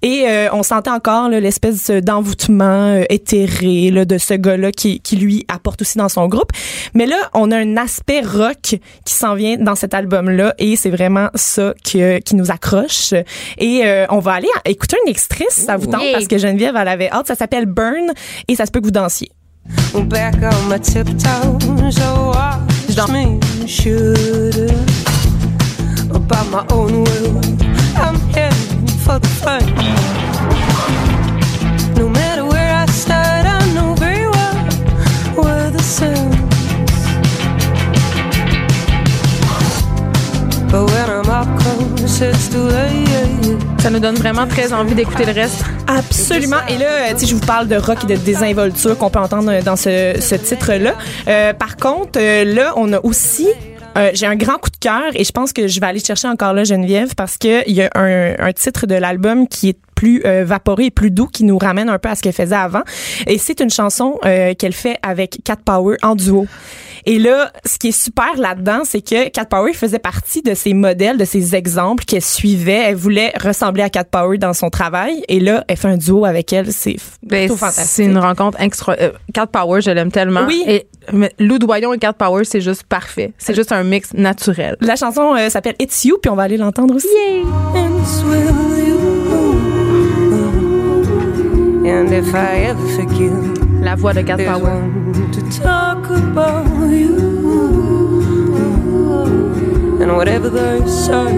Et 0.03 0.27
on 0.53 0.62
sentait 0.62 0.90
encore 0.90 1.29
l'espèce 1.29 1.90
d'envoûtement 1.90 3.03
éthéré 3.11 3.90
là, 3.90 4.05
de 4.05 4.18
ce 4.18 4.35
gars-là 4.35 4.72
qui, 4.72 5.00
qui 5.00 5.16
lui 5.16 5.44
apporte 5.48 5.83
aussi 5.83 5.98
dans 5.98 6.09
son 6.09 6.27
groupe. 6.29 6.50
Mais 6.94 7.07
là, 7.07 7.16
on 7.35 7.50
a 7.50 7.57
un 7.59 7.77
aspect 7.77 8.20
rock 8.20 8.77
qui 9.05 9.14
s'en 9.14 9.35
vient 9.35 9.57
dans 9.57 9.74
cet 9.74 9.94
album-là 9.94 10.55
et 10.59 10.77
c'est 10.77 10.90
vraiment 10.90 11.04
ça 11.35 11.75
que, 11.85 12.19
qui 12.21 12.37
nous 12.37 12.51
accroche. 12.51 13.12
Et 13.59 13.83
euh, 13.85 14.07
on 14.11 14.19
va 14.19 14.33
aller 14.35 14.49
à- 14.64 14.69
écouter 14.71 14.97
un 15.07 15.11
extrait 15.11 15.47
si 15.51 15.62
ça 15.62 15.77
vous 15.77 15.87
tente 15.87 16.03
parce 16.12 16.27
que 16.29 16.38
Geneviève, 16.38 16.75
elle 16.77 16.88
avait 16.88 17.11
hâte. 17.11 17.27
Ça 17.27 17.35
s'appelle 17.35 17.67
Burn 17.67 18.12
et 18.49 18.55
ça 18.57 18.67
se 18.67 18.71
peut 18.71 18.81
que 18.81 18.87
vous 18.87 18.90
dansiez. 18.90 19.31
back 20.09 20.35
on 20.43 20.69
my 20.69 20.79
tiptoes. 20.79 21.59
So 21.95 22.33
watch 22.35 23.09
me 23.11 23.40
should 23.67 24.71
about 26.14 26.47
my 26.51 26.64
own 26.71 27.05
will. 27.05 27.40
I'm 27.97 28.17
heading 28.35 28.87
for 29.05 29.19
the 29.19 29.29
front. 29.40 29.64
No 31.97 32.09
matter 32.09 32.45
where 32.45 32.71
I 32.75 32.87
start, 32.87 33.47
I 33.47 33.73
know 33.75 33.95
very 33.95 34.27
well 34.27 34.57
where 35.45 35.71
the 35.71 35.83
sun. 35.83 36.34
Ça 43.79 43.91
nous 43.91 44.01
donne 44.01 44.17
vraiment 44.17 44.47
très 44.47 44.73
envie 44.73 44.95
d'écouter 44.95 45.25
le 45.25 45.33
reste. 45.33 45.63
Absolument. 45.87 46.57
Et 46.69 46.79
là, 46.79 46.87
euh, 46.87 47.13
tu 47.13 47.21
sais, 47.21 47.27
je 47.27 47.35
vous 47.35 47.47
parle 47.47 47.69
de 47.69 47.77
rock 47.77 47.99
et 48.05 48.07
de 48.09 48.17
désinvolture 48.17 48.99
qu'on 48.99 49.11
peut 49.11 49.21
entendre 49.21 49.63
dans 49.63 49.77
ce, 49.77 50.15
ce 50.19 50.35
titre-là. 50.35 50.95
Euh, 51.29 51.53
par 51.53 51.77
contre, 51.77 52.19
euh, 52.19 52.45
là, 52.45 52.73
on 52.77 52.93
a 52.93 52.99
aussi 53.05 53.47
euh, 53.97 54.11
j'ai 54.15 54.27
un 54.27 54.35
grand 54.35 54.59
coup 54.59 54.71
de 54.71 54.77
cœur 54.77 55.05
et 55.15 55.23
je 55.23 55.31
pense 55.31 55.53
que 55.53 55.69
je 55.69 55.79
vais 55.79 55.87
aller 55.87 56.01
chercher 56.01 56.27
encore 56.27 56.53
là 56.53 56.65
Geneviève 56.65 57.15
parce 57.15 57.39
que 57.39 57.69
il 57.69 57.77
y 57.77 57.83
a 57.83 57.91
un, 57.95 58.35
un 58.41 58.53
titre 58.53 58.87
de 58.87 58.97
l'album 58.97 59.47
qui 59.47 59.69
est 59.69 59.79
plus 59.94 60.22
euh, 60.24 60.44
vaporé 60.44 60.87
et 60.87 60.90
plus 60.90 61.11
doux 61.11 61.26
qui 61.26 61.44
nous 61.44 61.59
ramène 61.59 61.88
un 61.88 61.98
peu 61.98 62.09
à 62.09 62.14
ce 62.14 62.22
qu'elle 62.22 62.33
faisait 62.33 62.54
avant 62.54 62.83
et 63.26 63.38
c'est 63.38 63.61
une 63.61 63.70
chanson 63.70 64.18
euh, 64.24 64.54
qu'elle 64.54 64.72
fait 64.72 64.98
avec 65.02 65.38
Cat 65.44 65.57
Power 65.64 65.96
en 66.02 66.14
duo. 66.14 66.46
Et 67.07 67.18
là, 67.18 67.52
ce 67.66 67.78
qui 67.78 67.88
est 67.88 67.92
super 68.02 68.35
là-dedans, 68.38 68.80
c'est 68.85 69.02
que 69.02 69.28
Cat 69.28 69.44
Power 69.44 69.74
faisait 69.74 69.98
partie 69.98 70.40
de 70.40 70.54
ces 70.54 70.72
modèles, 70.72 71.18
de 71.18 71.26
ces 71.26 71.54
exemples 71.54 72.04
qu'elle 72.07 72.22
suivait. 72.22 72.80
Elle 72.87 72.94
voulait 72.94 73.30
ressembler 73.38 73.83
à 73.83 73.90
Cat 73.90 74.04
Power 74.04 74.38
dans 74.38 74.54
son 74.54 74.70
travail. 74.70 75.22
Et 75.28 75.38
là, 75.38 75.64
elle 75.68 75.76
fait 75.76 75.88
un 75.88 75.98
duo 75.98 76.24
avec 76.24 76.50
elle. 76.54 76.72
C'est 76.72 76.96
Ben, 77.22 77.46
fantastique. 77.50 77.85
c'est 77.88 78.04
une 78.07 78.16
rencontre 78.16 78.59
extra. 78.59 78.96
euh, 78.98 79.11
Cat 79.35 79.48
Power, 79.48 79.83
je 79.83 79.90
l'aime 79.90 80.11
tellement. 80.11 80.46
Oui. 80.46 80.64
Et 80.66 80.87
mais 81.12 81.30
Lou 81.38 81.59
Doyon 81.59 81.92
et 81.92 81.98
Cat 81.98 82.14
Power, 82.14 82.44
c'est 82.44 82.62
juste 82.62 82.85
parfait. 82.85 83.35
C'est 83.37 83.54
juste 83.54 83.72
un 83.72 83.83
mix 83.85 84.14
naturel. 84.14 84.76
La 84.80 84.96
chanson 84.96 85.35
euh, 85.37 85.50
s'appelle 85.50 85.74
It's 85.80 86.04
You, 86.07 86.16
puis 86.22 86.30
on 86.30 86.37
va 86.37 86.44
aller 86.44 86.57
l'entendre 86.57 86.94
aussi. 86.94 87.07
you. 87.74 89.13
And 91.87 92.12
if 92.12 92.35
I 92.35 92.64
ever 92.70 92.87
forget, 92.97 93.31
La 93.83 93.94
voix 93.94 94.14
de 94.14 94.23
Cat 94.23 94.38
Power. 94.38 94.62
one 94.62 95.31
to 95.33 95.40
talk 95.61 96.09
about 96.11 96.66
you. 96.90 97.14
And 100.01 100.16
whatever 100.16 100.49
they 100.49 100.81
say, 100.88 101.33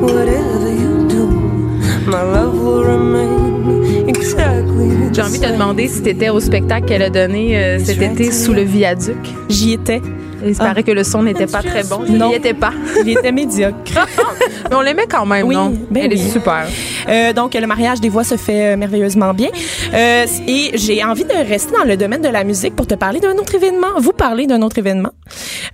whatever 0.00 0.68
you 0.68 1.06
do, 1.08 1.26
my 2.10 2.22
love 2.22 2.58
will 2.58 2.82
remain 2.82 4.08
exactly 4.08 4.88
the 4.88 5.14
J'ai 5.14 5.22
envie 5.22 5.38
de 5.38 5.46
te 5.46 5.52
demander 5.52 5.86
si 5.88 6.02
t'étais 6.02 6.30
au 6.30 6.40
spectacle 6.40 6.86
qu'elle 6.86 7.02
a 7.02 7.10
donné 7.10 7.56
euh, 7.56 7.78
cet 7.78 8.02
été 8.02 8.32
sous 8.32 8.52
le 8.52 8.62
viaduc. 8.62 9.16
J'y 9.48 9.74
étais. 9.74 10.02
Il 10.44 10.54
se 10.54 10.58
paraît 10.60 10.82
que 10.82 10.90
le 10.92 11.04
son 11.04 11.22
n'était 11.22 11.46
pas 11.46 11.62
très 11.62 11.84
bon. 11.84 12.00
Non. 12.08 12.28
n'y 12.30 12.34
étais 12.36 12.54
pas. 12.54 12.72
Il 13.04 13.10
était 13.10 13.32
médiocre. 13.32 13.76
Mais 14.70 14.76
on 14.76 14.80
l'aimait 14.80 15.06
quand 15.08 15.26
même, 15.26 15.46
Oui, 15.46 15.54
non? 15.54 15.72
ben 15.90 16.04
Elle 16.04 16.12
oui. 16.12 16.20
est 16.20 16.30
super. 16.30 16.66
Euh, 17.08 17.32
donc, 17.32 17.54
le 17.54 17.66
mariage 17.66 18.00
des 18.00 18.08
voix 18.08 18.24
se 18.24 18.36
fait 18.36 18.72
euh, 18.72 18.76
merveilleusement 18.76 19.34
bien. 19.34 19.50
Euh, 19.92 20.26
et 20.46 20.70
j'ai 20.74 21.02
envie 21.04 21.24
de 21.24 21.48
rester 21.48 21.72
dans 21.76 21.84
le 21.84 21.96
domaine 21.96 22.22
de 22.22 22.28
la 22.28 22.44
musique 22.44 22.74
pour 22.76 22.86
te 22.86 22.94
parler 22.94 23.20
d'un 23.20 23.36
autre 23.36 23.54
événement. 23.54 23.88
Vous 23.98 24.12
parler 24.12 24.46
d'un 24.46 24.62
autre 24.62 24.78
événement. 24.78 25.10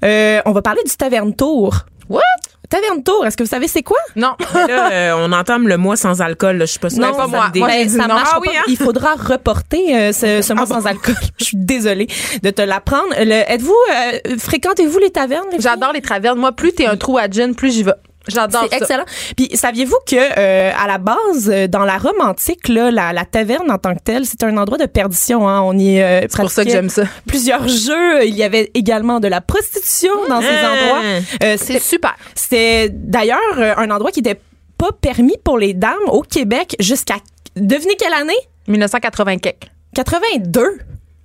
Euh, 0.05 0.41
on 0.47 0.53
va 0.53 0.63
parler 0.63 0.81
du 0.85 0.95
Taverne 0.97 1.35
Tour. 1.35 1.87
What? 2.09 2.21
Taverne 2.69 3.03
Tour, 3.03 3.25
est-ce 3.27 3.37
que 3.37 3.43
vous 3.43 3.49
savez 3.49 3.69
c'est 3.69 3.83
quoi? 3.83 3.99
Non. 4.17 4.35
Là, 4.55 4.91
euh, 4.93 5.13
on 5.19 5.33
entame 5.33 5.69
le 5.69 5.77
mois 5.77 5.97
sans 5.97 6.21
alcool. 6.21 6.57
Là. 6.59 6.65
Je 6.65 6.71
suis 6.73 6.79
pas 6.81 6.91
sûre 6.91 7.01
Non, 7.01 7.13
que 7.13 7.17
pas 7.17 7.23
ça 7.25 7.29
moi. 7.29 7.51
Ben, 7.69 7.89
ça 7.89 8.07
non. 8.07 8.15
marche 8.15 8.29
Ah 8.33 8.39
oui, 8.41 8.49
pas. 8.49 8.59
hein? 8.59 8.63
Il 8.69 8.77
faudra 8.77 9.15
reporter 9.15 9.95
euh, 9.97 10.13
ce, 10.13 10.43
ce 10.43 10.53
mois 10.53 10.67
sans 10.67 10.87
alcool. 10.87 11.15
Je 11.39 11.45
suis 11.45 11.57
désolée 11.57 12.07
de 12.43 12.51
te 12.51 12.63
l'apprendre. 12.63 13.13
Êtes-vous 13.17 13.75
euh, 13.95 14.37
fréquentez-vous 14.39 14.99
les 14.99 15.11
tavernes? 15.11 15.47
J'adore 15.59 15.93
les 15.93 16.01
travernes. 16.03 16.39
Moi, 16.39 16.53
plus 16.53 16.73
t'es 16.73 16.87
un 16.87 16.97
trou 16.97 17.19
à 17.19 17.29
gin, 17.31 17.55
plus 17.55 17.73
j'y 17.73 17.83
vais. 17.83 17.93
J'adore 18.29 18.67
C'est 18.71 18.77
excellent. 18.77 19.05
Puis 19.37 19.51
saviez-vous 19.55 19.99
que 20.07 20.17
euh, 20.17 20.71
à 20.77 20.87
la 20.87 20.99
base, 20.99 21.49
euh, 21.49 21.67
dans 21.69 21.85
la 21.85 21.97
Rome 21.99 22.21
antique, 22.21 22.69
là, 22.69 22.91
la, 22.91 23.13
la 23.13 23.25
taverne 23.25 23.71
en 23.71 23.79
tant 23.79 23.95
que 23.95 24.01
telle, 24.03 24.27
c'est 24.27 24.43
un 24.43 24.57
endroit 24.57 24.79
de 24.79 24.87
perdition. 24.87 25.49
Hein? 25.49 25.61
On 25.63 25.77
y 25.79 26.01
euh, 26.01 26.21
C'est 26.23 26.37
pour 26.41 26.51
ça 26.51 26.65
que 26.65 26.71
j'aime 26.71 26.89
ça. 26.91 27.05
Plusieurs 27.27 27.67
jeux. 27.69 28.25
Il 28.27 28.35
y 28.35 28.43
avait 28.43 28.71
également 28.75 29.21
de 29.21 29.29
la 29.29 29.41
prostitution 29.41 30.13
dans 30.29 30.41
ces 30.41 30.47
Hein. 30.49 30.73
endroits. 30.73 31.03
Euh, 31.43 31.57
C'est 31.59 31.79
super. 31.81 32.15
c'était 32.35 32.89
d'ailleurs 32.91 33.41
un 33.77 33.91
endroit 33.91 34.11
qui 34.11 34.21
était 34.21 34.41
pas 34.79 34.91
permis 35.01 35.37
pour 35.45 35.59
les 35.59 35.73
dames 35.75 35.95
au 36.09 36.23
Québec 36.23 36.77
jusqu'à 36.81 37.17
devinez 37.57 37.95
quelle 37.97 38.13
année? 38.13 38.35
1980 38.69 39.39
quelque. 39.39 39.67
82. 39.95 40.79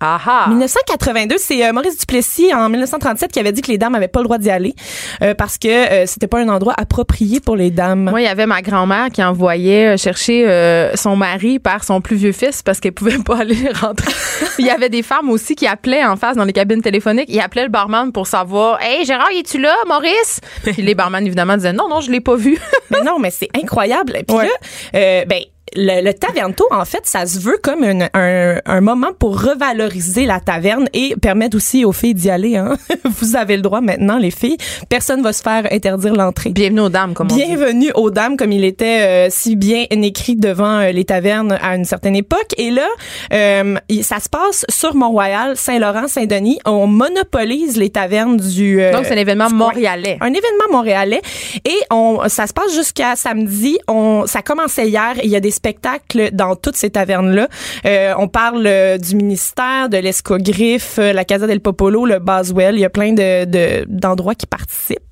Ah 0.03 0.19
ah. 0.25 0.45
1982, 0.49 1.35
c'est 1.37 1.63
euh, 1.63 1.71
Maurice 1.73 1.95
Duplessis 1.97 2.51
en 2.55 2.69
1937 2.69 3.31
qui 3.31 3.39
avait 3.39 3.51
dit 3.51 3.61
que 3.61 3.67
les 3.71 3.77
dames 3.77 3.93
avaient 3.93 4.07
pas 4.07 4.19
le 4.19 4.23
droit 4.25 4.39
d'y 4.39 4.49
aller 4.49 4.73
euh, 5.21 5.35
parce 5.35 5.59
que 5.59 5.67
euh, 5.67 6.05
c'était 6.07 6.25
pas 6.27 6.39
un 6.39 6.49
endroit 6.49 6.73
approprié 6.75 7.39
pour 7.39 7.55
les 7.55 7.69
dames. 7.69 8.09
Moi, 8.09 8.21
il 8.21 8.23
y 8.23 8.27
avait 8.27 8.47
ma 8.47 8.63
grand-mère 8.63 9.09
qui 9.13 9.23
envoyait 9.23 9.97
chercher 9.97 10.91
son 10.95 11.15
mari 11.15 11.59
par 11.59 11.83
son 11.83 12.01
plus 12.01 12.15
vieux 12.15 12.31
fils 12.31 12.63
parce 12.63 12.79
qu'elle 12.79 12.93
pouvait 12.93 13.17
pas 13.25 13.37
aller 13.41 13.69
rentrer. 13.79 14.11
il 14.59 14.65
y 14.65 14.71
avait 14.71 14.89
des 14.89 15.03
femmes 15.03 15.29
aussi 15.29 15.55
qui 15.55 15.67
appelaient 15.67 16.03
en 16.03 16.15
face 16.15 16.35
dans 16.35 16.45
les 16.45 16.53
cabines 16.53 16.81
téléphoniques. 16.81 17.29
Ils 17.29 17.39
appelaient 17.39 17.63
le 17.63 17.69
barman 17.69 18.11
pour 18.11 18.25
savoir 18.25 18.81
Hey 18.81 19.05
Gérard, 19.05 19.29
es-tu 19.37 19.59
là, 19.59 19.75
Maurice? 19.87 20.39
Puis 20.63 20.81
les 20.81 20.95
barman, 20.95 21.23
évidemment, 21.25 21.55
disaient 21.57 21.73
Non, 21.73 21.87
non, 21.87 22.01
je 22.01 22.09
l'ai 22.11 22.21
pas 22.21 22.35
vu. 22.35 22.57
mais 22.89 23.01
non, 23.01 23.19
mais 23.19 23.29
c'est 23.29 23.49
incroyable. 23.55 24.13
Puis 24.27 24.35
Ouais. 24.35 24.49
là, 24.93 25.25
ben 25.25 25.41
le, 25.75 26.03
le 26.03 26.13
tavernto, 26.13 26.65
en 26.71 26.85
fait, 26.85 27.01
ça 27.05 27.25
se 27.25 27.39
veut 27.39 27.57
comme 27.61 27.83
une- 27.83 28.09
un, 28.13 28.57
un 28.65 28.81
moment 28.81 29.11
pour 29.17 29.41
revaloriser 29.41 30.25
la 30.25 30.39
taverne 30.39 30.87
et 30.93 31.15
permettre 31.21 31.55
aussi 31.57 31.85
aux 31.85 31.91
filles 31.93 32.13
d'y 32.13 32.29
aller. 32.29 32.57
Hein. 32.57 32.75
Vous 33.05 33.35
avez 33.35 33.55
le 33.55 33.61
droit 33.61 33.81
maintenant, 33.81 34.17
les 34.17 34.31
filles. 34.31 34.57
Personne 34.89 35.21
va 35.21 35.31
se 35.33 35.41
faire 35.41 35.67
interdire 35.71 36.13
l'entrée. 36.13 36.49
Bienvenue 36.49 36.81
aux 36.81 36.89
dames, 36.89 37.13
comme 37.13 37.27
on 37.31 37.35
dit. 37.35 37.45
Bienvenue 37.45 37.91
aux 37.95 38.09
dames, 38.11 38.37
comme 38.37 38.51
il 38.51 38.63
était 38.65 39.01
euh, 39.01 39.27
si 39.29 39.55
bien 39.55 39.85
écrit 39.89 40.35
devant 40.35 40.79
euh, 40.79 40.91
les 40.91 41.05
tavernes 41.05 41.57
à 41.61 41.75
une 41.75 41.85
certaine 41.85 42.15
époque. 42.15 42.53
Et 42.57 42.69
là, 42.71 42.87
euh, 43.33 43.75
ça 44.01 44.19
se 44.19 44.29
passe 44.29 44.65
sur 44.69 44.95
Mont-Royal, 44.95 45.55
Saint-Laurent, 45.55 46.07
Saint-Denis. 46.07 46.59
On 46.65 46.87
monopolise 46.87 47.77
les 47.77 47.89
tavernes 47.89 48.37
du... 48.37 48.81
euh, 48.81 48.91
Donc, 48.91 49.05
c'est 49.05 49.13
un 49.13 49.17
événement 49.17 49.49
montréalais. 49.49 50.17
Un 50.21 50.27
événement 50.33 50.69
montréalais. 50.71 51.21
Et 51.65 51.77
on, 51.91 52.19
ça 52.27 52.47
se 52.47 52.53
passe 52.53 52.73
jusqu'à 52.75 53.15
samedi. 53.15 53.77
On, 53.87 54.25
ça 54.27 54.41
commençait 54.41 54.87
hier. 54.87 55.13
Il 55.23 55.29
y 55.29 55.35
a 55.35 55.39
des 55.39 55.51
spectacles 55.61 56.29
dans 56.33 56.55
toutes 56.55 56.75
ces 56.75 56.89
tavernes-là. 56.89 57.47
Euh, 57.85 58.13
on 58.17 58.27
parle 58.27 58.65
euh, 58.65 58.97
du 58.97 59.15
ministère, 59.15 59.89
de 59.89 59.97
l'Escogriffe, 59.97 60.97
euh, 60.97 61.13
la 61.13 61.23
Casa 61.23 61.45
del 61.45 61.59
Popolo, 61.59 62.05
le 62.07 62.17
Boswell. 62.17 62.73
Il 62.75 62.81
y 62.81 62.85
a 62.85 62.89
plein 62.89 63.13
de, 63.13 63.45
de- 63.45 63.85
d'endroits 63.87 64.33
qui 64.33 64.47
participent. 64.47 65.10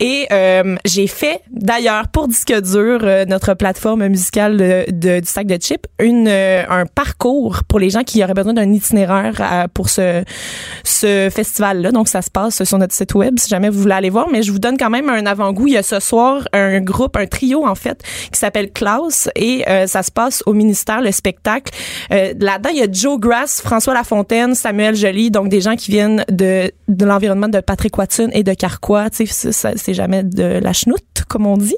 Et 0.00 0.26
euh, 0.32 0.76
j'ai 0.84 1.06
fait, 1.06 1.40
d'ailleurs, 1.50 2.08
pour 2.08 2.28
Disque 2.28 2.52
Dur, 2.60 3.00
euh, 3.02 3.24
notre 3.26 3.54
plateforme 3.54 4.06
musicale 4.08 4.56
de, 4.56 4.84
de- 4.90 5.20
du 5.20 5.26
sac 5.28 5.46
de 5.46 5.56
chips, 5.56 5.86
euh, 6.00 6.62
un 6.68 6.86
parcours 6.86 7.60
pour 7.68 7.78
les 7.78 7.90
gens 7.90 8.02
qui 8.02 8.22
auraient 8.22 8.34
besoin 8.34 8.52
d'un 8.54 8.72
itinéraire 8.72 9.34
à- 9.40 9.68
pour 9.68 9.88
ce, 9.88 10.24
ce 10.84 11.28
festival-là. 11.32 11.92
Donc, 11.92 12.08
ça 12.08 12.22
se 12.22 12.30
passe 12.30 12.62
sur 12.64 12.78
notre 12.78 12.94
site 12.94 13.14
web 13.14 13.38
si 13.38 13.48
jamais 13.48 13.68
vous 13.68 13.80
voulez 13.80 13.94
aller 13.94 14.10
voir. 14.10 14.28
Mais 14.30 14.42
je 14.42 14.52
vous 14.52 14.58
donne 14.58 14.76
quand 14.78 14.90
même 14.90 15.08
un 15.08 15.26
avant-goût. 15.26 15.66
Il 15.68 15.74
y 15.74 15.76
a 15.78 15.82
ce 15.82 16.00
soir 16.00 16.46
un 16.52 16.80
groupe, 16.80 17.16
un 17.16 17.26
trio, 17.26 17.66
en 17.66 17.74
fait, 17.74 18.02
qui 18.32 18.38
s'appelle 18.38 18.70
Klaus 18.72 19.28
et 19.36 19.64
euh, 19.68 19.86
ça 19.86 20.02
se 20.02 20.10
passe 20.10 20.42
au 20.46 20.52
ministère, 20.52 21.00
le 21.00 21.12
spectacle. 21.12 21.72
Euh, 22.12 22.34
Là-dedans, 22.38 22.70
il 22.72 22.78
y 22.78 22.82
a 22.82 22.86
Joe 22.90 23.18
Grass, 23.18 23.60
François 23.62 23.94
Lafontaine, 23.94 24.54
Samuel 24.54 24.94
Joly, 24.94 25.30
donc 25.30 25.48
des 25.48 25.60
gens 25.60 25.74
qui 25.76 25.90
viennent 25.90 26.24
de, 26.30 26.70
de 26.88 27.04
l'environnement 27.04 27.48
de 27.48 27.60
Patrick 27.60 27.96
Watson 27.98 28.28
et 28.32 28.42
de 28.42 28.52
Carquois. 28.54 29.08
C'est- 29.52 29.94
jamais 29.94 30.22
de 30.22 30.42
la 30.62 30.72
chenoute, 30.72 31.02
comme 31.28 31.46
on 31.46 31.56
dit. 31.56 31.76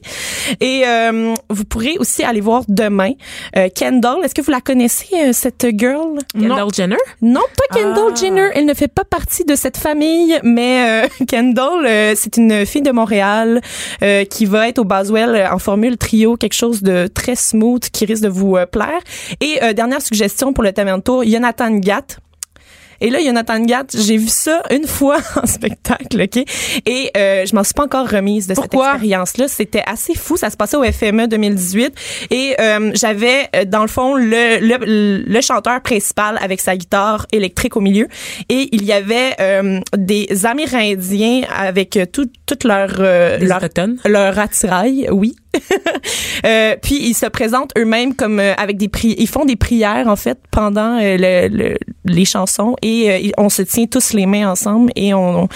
Et 0.61 0.83
euh, 0.87 1.35
vous 1.51 1.65
pourrez 1.65 1.97
aussi 1.99 2.23
aller 2.25 2.41
voir 2.41 2.63
demain 2.69 3.13
euh, 3.57 3.69
Kendall. 3.75 4.25
Est-ce 4.25 4.35
que 4.35 4.43
vous 4.43 4.51
la 4.51 4.61
connaissez, 4.61 5.07
euh, 5.15 5.33
cette 5.33 5.67
girl? 5.77 6.19
Kendall 6.33 6.69
Jenner? 6.75 6.97
Non, 7.23 7.41
pas 7.57 7.79
Kendall 7.79 8.17
Jenner. 8.17 8.49
Elle 8.55 8.67
ne 8.67 8.75
fait 8.75 8.89
pas 8.89 9.05
partie 9.05 9.45
de 9.45 9.55
cette 9.55 9.77
famille, 9.77 10.39
mais 10.43 11.05
euh, 11.05 11.09
Kendall, 11.29 11.87
euh, 11.87 12.13
c'est 12.17 12.37
une 12.37 12.65
fille 12.67 12.83
de 12.83 12.91
Montréal 12.91 13.61
euh, 14.03 14.25
qui 14.25 14.47
va 14.47 14.69
être 14.69 14.79
au 14.79 14.85
Boswell 14.85 15.35
euh, 15.35 15.51
en 15.53 15.59
formule 15.59 15.97
trio, 15.97 16.37
quelque 16.37 16.55
chose 16.55 16.83
de 16.83 17.07
très 17.07 17.37
smooth 17.37 17.89
qui 17.91 18.05
risque 18.05 18.23
de 18.23 18.29
vous 18.29 18.57
plaire. 18.73 19.01
Et 19.41 19.63
euh, 19.63 19.73
dernière 19.73 20.03
suggestion 20.03 20.53
pour 20.53 20.65
le 20.65 20.73
Tamento, 20.73 21.23
Jonathan 21.25 21.71
Gatt. 21.77 22.19
Et 23.01 23.11
là, 23.11 23.19
Jonathan 23.25 23.61
Gatt, 23.61 23.95
j'ai 23.97 24.17
vu 24.17 24.29
ça 24.29 24.63
une 24.71 24.87
fois 24.87 25.19
en 25.41 25.47
spectacle, 25.47 26.21
OK? 26.23 26.45
Et 26.87 27.11
euh, 27.17 27.47
je 27.47 27.55
m'en 27.55 27.63
suis 27.65 27.75
pas 27.75 27.85
encore 27.85 28.09
remise 28.09 28.47
de 28.47 28.55
Pourquoi? 28.55 28.85
cette 28.87 28.95
expérience-là. 28.95 29.49
C'était 29.49 29.83
assez 29.87 30.15
fou. 30.15 30.37
Ça 30.37 30.51
se 30.51 30.57
passait 30.57 30.77
au 30.77 30.85
FME 30.85 31.27
2018. 31.29 31.93
Et 32.31 32.55
euh, 32.61 32.91
j'avais, 32.95 33.49
euh, 33.55 33.65
dans 33.65 33.83
le 33.83 33.89
fond, 33.89 34.15
le, 34.15 34.59
le, 34.61 35.23
le 35.27 35.41
chanteur 35.41 35.81
principal 35.81 36.39
avec 36.43 36.61
sa 36.61 36.77
guitare 36.77 37.27
électrique 37.33 37.77
au 37.77 37.81
milieu. 37.81 38.09
Et 38.49 38.69
il 38.73 38.85
y 38.85 38.93
avait 38.93 39.35
euh, 39.41 39.81
des 39.97 40.45
Amérindiens 40.45 41.43
avec 41.57 41.97
euh, 41.97 42.07
tout, 42.07 42.29
toute 42.47 42.65
leur... 42.65 42.97
euh, 42.99 43.39
Des 43.39 43.47
leur, 43.47 43.61
leur 44.07 44.39
attirail, 44.39 45.09
oui. 45.11 45.37
Euh, 46.47 46.77
puis 46.81 46.97
ils 47.03 47.15
se 47.15 47.27
présentent 47.27 47.73
eux-mêmes 47.77 48.15
comme 48.15 48.39
euh, 48.39 48.55
avec 48.57 48.77
des 48.77 48.89
pri 48.89 49.15
ils 49.19 49.27
font 49.29 49.45
des 49.45 49.57
prières 49.57 50.07
en 50.07 50.15
fait 50.17 50.39
pendant 50.51 50.99
euh, 51.01 51.17
le, 51.19 51.49
le- 51.49 51.77
les 52.05 52.25
chansons 52.25 52.77
et 52.83 53.11
euh, 53.11 53.31
on 53.39 53.49
se 53.49 53.63
tient 53.63 53.87
tous 53.87 54.13
les 54.13 54.27
mains 54.27 54.49
ensemble 54.51 54.93
et 54.95 55.15
on, 55.15 55.45
on- 55.45 55.49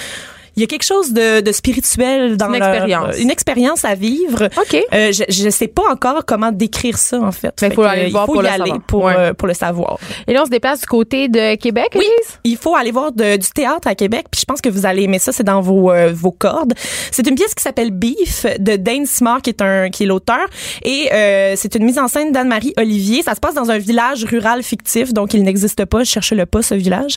il 0.56 0.60
y 0.60 0.64
a 0.64 0.66
quelque 0.66 0.84
chose 0.84 1.12
de, 1.12 1.40
de 1.40 1.52
spirituel 1.52 2.36
dans 2.36 2.52
Une 2.52 2.58
leur- 2.60 2.68
expérience. 2.70 3.18
une 3.18 3.30
expérience 3.30 3.84
à 3.84 3.94
vivre. 3.94 4.44
OK. 4.56 4.76
Euh, 4.92 5.12
je, 5.12 5.24
je 5.28 5.48
sais 5.50 5.68
pas 5.68 5.82
encore 5.90 6.24
comment 6.26 6.52
décrire 6.52 6.98
ça 6.98 7.20
en 7.20 7.32
fait. 7.32 7.54
Ben, 7.60 7.68
Fait 7.70 7.74
faut 7.74 7.82
aller 7.82 8.02
euh, 8.02 8.04
le 8.06 8.10
voir 8.10 8.26
faut 8.26 8.32
pour 8.34 8.42
y 8.42 8.46
le 8.46 8.50
aller 8.52 8.64
savoir. 8.66 8.80
pour 8.86 9.04
Ouais. 9.04 9.14
euh, 9.16 9.32
pour 9.34 9.48
le 9.48 9.54
savoir. 9.54 9.98
Et 10.26 10.32
là, 10.32 10.42
on 10.42 10.44
se 10.46 10.50
déplace 10.50 10.80
du 10.80 10.86
côté 10.86 11.28
de 11.28 11.54
Québec, 11.56 11.88
Oui, 11.94 12.04
il 12.44 12.56
faut 12.56 12.74
aller 12.76 12.90
voir 12.90 13.12
de- 13.12 13.36
du 13.36 13.48
théâtre 13.50 13.88
à 13.88 13.94
Québec, 13.94 14.26
puis 14.30 14.40
je 14.40 14.44
pense 14.44 14.60
que 14.60 14.68
vous 14.68 14.86
allez 14.86 15.02
aimer 15.04 15.18
ça, 15.18 15.32
c'est 15.32 15.44
dans 15.44 15.60
vos 15.60 15.90
euh, 15.90 16.12
vos 16.14 16.32
cordes. 16.32 16.74
C'est 17.10 17.26
une 17.26 17.34
pièce 17.34 17.54
qui 17.54 17.62
s'appelle 17.62 17.90
Beef 17.90 18.46
de 18.58 18.76
Dane 18.76 19.06
Smart 19.06 19.40
qui 19.40 19.50
est 19.50 19.62
un 19.62 19.90
qui 19.90 20.04
est 20.04 20.06
l'auteur 20.06 20.46
et 20.84 21.08
euh, 21.12 21.54
c'est 21.56 21.74
une 21.74 21.84
mise 21.84 21.98
en 21.98 22.08
scène 22.08 22.32
d'Anne-Marie 22.32 22.74
Olivier. 22.76 23.22
Ça 23.22 23.34
se 23.34 23.40
passe 23.40 23.54
dans 23.54 23.70
un 23.70 23.78
village 23.78 24.24
rural 24.24 24.62
fictif, 24.62 25.12
donc 25.12 25.34
il 25.34 25.42
n'existe 25.42 25.84
pas, 25.84 26.04
cherchez-le 26.04 26.46
pas 26.46 26.62
ce 26.62 26.74
village. 26.74 27.14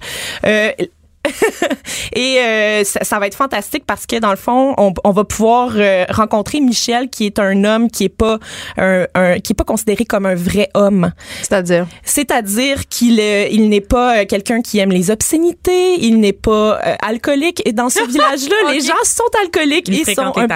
Et 2.15 2.39
euh, 2.39 2.83
ça, 2.83 3.03
ça 3.03 3.19
va 3.19 3.27
être 3.27 3.35
fantastique 3.35 3.83
parce 3.85 4.05
que 4.05 4.17
dans 4.19 4.29
le 4.31 4.35
fond, 4.37 4.73
on, 4.77 4.93
on 5.03 5.11
va 5.11 5.23
pouvoir 5.23 5.71
euh, 5.75 6.05
rencontrer 6.09 6.59
Michel, 6.61 7.09
qui 7.09 7.25
est 7.25 7.39
un 7.39 7.63
homme 7.63 7.89
qui 7.89 8.05
est 8.05 8.09
pas 8.09 8.39
un, 8.77 9.05
un- 9.15 9.39
qui 9.39 9.53
est 9.53 9.55
pas 9.55 9.63
considéré 9.63 10.05
comme 10.05 10.25
un 10.25 10.35
vrai 10.35 10.69
homme. 10.73 11.11
C'est-à-dire? 11.41 11.87
C'est-à-dire 12.03 12.87
qu'il 12.87 13.19
euh, 13.19 13.47
il 13.51 13.69
n'est 13.69 13.81
pas 13.81 14.19
euh, 14.19 14.25
quelqu'un 14.25 14.61
qui 14.61 14.79
aime 14.79 14.91
les 14.91 15.11
obscénités, 15.11 15.95
il 15.99 16.19
n'est 16.19 16.33
pas 16.33 16.79
euh, 16.85 16.95
alcoolique. 17.01 17.61
Et 17.65 17.73
dans 17.73 17.89
ce 17.89 18.03
village-là, 18.07 18.71
les 18.71 18.81
gens 18.81 18.93
sont 19.03 19.23
alcooliques 19.43 19.87
Il 19.87 19.95
et 20.01 20.03
sont 20.15 20.21
un 20.39 20.47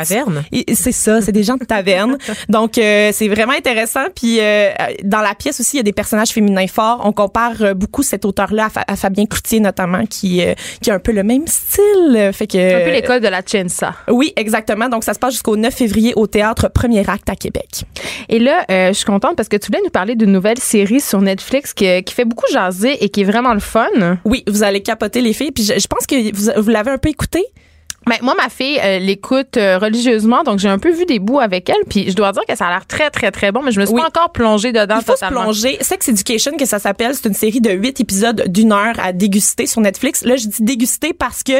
et 0.52 0.76
C'est 0.76 0.92
ça, 0.92 1.22
c'est 1.22 1.32
des 1.32 1.44
gens 1.44 1.58
de 1.58 1.66
taverne. 1.66 2.18
Donc 2.50 2.78
euh, 2.78 3.12
c'est 3.14 3.28
vraiment 3.28 3.54
intéressant. 3.54 4.06
Puis 4.16 4.40
euh, 4.40 4.70
dans 5.04 5.22
la 5.22 5.36
pièce 5.36 5.60
aussi, 5.60 5.76
il 5.76 5.78
y 5.78 5.82
a 5.82 5.84
des 5.84 5.94
personnages 5.94 6.30
féminins 6.30 6.68
forts. 6.68 7.02
On 7.04 7.12
compare 7.12 7.54
euh, 7.62 7.74
beaucoup 7.74 8.04
cet 8.04 8.26
auteur-là 8.26 8.66
à, 8.66 8.70
Fa- 8.70 8.86
à 8.88 8.96
Fabien 8.96 9.26
Cloutier 9.26 9.60
notamment, 9.60 10.06
qui 10.06 10.42
euh, 10.42 10.54
qui 10.82 10.92
a 10.92 10.96
un 10.96 11.00
peu 11.00 11.12
le 11.12 11.24
même 11.24 11.48
style. 11.48 12.32
Fait 12.34 12.48
que 12.48 12.82
Un 12.82 12.86
peu 12.86 12.92
l'école 12.92 13.20
de 13.22 13.28
la 13.28 13.42
Chensa. 13.46 13.96
Oui, 14.10 14.34
exactement. 14.36 14.90
Donc 14.90 15.04
ça 15.04 15.14
se 15.14 15.20
passe 15.20 15.34
jusqu'au 15.34 15.56
9 15.56 15.74
février 15.74 16.14
au 16.16 16.28
théâtre 16.28 16.70
Premier 16.70 17.08
Acte 17.10 17.30
à 17.30 17.36
Québec. 17.36 17.84
Et 18.28 18.40
là, 18.40 18.66
euh, 18.70 18.90
je 18.90 18.94
suis 18.94 19.06
contente 19.06 19.36
parce 19.36 19.50
que 19.50 19.58
tu 19.58 19.68
voulais 19.68 19.82
nous 19.84 19.92
parler 19.92 20.16
d'une 20.16 20.32
nouvelle 20.32 20.60
série 20.60 21.00
sur 21.00 21.22
Netflix 21.22 21.74
qui, 21.74 22.04
qui 22.04 22.14
fait 22.14 22.26
beaucoup 22.26 22.46
jaser 22.52 23.04
et 23.04 23.10
qui 23.10 23.22
est 23.22 23.26
vraiment 23.26 23.54
le 23.54 23.60
fun. 23.60 23.88
Oui, 24.26 24.44
vous 24.48 24.64
allez 24.64 24.82
capoter 24.82 25.22
les 25.22 25.34
filles. 25.34 25.52
Puis 25.52 25.64
je, 25.64 25.80
je 25.80 25.88
pense 25.88 26.06
que 26.06 26.34
vous, 26.36 26.62
vous 26.62 26.70
l'avez 26.70 26.92
un 26.92 26.98
peu 26.98 27.10
écouté. 27.10 27.46
Ben, 28.08 28.16
moi, 28.24 28.34
ma 28.36 28.50
fille 28.50 28.80
euh, 28.84 28.98
l'écoute 28.98 29.58
euh, 29.58 29.78
religieusement, 29.78 30.44
donc 30.44 30.58
j'ai 30.58 30.70
un 30.70 30.80
peu 30.80 30.90
vu 30.92 31.06
des 31.06 31.20
bouts 31.20 31.40
avec 31.40 31.70
elle, 31.70 31.84
puis 31.88 32.10
je 32.10 32.16
dois 32.16 32.32
dire 32.32 32.42
que 32.48 32.56
ça 32.56 32.66
a 32.66 32.70
l'air 32.70 32.88
très, 32.88 33.12
très, 33.12 33.30
très 33.30 33.52
bon, 33.52 33.62
mais 33.62 33.72
je 33.72 33.80
me 33.80 33.86
suis 33.86 33.94
Oui. 33.94 34.02
pas 34.02 34.08
encore 34.08 34.32
plongée 34.32 34.72
dedans 34.72 34.96
Il 35.00 35.06
faut 35.06 35.12
se 35.14 35.20
totalement. 35.20 35.42
plonger. 35.44 35.78
Sex 35.82 36.08
Education, 36.08 36.58
que 36.58 36.66
ça 36.66 36.80
s'appelle, 36.80 37.14
c'est 37.14 37.28
une 37.28 37.36
série 37.36 37.62
de 37.62 37.70
huit 37.72 38.00
épisodes 38.00 38.46
d'une 38.48 38.72
heure 38.72 38.96
à 39.04 39.12
déguster 39.14 39.68
sur 39.68 39.82
Netflix. 39.82 40.24
Là, 40.24 40.38
je 40.38 40.48
dis 40.48 40.64
déguster 40.64 41.14
parce 41.14 41.44
que 41.44 41.52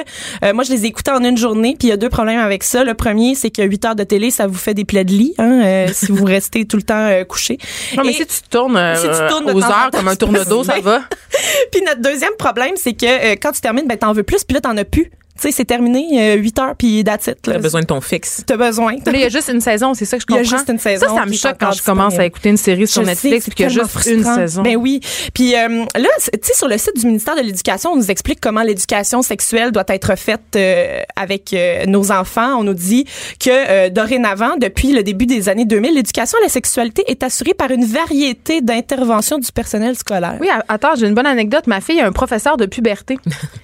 euh, 0.44 0.54
moi, 0.54 0.64
je 0.64 0.72
les 0.72 0.86
ai 0.86 0.88
écoutés 0.88 1.12
en 1.12 1.24
une 1.24 1.38
journée, 1.38 1.76
puis 1.78 1.90
il 1.90 1.92
y 1.92 1.94
a 1.94 1.98
deux 1.98 2.10
problèmes 2.10 2.40
avec 2.40 2.64
ça. 2.64 2.84
Le 2.84 2.94
premier, 2.96 3.36
c'est 3.36 3.52
que 3.52 3.62
huit 3.62 3.86
heures 3.86 3.96
de 3.96 4.04
télé, 4.06 4.32
ça 4.32 4.48
vous 4.48 4.58
fait 4.58 4.74
des 4.74 4.86
plaies 4.86 5.04
de 5.06 5.12
lit, 5.12 5.36
hein, 5.38 5.62
euh, 5.64 5.88
si 5.94 6.08
vous 6.12 6.26
restez 6.26 6.66
tout 6.66 6.78
le 6.78 6.84
temps 6.84 6.96
euh, 7.10 7.26
couché. 7.26 7.60
Non, 7.96 8.04
mais 8.04 8.12
Et- 8.12 8.14
si 8.14 8.26
tu 8.26 8.42
tournes, 8.50 8.78
euh, 8.78 8.96
Si 8.96 9.04
tu 9.08 9.28
tournes 9.30 9.46
de 9.46 9.54
aux 9.54 9.64
heures 9.64 9.90
comme 9.92 10.08
un 10.08 10.16
tourne-dos, 10.16 10.64
ça 10.64 10.80
va. 10.82 11.02
Puis 11.72 11.82
notre 11.86 12.02
deuxième 12.02 12.34
problème, 12.40 12.74
c'est 12.76 12.94
que 12.94 13.06
euh, 13.06 13.36
quand 13.40 13.52
tu 13.52 13.62
termines, 13.62 13.86
ben 13.88 13.98
t'en 13.98 14.14
veux 14.14 14.24
plus, 14.24 14.44
puis 14.46 14.56
là 14.56 14.62
t'en 14.62 14.76
as 14.78 14.86
plus. 14.86 15.12
Tu 15.42 15.48
sais, 15.48 15.52
c'est 15.52 15.66
terminé, 15.66 16.34
euh, 16.34 16.36
8 16.36 16.60
heures, 16.60 16.76
puis 16.78 17.04
that's 17.04 17.28
it. 17.28 17.38
T'as 17.42 17.58
besoin 17.60 17.82
de 17.82 17.86
ton 17.86 18.02
fixe. 18.02 18.44
T'as 18.46 18.58
besoin. 18.58 18.94
Là, 19.06 19.12
il 19.14 19.20
y 19.20 19.24
a 19.24 19.30
juste 19.30 19.50
une 19.50 19.62
saison, 19.62 19.94
c'est 19.94 20.06
ça 20.06 20.18
que 20.18 20.24
je 20.24 20.26
Il 20.30 20.36
y 20.36 20.40
comprends. 20.40 20.56
a 20.56 20.58
juste 20.58 20.70
une 20.70 20.80
saison 20.80 21.08
Ça, 21.08 21.16
ça 21.16 21.26
me 21.26 21.34
choque 21.34 21.56
quand 21.60 21.72
je 21.72 21.82
commence 21.84 22.20
à 22.20 22.26
écouter 22.26 22.50
une 22.50 22.58
série 22.58 22.88
sur 22.88 23.02
Je 23.04 23.08
Netflix 23.08 23.46
puis 23.46 23.56
qu'il 23.56 23.64
y 23.64 23.66
a 23.68 23.70
juste 23.70 24.06
une 24.08 24.24
saison. 24.24 24.62
Ben 24.64 24.76
oui. 24.76 25.00
Puis 25.34 25.56
euh, 25.56 25.86
là, 25.96 26.10
tu 26.34 26.40
sais, 26.42 26.54
sur 26.54 26.68
le 26.68 26.78
site 26.78 26.98
du 26.98 27.06
ministère 27.06 27.36
de 27.36 27.42
l'Éducation, 27.42 27.92
on 27.92 27.96
nous 27.96 28.12
explique 28.12 28.40
comment 28.42 28.62
l'éducation 28.62 29.22
sexuelle 29.22 29.72
doit 29.72 29.86
être 29.88 30.18
faite 30.18 30.42
euh, 30.56 31.02
avec 31.16 31.54
euh, 31.54 31.86
nos 31.86 32.12
enfants. 32.12 32.58
On 32.60 32.64
nous 32.64 32.74
dit 32.74 33.06
que 33.40 33.50
euh, 33.50 33.90
dorénavant, 33.90 34.58
depuis 34.58 34.92
le 34.92 35.04
début 35.04 35.26
des 35.26 35.50
années 35.50 35.66
2000, 35.66 35.94
l'éducation 35.96 36.38
à 36.40 36.44
la 36.44 36.50
sexualité 36.50 37.04
est 37.08 37.24
assurée 37.24 37.54
par 37.54 37.72
une 37.72 37.86
variété 37.86 38.62
d'interventions 38.62 39.38
du 39.38 39.52
personnel 39.52 39.96
scolaire. 39.96 40.38
Oui, 40.42 40.48
attends, 40.68 40.96
j'ai 40.98 41.08
une 41.08 41.14
bonne 41.16 41.26
anecdote. 41.28 41.68
Ma 41.68 41.82
fille 41.82 42.02
a 42.02 42.08
un 42.08 42.12
professeur 42.12 42.58
de 42.58 42.66
puberté. 42.66 43.18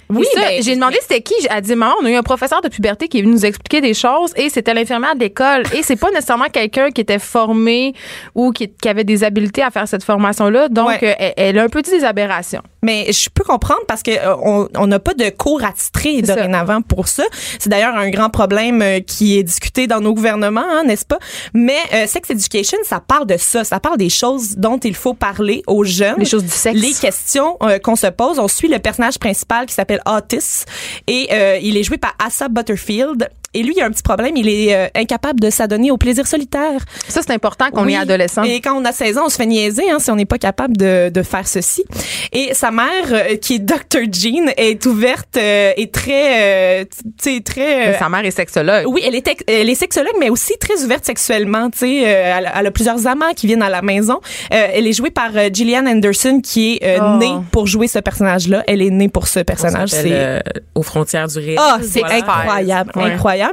Oui, 0.08 0.26
ben, 0.36 0.62
j'ai 0.62 0.74
demandé 0.76 0.96
c'était 1.02 1.20
qui. 1.20 1.34
Elle 1.50 1.62
dit 1.66 1.74
maman, 1.76 1.94
on 2.00 2.06
a 2.06 2.10
eu 2.10 2.14
un 2.14 2.22
professeur 2.22 2.60
de 2.62 2.68
puberté 2.68 3.08
qui 3.08 3.18
est 3.18 3.22
venu 3.22 3.32
nous 3.34 3.44
expliquer 3.46 3.80
des 3.80 3.94
choses 3.94 4.32
et 4.36 4.48
c'était 4.48 4.72
l'infirmière 4.74 5.14
de 5.14 5.20
l'école. 5.20 5.62
Et 5.74 5.82
c'est 5.82 5.96
pas 5.96 6.10
nécessairement 6.10 6.46
quelqu'un 6.52 6.90
qui 6.90 7.00
était 7.02 7.18
formé 7.18 7.94
ou 8.34 8.52
qui, 8.52 8.68
qui 8.70 8.88
avait 8.88 9.04
des 9.04 9.22
habiletés 9.24 9.62
à 9.62 9.70
faire 9.70 9.86
cette 9.86 10.04
formation-là. 10.04 10.68
Donc, 10.68 10.88
Ouais. 10.88 10.98
euh, 11.02 11.14
elle, 11.18 11.34
elle 11.36 11.58
a 11.58 11.62
un 11.64 11.68
peu 11.68 11.82
dit 11.82 11.90
des 11.90 12.04
aberrations. 12.04 12.62
Mais 12.86 13.12
je 13.12 13.28
peux 13.34 13.42
comprendre 13.44 13.80
parce 13.88 14.02
que 14.02 14.12
euh, 14.12 14.66
on 14.76 14.86
n'a 14.86 14.98
pas 14.98 15.14
de 15.14 15.28
cours 15.30 15.62
attitrés 15.64 16.18
C'est 16.20 16.26
ça. 16.26 16.34
dorénavant 16.36 16.82
pour 16.82 17.08
ça. 17.08 17.24
C'est 17.58 17.68
d'ailleurs 17.68 17.96
un 17.96 18.10
grand 18.10 18.30
problème 18.30 18.80
euh, 18.82 19.00
qui 19.00 19.36
est 19.38 19.42
discuté 19.42 19.86
dans 19.86 20.00
nos 20.00 20.14
gouvernements, 20.14 20.64
hein, 20.70 20.84
n'est-ce 20.84 21.04
pas? 21.04 21.18
Mais 21.52 21.78
euh, 21.94 22.06
sex 22.06 22.30
education, 22.30 22.78
ça 22.84 23.00
parle 23.00 23.26
de 23.26 23.36
ça, 23.36 23.64
ça 23.64 23.80
parle 23.80 23.96
des 23.98 24.08
choses 24.10 24.56
dont 24.56 24.78
il 24.78 24.94
faut 24.94 25.14
parler 25.14 25.62
aux 25.66 25.84
jeunes, 25.84 26.16
Les 26.18 26.24
choses 26.24 26.44
du 26.44 26.48
sexe. 26.50 26.78
les 26.80 26.92
questions 26.92 27.56
euh, 27.62 27.78
qu'on 27.78 27.96
se 27.96 28.06
pose. 28.06 28.38
On 28.38 28.48
suit 28.48 28.68
le 28.68 28.78
personnage 28.78 29.18
principal 29.18 29.66
qui 29.66 29.74
s'appelle 29.74 30.00
Otis 30.06 30.64
et 31.08 31.28
euh, 31.32 31.58
il 31.60 31.76
est 31.76 31.82
joué 31.82 31.98
par 31.98 32.14
Asa 32.24 32.48
Butterfield. 32.48 33.28
Et 33.56 33.62
lui, 33.62 33.74
il 33.76 33.82
a 33.82 33.86
un 33.86 33.90
petit 33.90 34.02
problème. 34.02 34.36
Il 34.36 34.48
est 34.48 34.74
euh, 34.74 34.86
incapable 34.94 35.40
de 35.40 35.50
s'adonner 35.50 35.90
au 35.90 35.96
plaisir 35.96 36.26
solitaire. 36.26 36.80
Ça, 37.08 37.20
c'est 37.22 37.32
important 37.32 37.70
qu'on 37.70 37.84
Oui. 37.86 37.94
est 37.94 37.98
adolescent. 37.98 38.42
Et 38.42 38.60
quand 38.60 38.74
on 38.76 38.84
a 38.84 38.92
16 38.92 39.18
ans, 39.18 39.22
on 39.26 39.28
se 39.28 39.36
fait 39.36 39.46
niaiser 39.46 39.90
hein, 39.90 39.98
si 39.98 40.10
on 40.10 40.16
n'est 40.16 40.24
pas 40.26 40.38
capable 40.38 40.76
de, 40.76 41.08
de 41.08 41.22
faire 41.22 41.46
ceci. 41.48 41.84
Et 42.32 42.52
sa 42.54 42.70
mère, 42.70 42.86
euh, 43.10 43.36
qui 43.36 43.54
est 43.54 43.58
Dr. 43.58 44.00
Jean, 44.12 44.50
est 44.56 44.84
ouverte 44.86 45.36
euh, 45.38 45.72
et 45.76 45.90
très, 45.90 46.80
euh, 46.82 46.84
tu 47.22 47.34
sais, 47.36 47.40
très. 47.40 47.88
euh, 47.94 47.98
Sa 47.98 48.08
mère 48.08 48.24
est 48.24 48.30
sexologue. 48.30 48.84
oui, 48.88 49.02
elle 49.06 49.14
est, 49.14 49.24
tex- 49.26 49.44
elle 49.48 49.70
est 49.70 49.74
sexologue, 49.74 50.14
mais 50.20 50.28
aussi 50.30 50.52
très 50.58 50.82
ouverte 50.84 51.04
sexuellement. 51.04 51.70
Tu 51.70 51.78
sais, 51.78 52.02
euh, 52.06 52.34
elle, 52.38 52.46
a- 52.46 52.52
elle 52.60 52.66
a 52.66 52.70
plusieurs 52.70 53.06
amants 53.06 53.32
qui 53.34 53.46
viennent 53.46 53.62
à 53.62 53.70
la 53.70 53.82
maison. 53.82 54.20
Euh, 54.52 54.66
elle 54.74 54.86
est 54.86 54.92
jouée 54.92 55.10
par 55.10 55.30
euh, 55.34 55.48
Gillian 55.52 55.86
Anderson, 55.86 56.40
qui 56.42 56.74
est 56.80 56.84
euh, 56.84 56.98
Oh. 57.02 57.16
née 57.18 57.32
pour 57.52 57.66
jouer 57.66 57.86
ce 57.88 57.98
personnage-là. 58.00 58.64
Elle 58.66 58.82
est 58.82 58.90
née 58.90 59.08
pour 59.08 59.28
ce 59.28 59.40
personnage. 59.40 59.90
C'est 59.90 60.02
euh, 60.10 60.40
aux 60.74 60.82
frontières 60.82 61.28
du 61.28 61.38
réel. 61.38 61.56
ah, 61.60 61.78
c'est 61.82 62.00
Voilà. 62.00 62.16
incroyable, 62.16 62.90
Ouais. 62.96 63.02
incroyable. 63.12 63.45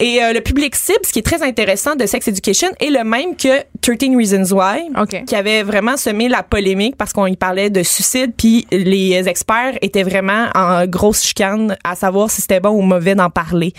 Et 0.00 0.22
euh, 0.22 0.32
le 0.32 0.40
public 0.40 0.74
cible, 0.74 1.00
ce 1.04 1.12
qui 1.12 1.18
est 1.18 1.26
très 1.26 1.42
intéressant 1.42 1.96
de 1.96 2.06
Sex 2.06 2.28
Education, 2.28 2.68
est 2.80 2.90
le 2.90 3.04
même 3.04 3.36
que 3.36 3.62
13 3.80 4.16
Reasons 4.16 4.56
Why, 4.56 5.24
qui 5.26 5.34
avait 5.34 5.62
vraiment 5.62 5.96
semé 5.96 6.28
la 6.28 6.42
polémique 6.42 6.96
parce 6.96 7.12
qu'on 7.12 7.26
y 7.26 7.36
parlait 7.36 7.70
de 7.70 7.82
suicide, 7.82 8.32
puis 8.36 8.66
les 8.70 9.28
experts 9.28 9.78
étaient 9.82 10.02
vraiment 10.02 10.48
en 10.54 10.86
grosse 10.86 11.24
chicane 11.24 11.76
à 11.84 11.94
savoir 11.94 12.30
si 12.30 12.40
c'était 12.40 12.60
bon 12.60 12.70
ou 12.70 12.82
mauvais 12.82 13.14
d'en 13.14 13.30
parler. 13.30 13.72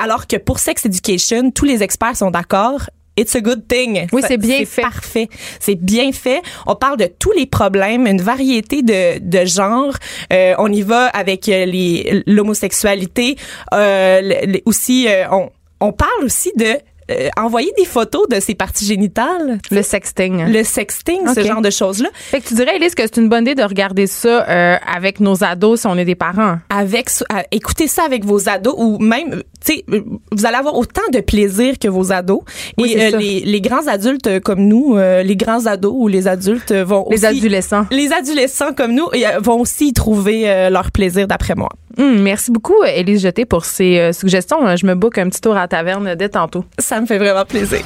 Alors 0.00 0.26
que 0.26 0.36
pour 0.36 0.58
Sex 0.58 0.86
Education, 0.86 1.50
tous 1.50 1.64
les 1.64 1.82
experts 1.82 2.16
sont 2.16 2.30
d'accord. 2.30 2.82
It's 3.16 3.36
a 3.36 3.40
good 3.40 3.68
thing. 3.68 4.06
Oui, 4.12 4.22
c'est 4.26 4.38
bien 4.38 4.64
fait. 4.64 4.80
Parfait. 4.82 5.28
C'est 5.60 5.74
bien 5.74 6.12
fait. 6.12 6.40
On 6.66 6.74
parle 6.74 6.96
de 6.96 7.06
tous 7.18 7.32
les 7.32 7.44
problèmes, 7.46 8.06
une 8.06 8.22
variété 8.22 8.82
de, 8.82 9.18
de 9.18 9.44
genres. 9.44 9.94
Euh, 10.32 10.54
on 10.58 10.72
y 10.72 10.80
va 10.82 11.06
avec 11.08 11.48
euh, 11.48 11.66
les 11.66 12.22
l'homosexualité. 12.26 13.36
Euh, 13.74 14.20
le- 14.22 14.52
le- 14.52 14.60
aussi, 14.64 15.06
euh, 15.08 15.24
on, 15.30 15.50
on 15.80 15.92
parle 15.92 16.24
aussi 16.24 16.52
de 16.56 16.78
euh, 17.10 17.28
envoyer 17.36 17.70
des 17.76 17.84
photos 17.84 18.28
de 18.30 18.38
ses 18.40 18.54
parties 18.54 18.86
génitales. 18.86 19.58
Le 19.70 19.82
sexting. 19.82 20.46
Le 20.50 20.62
sexting, 20.62 21.26
ce 21.34 21.42
genre 21.42 21.60
de 21.60 21.68
choses-là. 21.70 22.08
Fait 22.14 22.40
que 22.40 22.46
tu 22.48 22.54
dirais, 22.54 22.76
Elise, 22.76 22.94
que 22.94 23.02
c'est 23.02 23.16
une 23.18 23.28
bonne 23.28 23.42
idée 23.42 23.56
de 23.56 23.62
regarder 23.64 24.06
ça 24.06 24.48
euh, 24.48 24.76
avec 24.86 25.18
nos 25.20 25.42
ados 25.42 25.80
si 25.80 25.86
on 25.88 25.98
est 25.98 26.04
des 26.04 26.14
parents. 26.14 26.58
Avec, 26.70 27.10
écoutez 27.50 27.88
ça 27.88 28.04
avec 28.04 28.24
vos 28.24 28.48
ados 28.48 28.74
ou 28.78 28.98
même, 28.98 29.42
sais, 29.64 29.84
euh, 29.92 30.00
vous 30.32 30.46
allez 30.46 30.56
avoir 30.56 30.76
autant 30.76 31.02
de 31.12 31.20
plaisir 31.20 31.78
que 31.78 31.88
vos 31.88 32.12
ados. 32.12 32.40
Oui, 32.78 32.92
Et 32.96 33.14
euh, 33.14 33.18
les, 33.18 33.40
les 33.40 33.60
grands 33.60 33.86
adultes 33.86 34.26
euh, 34.26 34.40
comme 34.40 34.60
nous, 34.66 34.96
euh, 34.96 35.22
les 35.22 35.36
grands 35.36 35.66
ados 35.66 35.92
ou 35.94 36.08
les 36.08 36.26
adultes 36.28 36.72
vont 36.72 37.06
Les 37.10 37.24
aussi, 37.24 37.38
adolescents. 37.38 37.86
les 37.90 38.12
adolescents 38.12 38.72
comme 38.74 38.92
nous 38.94 39.06
euh, 39.14 39.38
vont 39.40 39.60
aussi 39.60 39.88
y 39.88 39.92
trouver 39.92 40.48
euh, 40.50 40.70
leur 40.70 40.90
plaisir 40.90 41.26
d'après 41.26 41.54
moi. 41.54 41.68
Hum, 41.98 42.20
merci 42.22 42.50
beaucoup, 42.50 42.82
Élise 42.84 43.20
Jeté, 43.22 43.44
pour 43.44 43.64
ces 43.64 43.98
euh, 43.98 44.12
suggestions. 44.12 44.66
Euh, 44.66 44.76
Je 44.76 44.86
me 44.86 44.94
book 44.94 45.18
un 45.18 45.28
petit 45.28 45.40
tour 45.40 45.54
à 45.56 45.60
la 45.60 45.68
taverne 45.68 46.14
dès 46.14 46.30
tantôt. 46.30 46.64
Ça 46.78 47.00
me 47.00 47.06
fait 47.06 47.18
vraiment 47.18 47.44
plaisir. 47.44 47.80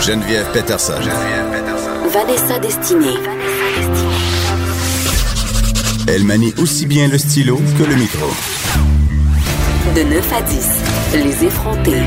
Geneviève 0.00 0.46
Peterson. 0.52 0.94
Geneviève 1.00 1.50
Peterson. 1.52 2.08
Vanessa 2.08 2.58
Destinée. 2.58 3.16
Elle 6.08 6.24
manie 6.24 6.52
aussi 6.60 6.86
bien 6.86 7.08
le 7.08 7.18
stylo 7.18 7.56
que 7.78 7.84
le 7.84 7.94
micro. 7.96 8.26
De 9.94 10.02
9 10.02 10.32
à 10.32 10.42
10, 10.42 10.82
les 11.14 11.44
effrontés. 11.46 12.02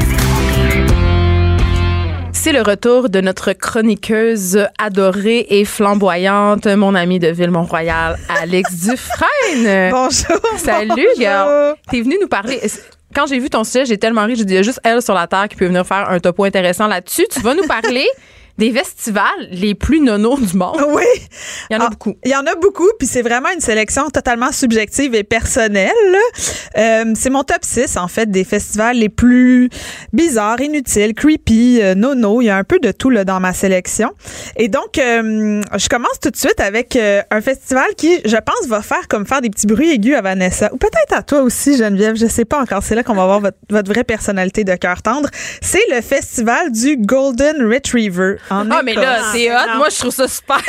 C'est 2.32 2.52
le 2.54 2.62
retour 2.62 3.10
de 3.10 3.20
notre 3.22 3.54
chroniqueuse 3.54 4.68
adorée 4.78 5.46
et 5.50 5.66
flamboyante, 5.66 6.66
mon 6.68 6.96
amie 6.96 7.20
de 7.20 7.28
Ville-Mont-Royal, 7.28 8.18
Alex 8.42 8.72
Dufresne. 8.90 9.92
Bonjour. 9.92 10.40
Salut, 10.58 10.90
bonjour. 10.90 11.20
gars. 11.20 11.76
T'es 11.92 12.02
venue 12.02 12.18
nous 12.22 12.28
parler. 12.28 12.60
Quand 13.14 13.26
j'ai 13.28 13.40
vu 13.40 13.50
ton 13.50 13.64
sujet, 13.64 13.86
j'ai 13.86 13.98
tellement 13.98 14.26
ri. 14.26 14.36
J'ai 14.36 14.46
dit, 14.46 14.54
il 14.54 14.58
y 14.58 14.60
a 14.60 14.64
juste 14.64 14.80
elle 14.84 15.02
sur 15.02 15.14
la 15.14 15.28
Terre 15.28 15.48
qui 15.50 15.56
peut 15.56 15.66
venir 15.68 15.86
faire 15.86 16.10
un 16.10 16.20
topo 16.20 16.46
intéressant 16.46 16.88
là-dessus. 16.88 17.26
Tu 17.32 17.42
vas 17.42 17.54
nous 17.54 17.68
parler 17.68 18.06
des 18.58 18.72
festivals 18.72 19.48
les 19.52 19.74
plus 19.76 20.00
nonos 20.00 20.38
du 20.40 20.58
monde. 20.58 20.78
Oui. 20.94 21.04
Il 21.70 21.74
y 21.74 21.78
en 21.78 21.80
a 21.82 21.86
Ah, 21.86 21.90
beaucoup. 21.90 22.16
Il 22.24 22.32
y 22.32 22.36
en 22.36 22.46
a 22.46 22.56
beaucoup, 22.56 22.88
puis 23.00 23.08
c'est 23.08 23.22
vraiment 23.22 23.50
une 23.54 23.62
sélection 23.62 24.10
totalement 24.10 24.52
subjective 24.52 25.16
et 25.16 25.24
personnelle. 25.24 25.92
Euh, 26.78 27.14
c'est 27.16 27.30
mon 27.30 27.44
top 27.44 27.64
6, 27.64 27.98
en 27.98 28.08
fait, 28.08 28.30
des 28.30 28.44
festivals 28.44 28.98
les 28.98 29.10
plus 29.10 29.70
bizarres, 30.12 30.62
inutiles, 30.62 31.14
creepy, 31.14 31.80
euh, 31.82 31.96
nono. 31.96 32.42
Il 32.42 32.46
y 32.46 32.50
a 32.50 32.58
un 32.58 32.64
peu 32.64 32.80
de 32.80 32.92
tout 32.92 33.10
là, 33.10 33.24
dans 33.26 33.40
ma 33.40 33.54
sélection. 33.54 34.12
Et 34.56 34.68
donc, 34.68 34.98
euh, 34.98 35.62
je 35.76 35.88
commence 35.90 36.20
tout 36.22 36.30
de 36.30 36.38
suite 36.38 36.60
avec 36.60 36.96
euh, 36.96 37.22
un 37.32 37.42
festival 37.42 37.86
qui, 37.98 38.20
je 38.26 38.38
pense, 38.38 38.68
va 38.68 38.82
faire 38.82 39.08
comme 39.08 39.26
faire 39.26 39.42
des 39.42 39.50
petits 39.50 39.68
bruits 39.68 39.92
aigus 39.92 40.16
à 40.16 40.22
Vanessa. 40.22 40.70
Ou 40.74 40.78
peut-être 40.78 41.14
à 41.18 41.24
toi 41.24 41.42
aussi, 41.42 41.78
Geneviève. 41.78 42.16
Je 42.16 42.28
sais 42.28 42.46
pas 42.46 42.62
encore. 42.62 42.84
C'est 42.84 42.96
là 42.96 43.04
qu'on 43.04 43.16
va 43.16 43.26
voir 43.26 43.40
votre, 43.40 43.58
votre 43.70 43.92
vraie 43.92 44.04
personnalité 44.04 44.64
de 44.64 44.76
cœur 44.76 45.02
tendre. 45.02 45.30
C'est 45.62 45.84
le 45.92 46.02
festival 46.02 46.72
du 46.72 46.98
Golden 46.98 47.68
Retriever. 47.72 48.36
En 48.50 48.70
Ah, 48.72 48.82
mais 48.84 48.94
là, 48.94 49.32
c'est 49.32 49.52
hot. 49.52 49.78
Moi, 49.78 49.88
je 49.90 50.00
trouve 50.00 50.14
ça 50.14 50.28
super. 50.28 50.60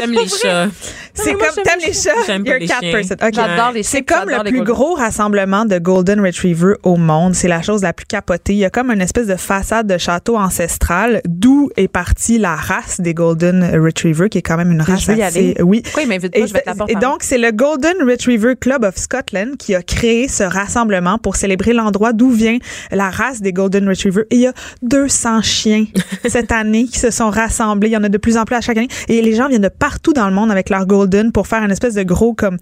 J'aime 0.00 0.12
les 0.12 0.28
chats. 0.42 0.66
C'est 1.14 1.32
comme 1.32 1.62
t'aimes 1.62 1.80
les 1.86 1.92
chats. 1.92 2.10
J'aime 2.26 2.44
pas 2.44 2.58
les 2.58 2.66
cat 2.66 2.78
chiens. 2.80 2.92
person. 2.92 3.16
J'adore 3.20 3.72
les 3.72 3.82
chiens, 3.82 3.90
C'est 3.98 4.02
comme 4.02 4.28
le 4.30 4.38
plus 4.44 4.58
golden. 4.58 4.64
gros 4.74 4.94
rassemblement 4.94 5.64
de 5.64 5.78
Golden 5.78 6.20
Retriever 6.24 6.74
au 6.82 6.96
monde. 6.96 7.34
C'est 7.34 7.48
la 7.48 7.60
chose 7.62 7.82
la 7.82 7.92
plus 7.92 8.06
capotée. 8.06 8.54
Il 8.54 8.58
y 8.58 8.64
a 8.64 8.70
comme 8.70 8.90
une 8.90 9.00
espèce 9.02 9.26
de 9.26 9.36
façade 9.36 9.86
de 9.86 9.98
château 9.98 10.36
ancestral 10.38 11.20
d'où 11.26 11.70
est 11.76 11.88
partie 11.88 12.38
la 12.38 12.56
race 12.56 13.00
des 13.00 13.12
Golden 13.14 13.62
Retriever, 13.78 14.28
qui 14.30 14.38
est 14.38 14.42
quand 14.42 14.56
même 14.56 14.72
une 14.72 14.80
race 14.82 15.06
veux 15.06 15.16
y 15.16 15.22
assez. 15.22 15.38
aller. 15.38 15.62
Oui. 15.62 15.82
Pourquoi 15.82 16.02
il 16.02 16.08
m'invite 16.08 16.32
pas? 16.32 16.38
Et, 16.38 16.46
Je 16.46 16.52
vais 16.54 16.62
et 16.88 16.94
donc, 16.94 17.22
c'est 17.22 17.38
le 17.38 17.50
Golden 17.52 17.96
Retriever 18.08 18.54
Club 18.58 18.84
of 18.84 18.96
Scotland 18.96 19.56
qui 19.58 19.74
a 19.74 19.82
créé 19.82 20.28
ce 20.28 20.44
rassemblement 20.44 21.18
pour 21.18 21.36
célébrer 21.36 21.72
l'endroit 21.74 22.12
d'où 22.12 22.30
vient 22.30 22.56
la 22.90 23.10
race 23.10 23.42
des 23.42 23.52
Golden 23.52 23.86
Retriever. 23.88 24.22
Et 24.30 24.36
il 24.36 24.40
y 24.42 24.46
a 24.46 24.52
200 24.82 25.42
chiens 25.42 25.84
cette 26.28 26.52
année 26.52 26.84
qui 26.84 26.98
se 26.98 27.10
sont 27.10 27.28
rassemblés. 27.30 27.88
Il 27.88 27.92
y 27.92 27.96
en 27.96 28.04
a 28.04 28.08
de 28.08 28.18
plus 28.18 28.38
en 28.38 28.44
plus 28.44 28.56
à 28.56 28.60
chaque 28.62 28.78
année. 28.78 28.88
Et 29.08 29.20
les 29.20 29.34
gens 29.34 29.48
viennent 29.48 29.60
de 29.62 29.68
partout 29.68 30.12
dans 30.14 30.26
le 30.28 30.34
monde 30.34 30.50
avec 30.50 30.70
leur 30.70 30.86
Golden 30.86 31.01
pour 31.32 31.46
faire 31.46 31.62
une 31.62 31.70
espèce 31.70 31.94
de 31.94 32.02
gros 32.02 32.34
comme 32.34 32.58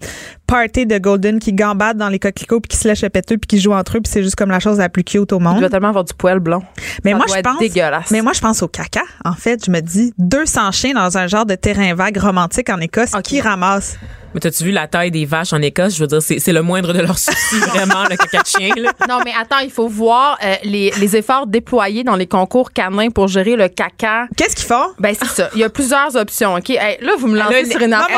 party 0.51 0.85
de 0.85 0.97
Golden 0.97 1.39
qui 1.39 1.53
gambadent 1.53 1.97
dans 1.97 2.09
les 2.09 2.19
coquelicots 2.19 2.59
puis 2.59 2.67
qui 2.69 2.77
se 2.77 2.87
lèchent 2.87 3.03
le 3.03 3.09
péteux 3.09 3.37
puis 3.37 3.47
qui 3.47 3.59
jouent 3.61 3.73
entre 3.73 3.97
eux 3.97 4.01
puis 4.01 4.11
c'est 4.11 4.21
juste 4.23 4.35
comme 4.35 4.49
la 4.51 4.59
chose 4.59 4.77
la 4.77 4.89
plus 4.89 5.03
cute 5.03 5.31
au 5.31 5.39
Il 5.39 5.43
monde. 5.43 5.59
doit 5.59 5.69
tellement 5.69 5.89
avoir 5.89 6.03
du 6.03 6.13
poil 6.13 6.39
blanc. 6.39 6.61
Mais 7.03 7.11
Ça 7.11 7.17
moi, 7.17 7.25
doit 7.25 7.35
je 7.35 7.39
être 7.39 7.49
pense. 7.49 7.59
dégueulasse. 7.59 8.11
Mais 8.11 8.21
moi, 8.21 8.33
je 8.33 8.41
pense 8.41 8.61
au 8.61 8.67
caca. 8.67 9.01
En 9.23 9.33
fait, 9.33 9.63
je 9.65 9.71
me 9.71 9.79
dis 9.79 10.13
200 10.17 10.71
chiens 10.73 10.93
dans 10.93 11.17
un 11.17 11.27
genre 11.27 11.45
de 11.45 11.55
terrain 11.55 11.93
vague 11.95 12.17
romantique 12.17 12.69
en 12.69 12.79
Écosse 12.79 13.13
Ok. 13.15 13.21
qui 13.23 13.41
ramassent. 13.41 13.97
Mais 14.33 14.39
t'as-tu 14.39 14.63
vu 14.63 14.71
la 14.71 14.87
taille 14.87 15.11
des 15.11 15.25
vaches 15.25 15.51
en 15.51 15.61
Écosse? 15.61 15.95
Je 15.95 15.99
veux 15.99 16.07
dire, 16.07 16.21
c'est 16.21 16.53
le 16.53 16.61
moindre 16.61 16.93
de 16.93 16.99
leurs 17.01 17.17
soucis, 17.19 17.59
vraiment, 17.67 18.03
le 18.09 18.15
caca 18.15 18.41
de 18.41 18.47
chien, 18.47 18.69
là. 18.77 18.91
Non, 19.09 19.19
mais 19.25 19.33
attends, 19.37 19.59
il 19.59 19.69
faut 19.69 19.89
voir 19.89 20.37
euh, 20.41 20.55
les, 20.63 20.89
les 21.01 21.17
efforts 21.17 21.47
déployés 21.47 22.05
dans 22.05 22.15
les 22.15 22.27
concours 22.27 22.71
canins 22.71 23.09
pour 23.09 23.27
gérer 23.27 23.57
le 23.57 23.67
caca. 23.67 24.27
Qu'est-ce 24.37 24.55
qu'ils 24.55 24.67
font? 24.67 24.85
Ben, 24.99 25.13
c'est 25.19 25.27
ça. 25.27 25.49
Il 25.53 25.59
y 25.59 25.65
a 25.65 25.69
plusieurs 25.69 26.15
options, 26.15 26.53
OK? 26.55 26.69
Hey, 26.69 26.97
là, 27.01 27.11
vous 27.19 27.27
me 27.27 27.37
lancez 27.37 27.55
a 27.55 27.65
sur 27.65 27.81
une 27.81 27.91
affaire. 27.91 28.17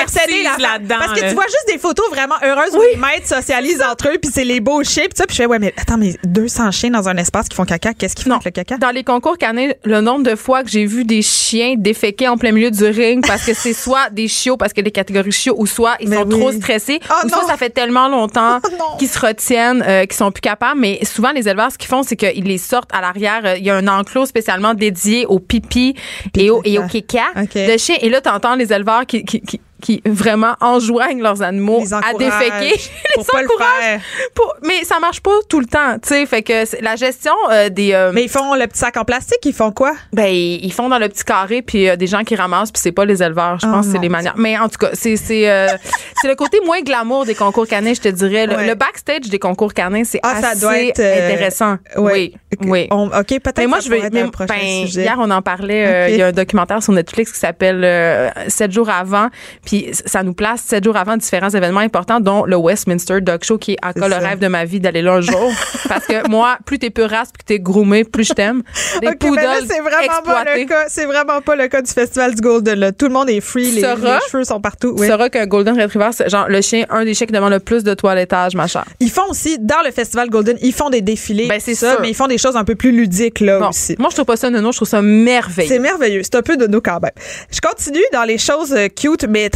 expertise 0.00 0.16
obsédé, 0.16 0.42
la- 0.44 0.72
là-dedans, 0.72 0.96
Parce 0.98 1.12
que 1.12 1.20
là. 1.24 1.28
tu 1.28 1.34
vois 1.34 1.44
juste 1.44 1.69
des 1.72 1.78
photos 1.78 2.08
vraiment 2.10 2.34
heureuses 2.42 2.74
où 2.74 2.80
les 2.92 2.96
maîtres 2.96 3.26
socialisent 3.26 3.82
entre 3.82 4.08
eux, 4.08 4.18
puis 4.20 4.30
c'est 4.32 4.44
les 4.44 4.60
beaux 4.60 4.82
chiens, 4.84 5.04
puis 5.04 5.12
ça, 5.16 5.26
puis 5.26 5.36
je 5.36 5.42
fais, 5.42 5.46
ouais, 5.46 5.58
mais 5.58 5.72
attends, 5.76 5.98
mais 5.98 6.16
200 6.24 6.70
chiens 6.70 6.90
dans 6.90 7.08
un 7.08 7.16
espace 7.16 7.48
qui 7.48 7.56
font 7.56 7.64
caca, 7.64 7.94
qu'est-ce 7.94 8.14
qu'ils 8.16 8.24
font 8.26 8.32
avec 8.32 8.44
le 8.44 8.50
caca? 8.50 8.76
Dans 8.78 8.90
les 8.90 9.04
concours 9.04 9.38
canins, 9.38 9.70
le 9.84 10.00
nombre 10.00 10.24
de 10.24 10.34
fois 10.36 10.62
que 10.62 10.70
j'ai 10.70 10.86
vu 10.86 11.04
des 11.04 11.22
chiens 11.22 11.74
déféquer 11.76 12.28
en 12.28 12.36
plein 12.36 12.52
milieu 12.52 12.70
du 12.70 12.84
ring 12.84 13.24
parce 13.26 13.44
que 13.44 13.54
c'est 13.54 13.72
soit 13.72 14.10
des 14.10 14.28
chiots 14.28 14.56
parce 14.56 14.72
que 14.72 14.80
les 14.80 14.90
catégories 14.90 15.32
chiots 15.32 15.54
ou 15.58 15.66
soit 15.66 15.96
ils 16.00 16.08
Mais 16.08 16.16
sont 16.16 16.24
oui. 16.26 16.38
trop 16.38 16.52
stressés 16.52 17.00
Oh 17.10 17.26
ou 17.26 17.28
soit 17.28 17.42
non. 17.42 17.48
ça 17.48 17.56
fait 17.56 17.70
tellement 17.70 18.08
longtemps 18.08 18.58
Oh 18.80 18.96
qu'ils 18.98 19.08
se 19.08 19.18
retiennent 19.18 19.82
euh, 19.86 20.02
qu'ils 20.06 20.14
sont 20.16 20.30
plus 20.32 20.40
capables 20.40 20.80
mais 20.80 21.04
souvent 21.04 21.30
les 21.32 21.48
éleveurs 21.48 21.70
ce 21.72 21.78
qu'ils 21.78 21.88
font 21.88 22.02
c'est 22.02 22.16
qu'ils 22.16 22.44
les 22.44 22.58
sortent 22.58 22.90
à 22.92 23.00
l'arrière 23.00 23.42
euh, 23.44 23.56
il 23.56 23.64
y 23.64 23.70
a 23.70 23.76
un 23.76 23.86
enclos 23.88 24.26
spécialement 24.26 24.74
dédié 24.74 25.26
au 25.26 25.38
pipi 25.38 25.94
et 26.36 26.50
au 26.50 26.60
et 26.64 26.78
au 26.78 26.82
caca. 26.86 27.24
de 27.54 27.76
chiens 27.78 27.96
et 28.00 28.08
là 28.08 28.20
t'entends 28.20 28.54
les 28.56 28.72
éleveurs 28.72 29.06
qui, 29.06 29.24
qui, 29.24 29.40
qui 29.40 29.60
qui 29.80 30.02
vraiment 30.06 30.54
enjoignent 30.60 31.22
leurs 31.22 31.42
animaux 31.42 31.80
Les 31.80 31.92
à 31.94 32.00
déféquer. 32.18 32.80
pour 33.14 33.26
pas 33.32 33.42
le 33.42 33.48
encouragent 33.48 33.70
faire. 33.80 34.00
pour- 34.34 34.54
mais 34.62 34.84
ça 34.84 34.98
marche 35.00 35.20
pas 35.20 35.30
tout 35.48 35.60
le 35.60 35.66
temps, 35.66 35.94
tu 36.02 36.08
sais. 36.10 36.26
Fait 36.26 36.42
que 36.42 36.64
la 36.82 36.96
gestion 36.96 37.32
euh, 37.50 37.68
des, 37.68 37.92
euh, 37.92 38.12
Mais 38.14 38.24
ils 38.24 38.28
font 38.30 38.54
le 38.54 38.66
petit 38.66 38.78
sac 38.78 38.96
en 38.96 39.04
plastique, 39.04 39.38
ils 39.44 39.52
font 39.52 39.72
quoi? 39.72 39.92
ben 40.12 40.28
ils 40.32 40.72
font 40.72 40.88
dans 40.88 40.98
le 40.98 41.08
petit 41.08 41.24
carré 41.24 41.62
puis 41.62 41.88
euh, 41.88 41.96
des 41.96 42.06
gens 42.06 42.22
qui 42.22 42.34
ramassent 42.36 42.70
puis 42.72 42.80
c'est 42.82 42.92
pas 42.92 43.04
les 43.04 43.22
éleveurs. 43.22 43.58
Je 43.60 43.66
Oh 43.66 43.70
pense 43.72 43.86
que 43.86 43.92
c'est 43.92 43.98
les 43.98 44.08
manières. 44.08 44.34
Mais 44.36 44.58
en 44.58 44.68
tout 44.68 44.78
cas, 44.78 44.90
c'est 44.92 45.16
c'est 45.16 45.48
euh, 45.50 45.68
c'est 46.22 46.28
le 46.28 46.34
côté 46.34 46.58
moins 46.64 46.80
glamour 46.82 47.24
des 47.24 47.34
concours 47.34 47.66
canins, 47.66 47.94
je 47.94 48.00
te 48.00 48.08
dirais. 48.08 48.46
Le, 48.46 48.56
Ouais. 48.56 48.66
le 48.66 48.74
backstage 48.74 49.28
des 49.30 49.38
concours 49.38 49.72
canins, 49.72 50.04
c'est 50.04 50.20
Ah, 50.22 50.40
ça 50.40 50.48
assez 50.50 50.60
doit 50.60 50.78
être, 50.78 51.00
intéressant. 51.00 51.76
Ouais. 51.96 52.34
Oui. 52.60 52.66
Oui. 52.68 52.86
On- 52.90 53.06
OK, 53.06 53.26
peut-être 53.28 53.58
Mais 53.58 53.66
moi, 53.66 53.80
ça 53.80 53.84
je 53.88 53.90
veux. 53.94 54.22
un 54.24 54.28
prochain 54.28 54.54
ben, 54.54 54.86
sujet. 54.86 55.02
hier, 55.02 55.16
on 55.18 55.30
en 55.30 55.40
parlait. 55.42 56.10
Il 56.12 56.16
y 56.18 56.22
a 56.22 56.26
un 56.28 56.32
documentaire 56.32 56.82
sur 56.82 56.92
Netflix 56.92 57.32
qui 57.32 57.38
s'appelle 57.38 58.32
Sept 58.48 58.72
jours 58.72 58.90
avant. 58.90 59.28
Puis 59.64 59.69
ça 60.04 60.22
nous 60.22 60.34
place 60.34 60.62
sept 60.66 60.84
jours 60.84 60.96
avant 60.96 61.16
différents 61.16 61.50
événements 61.50 61.80
importants, 61.80 62.20
dont 62.20 62.44
le 62.44 62.56
Westminster 62.56 63.20
Dog 63.20 63.44
Show, 63.44 63.58
qui 63.58 63.72
est 63.72 63.76
encore 63.84 64.08
le 64.08 64.14
ça. 64.14 64.20
rêve 64.20 64.38
de 64.38 64.48
ma 64.48 64.64
vie 64.64 64.80
d'aller 64.80 65.02
là 65.02 65.14
un 65.14 65.20
jour. 65.20 65.52
Parce 65.88 66.06
que 66.06 66.28
moi, 66.28 66.58
plus 66.64 66.78
t'es 66.78 66.90
peu 66.90 67.04
race, 67.04 67.30
plus 67.32 67.44
t'es 67.44 67.58
groomé, 67.58 68.04
plus 68.04 68.24
je 68.28 68.32
t'aime. 68.32 68.62
Des 69.00 69.08
OK, 69.08 69.16
mais 69.22 69.42
là, 69.42 69.56
poodles 69.56 69.66
c'est 69.68 69.80
vraiment 69.80 70.22
pas 70.24 70.44
le 70.44 70.64
cas. 70.64 70.84
C'est 70.88 71.06
vraiment 71.06 71.40
pas 71.40 71.56
le 71.56 71.68
cas 71.68 71.82
du 71.82 71.90
festival 71.92 72.34
du 72.34 72.40
Golden. 72.40 72.78
Là. 72.78 72.92
Tout 72.92 73.06
le 73.06 73.12
monde 73.12 73.30
est 73.30 73.40
free, 73.40 73.70
les, 73.70 73.82
les 73.82 74.18
cheveux 74.30 74.44
sont 74.44 74.60
partout. 74.60 74.94
Oui. 74.98 75.06
sauras 75.08 75.28
qu'un 75.28 75.46
Golden 75.46 75.80
Retriever, 75.80 76.10
c'est 76.12 76.28
genre 76.28 76.48
le 76.48 76.60
chien, 76.60 76.84
un 76.90 77.04
des 77.04 77.14
chiens 77.14 77.26
qui 77.26 77.32
demande 77.32 77.52
le 77.52 77.60
plus 77.60 77.84
de 77.84 77.94
toilettage, 77.94 78.54
ma 78.54 78.66
chère. 78.66 78.84
Ils 79.00 79.10
font 79.10 79.28
aussi, 79.30 79.58
dans 79.58 79.82
le 79.84 79.90
festival 79.90 80.28
Golden, 80.30 80.56
ils 80.62 80.72
font 80.72 80.90
des 80.90 81.00
défilés. 81.00 81.48
Ben, 81.48 81.60
c'est 81.60 81.74
ça, 81.74 81.92
sûr. 81.92 82.00
mais 82.00 82.10
ils 82.10 82.14
font 82.14 82.26
des 82.26 82.38
choses 82.38 82.56
un 82.56 82.64
peu 82.64 82.74
plus 82.74 82.92
ludiques 82.92 83.40
là 83.40 83.58
Bon, 83.58 83.68
aussi. 83.68 83.94
moi, 83.98 84.08
je 84.10 84.16
trouve 84.16 84.26
pas 84.26 84.36
ça 84.36 84.50
nono, 84.50 84.72
je 84.72 84.78
trouve 84.78 84.88
ça 84.88 85.02
merveilleux. 85.02 85.68
C'est 85.68 85.78
merveilleux. 85.78 86.22
C'est 86.22 86.34
un 86.36 86.42
peu 86.42 86.56
de 86.56 86.66
nous 86.66 86.80
quand 86.80 87.00
même. 87.00 87.12
Je 87.52 87.60
continue 87.60 88.00
dans 88.12 88.24
les 88.24 88.38
choses 88.38 88.72
euh, 88.72 88.88
cute 88.88 89.24
mais 89.28 89.48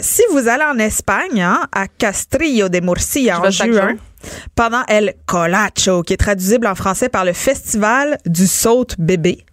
Si 0.00 0.22
vous 0.30 0.48
allez 0.48 0.64
en 0.64 0.78
Espagne, 0.78 1.42
hein, 1.42 1.66
à 1.72 1.86
Castrillo 1.88 2.68
de 2.68 2.80
Murcia 2.80 3.40
en 3.40 3.50
juin, 3.50 3.96
pendant 4.54 4.82
El 4.88 5.14
Colacho, 5.26 6.02
qui 6.02 6.14
est 6.14 6.16
traduisible 6.16 6.66
en 6.66 6.74
français 6.74 7.08
par 7.08 7.24
le 7.24 7.32
Festival 7.32 8.18
du 8.24 8.46
Saute 8.46 8.94
Bébé. 8.98 9.44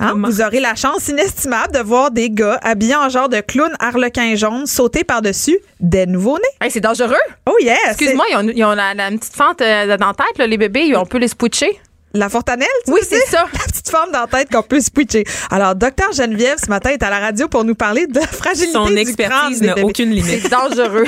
Hein, 0.00 0.14
vous 0.16 0.40
aurez 0.40 0.58
la 0.60 0.74
chance 0.74 1.08
inestimable 1.08 1.72
de 1.72 1.78
voir 1.78 2.10
des 2.10 2.30
gars 2.30 2.58
habillés 2.62 2.96
en 2.96 3.08
genre 3.08 3.28
de 3.28 3.40
clown 3.40 3.70
harlequin 3.78 4.34
jaune 4.34 4.66
sauter 4.66 5.04
par-dessus 5.04 5.58
des 5.78 6.04
nouveaux-nés. 6.06 6.42
Hey, 6.60 6.70
c'est 6.70 6.80
dangereux. 6.80 7.14
Oh 7.46 7.54
yes! 7.60 7.78
Excuse-moi, 7.90 8.24
ils 8.30 8.36
ont, 8.36 8.52
ils 8.54 8.64
ont 8.64 8.72
la, 8.74 8.94
la 8.94 9.10
petite 9.12 9.34
fente 9.34 9.60
euh, 9.60 9.96
dans 9.96 10.08
la 10.08 10.14
tête, 10.14 10.36
là, 10.38 10.46
les 10.46 10.58
bébés, 10.58 10.96
on 10.96 11.06
peut 11.06 11.18
les 11.18 11.28
switcher. 11.28 11.80
La 12.14 12.30
fontanelle, 12.30 12.66
tu 12.86 12.92
Oui, 12.92 13.00
c'est 13.02 13.26
ça. 13.26 13.46
La 13.52 13.58
petite 13.60 13.90
femme 13.90 14.10
dans 14.12 14.20
la 14.20 14.26
tête 14.26 14.48
qu'on 14.50 14.62
peut 14.62 14.80
switcher. 14.80 15.24
Alors, 15.50 15.74
docteur 15.74 16.10
Geneviève, 16.12 16.56
ce 16.62 16.68
matin, 16.68 16.90
est 16.90 17.02
à 17.02 17.10
la 17.10 17.18
radio 17.18 17.48
pour 17.48 17.64
nous 17.64 17.74
parler 17.74 18.06
de 18.06 18.18
la 18.18 18.26
fragilité 18.26 18.72
Son 18.72 18.86
du 18.86 18.96
expertise 18.96 19.60
n'a 19.62 19.78
aucune 19.82 20.10
limite. 20.10 20.42
C'est 20.42 20.48
dangereux. 20.48 21.04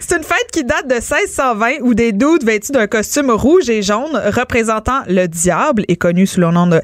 C'est 0.00 0.16
une 0.16 0.24
fête 0.24 0.50
qui 0.50 0.64
date 0.64 0.86
de 0.88 0.94
1620 0.94 1.80
où 1.82 1.94
des 1.94 2.12
doutes 2.12 2.44
vêtus 2.44 2.72
d'un 2.72 2.86
costume 2.86 3.30
rouge 3.30 3.68
et 3.68 3.82
jaune 3.82 4.16
représentant 4.34 5.02
le 5.06 5.26
diable 5.26 5.84
et 5.88 5.96
connu 5.96 6.26
sous 6.26 6.40
le 6.40 6.50
nom 6.50 6.66
de 6.66 6.80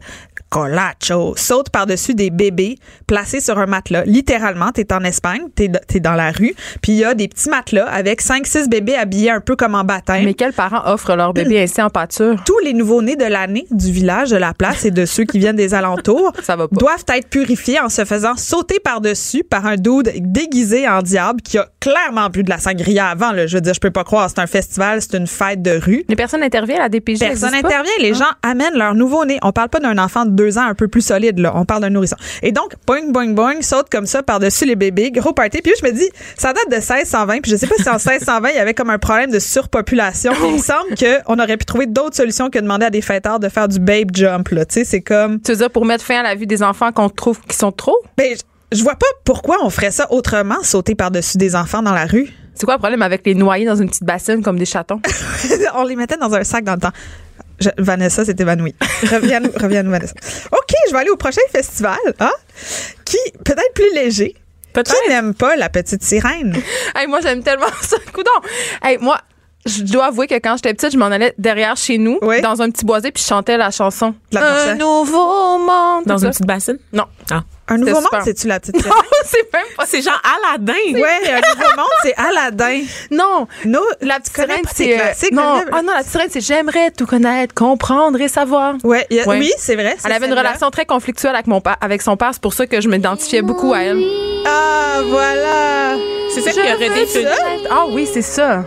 Colacho 0.51 1.35
sautent 1.37 1.71
par-dessus 1.71 2.15
des 2.15 2.31
bébés 2.31 2.77
placés 3.07 3.41
sur 3.41 3.59
un 3.59 3.67
matelas. 3.67 4.05
Littéralement, 4.05 4.73
t'es 4.73 4.93
en 4.93 5.03
Espagne, 5.05 5.43
t'es 5.55 5.71
es 5.95 6.01
dans 6.01 6.15
la 6.15 6.31
rue, 6.31 6.55
puis 6.83 6.93
il 6.93 6.99
y 6.99 7.05
a 7.05 7.15
des 7.15 7.29
petits 7.29 7.49
matelas 7.49 7.87
avec 7.89 8.23
5-6 8.23 8.69
bébés 8.69 8.95
habillés 8.95 9.31
un 9.31 9.41
peu 9.41 9.57
comme 9.57 9.75
en 9.75 9.85
baptême. 9.85 10.25
Mais 10.25 10.35
quels 10.35 10.53
parents 10.53 10.83
offrent 10.93 11.15
leur 11.17 11.33
bébé 11.33 11.63
ainsi 11.63 11.81
en 11.83 11.91
pâture? 11.91 12.37
tous 12.45 12.59
les 12.61 12.73
nouveaux-nés 12.73 13.17
de 13.17 13.25
l'année 13.25 13.67
du 13.71 13.91
village, 13.93 14.31
de 14.31 14.37
la 14.37 14.55
place 14.55 14.85
et 14.85 14.91
de 14.91 15.05
ceux 15.05 15.25
qui 15.25 15.39
viennent 15.39 15.57
des 15.57 15.75
alentours 15.75 16.33
Ça 16.43 16.57
va 16.57 16.69
pas. 16.69 16.77
doivent 16.77 17.05
être 17.15 17.29
purifiés 17.29 17.81
en 17.81 17.89
se 17.89 18.05
faisant 18.05 18.37
sauter 18.37 18.81
par-dessus 18.81 19.45
par 19.45 19.67
un 19.67 19.77
dude 19.77 20.13
déguisé 20.17 20.89
en 20.89 21.03
diable 21.03 21.43
qui 21.43 21.59
a 21.59 21.69
clairement 21.81 22.29
bu 22.29 22.43
de 22.43 22.51
la 22.51 22.59
sangria 22.59 23.09
avant. 23.09 23.33
Là. 23.33 23.47
Je 23.47 23.57
veux 23.57 23.61
dire, 23.61 23.75
je 23.75 23.81
peux 23.81 23.91
pas 23.91 24.05
croire. 24.05 24.29
C'est 24.29 24.41
un 24.41 24.47
festival, 24.47 25.03
c'est 25.03 25.17
une 25.17 25.27
fête 25.27 25.63
de 25.63 25.73
rue. 25.73 26.05
Les 26.09 26.17
personnes 26.17 26.43
interviennent 26.43 26.79
à 26.79 26.85
la 26.85 26.89
DPJ. 26.89 27.19
Personne 27.19 27.53
n'intervient. 27.53 27.93
Les 28.01 28.15
gens 28.15 28.31
amènent 28.43 28.77
leur 28.77 28.95
nouveau-né. 28.95 29.39
On 29.43 29.53
parle 29.53 29.69
pas 29.69 29.81
d'un 29.81 29.99
enfant 29.99 30.25
de 30.25 30.31
deux 30.39 30.57
ans 30.57 30.67
un 30.67 30.75
peu 30.75 30.89
plus 30.89 31.03
solide, 31.03 31.39
là. 31.39 31.53
On 31.55 31.65
parle 31.67 31.83
d'un 31.83 31.91
nourrisson. 31.91 32.17
Et 32.43 32.53
donc, 32.53 32.73
boing, 32.87 33.11
boing, 33.11 33.31
boing, 33.33 33.61
saute 33.61 33.89
comme 33.91 34.07
ça 34.07 34.23
par-dessus 34.23 34.65
les 34.65 34.77
bébés. 34.77 35.11
Gros 35.11 35.33
party. 35.35 35.61
Puis 35.63 35.73
je 35.81 35.87
me 35.87 35.93
dis, 35.93 36.09
ça 36.37 36.53
date 36.55 36.71
de 36.71 36.77
1620. 36.77 37.41
Puis 37.43 37.51
je 37.51 37.57
sais 37.57 37.67
pas 37.67 37.75
si 37.77 37.89
en 37.89 37.93
1620, 37.99 38.49
il 38.51 38.57
y 38.57 38.59
avait 38.59 38.75
comme 38.75 38.91
un 38.91 38.99
problème 38.99 39.31
de 39.31 39.39
surpopulation. 39.39 40.33
Puis 40.33 40.43
il 40.49 40.53
me 40.55 40.59
semble 40.59 40.95
qu'on 40.97 41.39
aurait 41.39 41.57
pu 41.57 41.65
trouver 41.67 41.87
d'autres 41.87 42.17
solutions 42.17 42.49
que 42.49 42.59
de 42.59 42.63
demander 42.63 42.87
à 42.87 42.91
des 42.91 43.03
fêtards 43.03 43.41
de 43.41 43.49
faire 43.49 43.69
du 43.69 43.79
babe 43.81 44.11
jump, 44.15 44.49
là. 44.49 44.65
Tu 44.65 44.75
sais, 44.75 44.85
c'est 44.85 45.01
comme, 45.03 45.41
Tu 45.41 45.51
veux 45.53 45.59
dire 45.59 45.71
pour 45.71 45.85
mettre 45.85 46.05
fin 46.05 46.21
à 46.21 46.23
la 46.23 46.35
vie 46.35 46.47
des 46.47 46.63
enfants 46.63 46.93
qu'on 46.93 47.09
trouve 47.11 47.41
qui 47.41 47.57
sont 47.57 47.73
trop? 47.73 47.97
ben, 48.17 48.35
je- 48.37 48.77
je 48.79 48.83
vois 48.83 48.97
pas 48.97 49.07
pourquoi 49.25 49.57
on 49.63 49.71
ferait 49.71 49.91
ça 49.91 50.07
autrement, 50.13 50.63
sauter 50.63 50.95
par-dessus 50.95 51.39
des 51.39 51.57
enfants 51.57 51.83
dans 51.83 51.95
la 51.95 52.05
rue. 52.07 52.29
C'est 52.55 52.65
quoi 52.67 52.75
le 52.75 52.79
problème 52.81 53.03
avec 53.03 53.25
les 53.25 53.35
noyer 53.35 53.65
dans 53.65 53.77
une 53.77 53.89
petite 53.89 54.05
bassine 54.05 54.43
comme 54.43 54.59
des 54.59 54.67
chatons? 54.67 55.01
on 55.75 55.85
les 55.85 55.97
mettait 55.97 56.17
dans 56.19 56.35
un 56.35 56.45
sac 56.45 56.65
dans 56.65 56.75
le 56.75 56.81
temps. 56.81 56.91
Je- 57.61 57.69
Vanessa 57.79 58.25
s'est 58.25 58.37
évanouie. 58.39 58.75
Reviens, 59.11 59.41
reviens 59.57 59.83
nous, 59.83 59.91
Vanessa. 59.91 60.15
OK, 60.53 60.75
je 60.89 60.93
vais 60.93 60.99
aller 61.01 61.11
au 61.11 61.17
prochain 61.17 61.41
festival, 61.53 61.99
hein, 62.21 62.33
qui 63.05 63.19
peut-être 63.45 63.73
plus 63.75 63.93
léger. 63.95 64.35
Peut-être. 64.73 64.95
Qui 65.03 65.09
n'aime 65.09 65.35
pas 65.35 65.57
la 65.57 65.69
petite 65.69 66.03
sirène? 66.05 66.55
hey, 66.95 67.07
moi, 67.07 67.21
j'aime 67.21 67.43
tellement 67.43 67.67
ça. 67.83 67.97
Coudon. 68.13 68.31
Hey, 68.83 68.99
moi, 69.01 69.19
je 69.67 69.83
dois 69.83 70.07
avouer 70.07 70.27
que 70.27 70.35
quand 70.35 70.57
j'étais 70.57 70.73
petite, 70.75 70.93
je 70.93 70.99
m'en 70.99 71.07
allais 71.07 71.35
derrière 71.39 71.77
chez 71.77 71.99
nous, 71.99 72.19
Oui. 72.23 72.41
dans 72.41 72.63
un 72.63 72.71
petit 72.71 72.85
boisé, 72.85 73.11
puis 73.13 73.23
je 73.23 73.29
chantais 73.29 73.57
la 73.57 73.71
chanson. 73.71 74.15
La 74.33 74.41
chanson. 74.41 74.69
un 74.71 74.75
nouveau 74.77 75.59
monde. 75.59 76.05
Dans 76.07 76.17
une 76.19 76.25
ça. 76.25 76.31
petite 76.31 76.47
bassine? 76.47 76.79
Non. 76.93 77.05
Ah. 77.31 77.43
Un 77.71 77.77
nouveau 77.77 77.97
monde, 78.01 78.09
c'est-tu 78.25 78.47
la 78.47 78.61
petite 78.61 78.79
sirène? 78.81 78.93
c'est 79.27 79.53
même 79.53 79.63
pas. 79.77 79.85
C'est 79.87 80.01
genre 80.01 80.19
Aladdin. 80.25 80.73
ouais, 80.95 81.33
un 81.33 81.37
nouveau 81.55 81.77
monde, 81.77 81.87
c'est 82.03 82.15
Aladdin. 82.17 82.81
Non. 83.11 83.47
No, 83.67 83.81
La 84.01 84.21
petite 84.21 84.35
sirène, 84.35 84.63
c'est. 84.75 84.99
euh, 84.99 85.05
non. 85.33 85.61
Ah 85.71 85.83
non, 85.83 85.93
la 85.93 85.99
petite 85.99 86.11
sirène, 86.13 86.29
c'est 86.31 86.41
j'aimerais 86.41 86.91
tout 86.93 87.05
connaître, 87.05 87.53
comprendre 87.55 88.19
et 88.23 88.29
savoir. 88.29 88.75
Ouais, 88.85 89.07
il 89.11 89.19
y 89.19 89.21
a- 89.21 89.29
Ouais. 89.29 89.39
oui, 89.39 89.53
c'est 89.59 89.75
vrai. 89.75 89.97
c'est 89.99 90.07
Elle 90.09 90.13
avait 90.15 90.27
une 90.27 90.33
celle-là. 90.33 90.49
relation 90.49 90.71
très 90.71 90.87
conflictuelle 90.87 91.35
avec, 91.35 91.47
mon 91.47 91.61
pa- 91.61 91.77
avec 91.79 92.01
son 92.01 92.17
père. 92.17 92.31
C'est 92.33 92.41
pour 92.41 92.55
ça 92.55 92.67
que 92.67 92.81
je 92.81 92.89
m'identifiais 92.89 93.43
beaucoup 93.43 93.75
à 93.75 93.81
elle. 93.81 94.03
Ah, 94.47 95.01
voilà. 95.05 95.97
C'est 96.33 96.41
celle 96.41 96.55
qui 96.55 96.61
a 96.61 96.75
redéfini. 96.75 97.27
Ah 97.71 97.85
oui, 97.91 98.09
c'est 98.11 98.23
ça. 98.23 98.65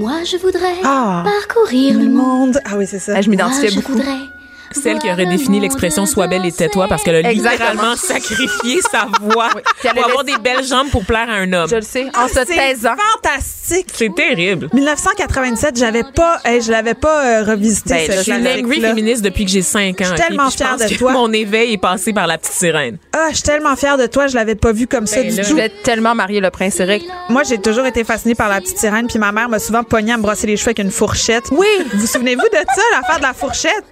Moi, 0.00 0.24
je 0.24 0.38
voudrais 0.38 0.76
Ah. 0.82 1.22
parcourir 1.24 1.92
Le 1.98 2.06
monde. 2.08 2.14
monde. 2.14 2.60
Ah 2.64 2.76
oui, 2.78 2.86
c'est 2.86 2.98
ça. 2.98 3.12
Ah, 3.16 3.20
je 3.20 3.28
m'identifiais 3.28 3.70
Moi, 3.70 3.70
je 3.70 3.76
beaucoup. 3.80 3.92
voudrais 3.92 4.18
Celle 4.72 4.98
qui 4.98 5.08
a 5.08 5.14
voir 5.14 5.26
le 5.26 5.30
redéfini 5.32 5.56
monde 5.56 5.62
l'expression 5.62 6.06
Sois 6.06 6.26
belle 6.28 6.44
et 6.46 6.52
tais-toi 6.52 6.86
parce 6.88 7.02
qu'elle 7.02 7.16
a 7.26 7.30
Exactement. 7.30 7.70
littéralement 7.70 7.96
sacrifié 7.96 8.80
sa 8.90 9.06
voix 9.20 9.48
Oui. 9.54 9.62
Pour 9.82 9.90
avait- 9.90 10.02
avoir 10.02 10.24
des 10.24 10.38
belles 10.38 10.64
jambes 10.64 10.88
pour 10.90 11.04
plaire 11.04 11.28
à 11.28 11.34
un 11.34 11.52
homme. 11.52 11.68
Je 11.68 11.76
le 11.76 11.82
sais. 11.82 12.04
En 12.16 12.24
Ah, 12.24 12.28
se 12.28 12.34
c'est 12.34 12.46
taisant. 12.46 12.94
fantastique. 13.14 13.88
C'est 13.92 14.14
terrible. 14.14 14.68
1997, 14.72 15.76
j'avais 15.78 16.04
pas, 16.04 16.38
hey, 16.44 16.60
je 16.60 16.70
l'avais 16.70 16.94
pas 16.94 17.24
euh, 17.24 17.44
revisité. 17.44 17.94
Ben, 17.94 18.06
ce 18.10 18.16
Je 18.18 18.22
suis 18.22 18.32
angry 18.32 18.80
féministe 18.80 19.22
depuis 19.22 19.44
que 19.44 19.50
j'ai 19.50 19.62
5 19.62 20.00
ans. 20.00 20.04
Je 20.04 20.04
suis 20.06 20.16
tellement 20.16 20.50
je 20.50 20.56
fière 20.56 20.70
pense 20.76 20.80
de 20.82 20.88
que 20.88 20.98
toi. 20.98 21.12
Mon 21.12 21.32
éveil 21.32 21.72
est 21.74 21.78
passé 21.78 22.12
par 22.12 22.26
la 22.26 22.38
petite 22.38 22.54
sirène. 22.54 22.98
Ah, 23.12 23.28
je 23.30 23.34
suis 23.34 23.42
tellement 23.44 23.76
fière 23.76 23.96
de 23.98 24.06
toi, 24.06 24.26
je 24.26 24.34
l'avais 24.34 24.54
pas 24.54 24.72
vu 24.72 24.86
comme 24.86 25.06
ça 25.06 25.16
Ben 25.22 25.30
du 25.30 25.36
là. 25.36 25.42
Je 25.42 25.48
tout. 25.48 25.54
voulais 25.54 25.72
tellement 25.82 26.14
marier 26.14 26.40
le 26.40 26.50
prince 26.50 26.78
Eric. 26.80 27.04
Moi, 27.28 27.42
j'ai 27.44 27.58
toujours 27.58 27.86
été 27.86 28.04
fascinée 28.04 28.34
par 28.34 28.48
la 28.48 28.60
petite 28.60 28.78
sirène, 28.78 29.06
puis 29.06 29.18
ma 29.18 29.32
mère 29.32 29.48
m'a 29.48 29.58
souvent 29.58 29.82
pogné 29.84 30.12
à 30.12 30.16
me 30.16 30.22
brosser 30.22 30.46
les 30.46 30.56
cheveux 30.56 30.68
avec 30.68 30.78
une 30.78 30.90
fourchette. 30.90 31.44
Oui. 31.52 31.66
Vous 31.92 32.00
vous 32.00 32.06
souvenez-vous 32.06 32.42
de 32.42 32.56
ça, 32.74 32.82
l'affaire 32.92 33.18
de 33.18 33.22
la 33.22 33.34
fourchette? 33.34 33.84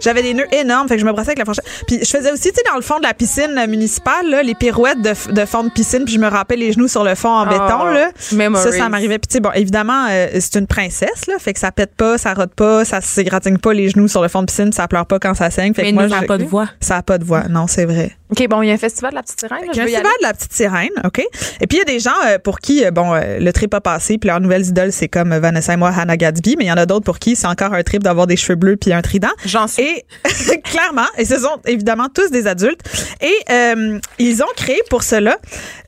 J'avais 0.00 0.22
des 0.22 0.34
nœuds 0.34 0.46
énormes, 0.52 0.88
fait 0.88 0.94
que 0.96 1.00
je 1.00 1.06
me 1.06 1.12
brossais 1.12 1.28
avec 1.30 1.38
la 1.38 1.44
fourchette. 1.44 1.64
Puis 1.86 1.98
je 2.02 2.08
faisais 2.10 2.32
aussi, 2.32 2.50
tu 2.50 2.54
sais, 2.56 2.62
dans 2.68 2.76
le 2.76 2.82
fond 2.82 2.98
de 2.98 3.02
la 3.04 3.14
piscine 3.14 3.64
municipale, 3.68 4.28
là, 4.28 4.42
les 4.42 4.54
pirouettes 4.54 5.00
de, 5.02 5.12
de 5.32 5.44
fond 5.46 5.62
de 5.64 5.70
piscine, 5.70 6.04
puis 6.04 6.14
je 6.14 6.18
me 6.18 6.28
rappelais 6.28 6.56
les 6.56 6.72
genoux 6.72 6.88
sur 6.88 7.04
le 7.04 7.14
fond 7.14 7.28
en 7.28 7.44
Oh, 7.46 7.50
béton, 7.50 7.84
là. 7.84 8.10
memories. 8.32 8.62
Ça, 8.62 8.72
ça 8.72 8.88
m'arrivait. 8.88 9.18
Puis 9.18 9.28
tu 9.28 9.34
sais, 9.34 9.40
bon, 9.40 9.50
évidemment, 9.54 10.06
euh, 10.10 10.28
c'est 10.40 10.56
une 10.58 10.66
princesse, 10.66 11.26
là, 11.28 11.34
fait 11.38 11.52
que 11.52 11.58
ça 11.60 11.70
pète 11.72 11.94
pas, 11.94 12.18
ça 12.18 12.34
rote 12.34 12.54
pas, 12.54 12.84
ça 12.84 13.00
s'égratigne 13.00 13.58
pas 13.58 13.72
les 13.72 13.88
genoux 13.90 14.08
sur 14.08 14.22
le 14.22 14.28
fond 14.28 14.40
de 14.40 14.46
piscine, 14.46 14.72
ça 14.72 14.88
pleure 14.88 15.06
pas 15.06 15.18
quand 15.18 15.34
ça 15.34 15.50
saigne. 15.50 15.74
Fait 15.74 15.82
Mais 15.82 15.90
que 15.90 15.94
moi, 15.94 16.08
Ça 16.08 16.18
je- 16.22 16.26
pas 16.26 16.38
de 16.38 16.44
voix. 16.44 16.68
Ça 16.80 16.96
a 16.96 17.02
pas 17.02 17.18
de 17.18 17.24
voix, 17.24 17.44
non, 17.48 17.66
c'est 17.66 17.84
vrai. 17.84 18.12
OK, 18.30 18.46
bon, 18.48 18.62
il 18.62 18.68
y 18.68 18.70
a 18.70 18.74
un 18.74 18.78
festival 18.78 19.10
de 19.10 19.16
la 19.16 19.22
petite 19.22 19.40
sirène. 19.40 19.58
là, 19.66 19.72
Il 19.72 19.76
y 19.76 19.80
a 19.80 19.82
un 19.82 19.86
festival 19.86 20.12
de 20.20 20.26
la 20.26 20.34
petite 20.34 20.52
sirène, 20.52 20.90
OK? 21.04 21.18
Et 21.60 21.66
puis, 21.66 21.76
il 21.76 21.78
y 21.78 21.80
a 21.80 21.84
des 21.84 21.98
gens 21.98 22.10
euh, 22.26 22.38
pour 22.38 22.60
qui, 22.60 22.84
euh, 22.84 22.90
bon, 22.90 23.12
euh, 23.14 23.38
le 23.38 23.52
trip 23.52 23.74
a 23.74 23.80
passé, 23.80 24.18
puis 24.18 24.28
leurs 24.28 24.40
nouvelles 24.40 24.66
idoles, 24.66 24.92
c'est 24.92 25.08
comme 25.08 25.36
Vanessa 25.36 25.72
et 25.72 25.76
moi, 25.76 25.90
Hannah 25.96 26.16
Gadsby, 26.16 26.56
mais 26.58 26.64
il 26.64 26.68
y 26.68 26.72
en 26.72 26.76
a 26.76 26.86
d'autres 26.86 27.04
pour 27.04 27.18
qui 27.18 27.34
c'est 27.36 27.46
encore 27.46 27.74
un 27.74 27.82
trip 27.82 28.02
d'avoir 28.02 28.26
des 28.26 28.36
cheveux 28.36 28.56
bleus 28.56 28.76
puis 28.76 28.92
un 28.92 29.02
trident. 29.02 29.28
J'en 29.44 29.66
suis. 29.66 29.82
Et 29.82 30.04
clairement, 30.64 31.06
et 31.18 31.24
ce 31.24 31.38
sont 31.38 31.58
évidemment 31.66 32.08
tous 32.12 32.30
des 32.30 32.46
adultes. 32.46 32.80
Et 33.20 33.34
euh, 33.50 33.98
ils 34.18 34.42
ont 34.42 34.52
créé 34.56 34.80
pour 34.90 35.02
cela 35.02 35.36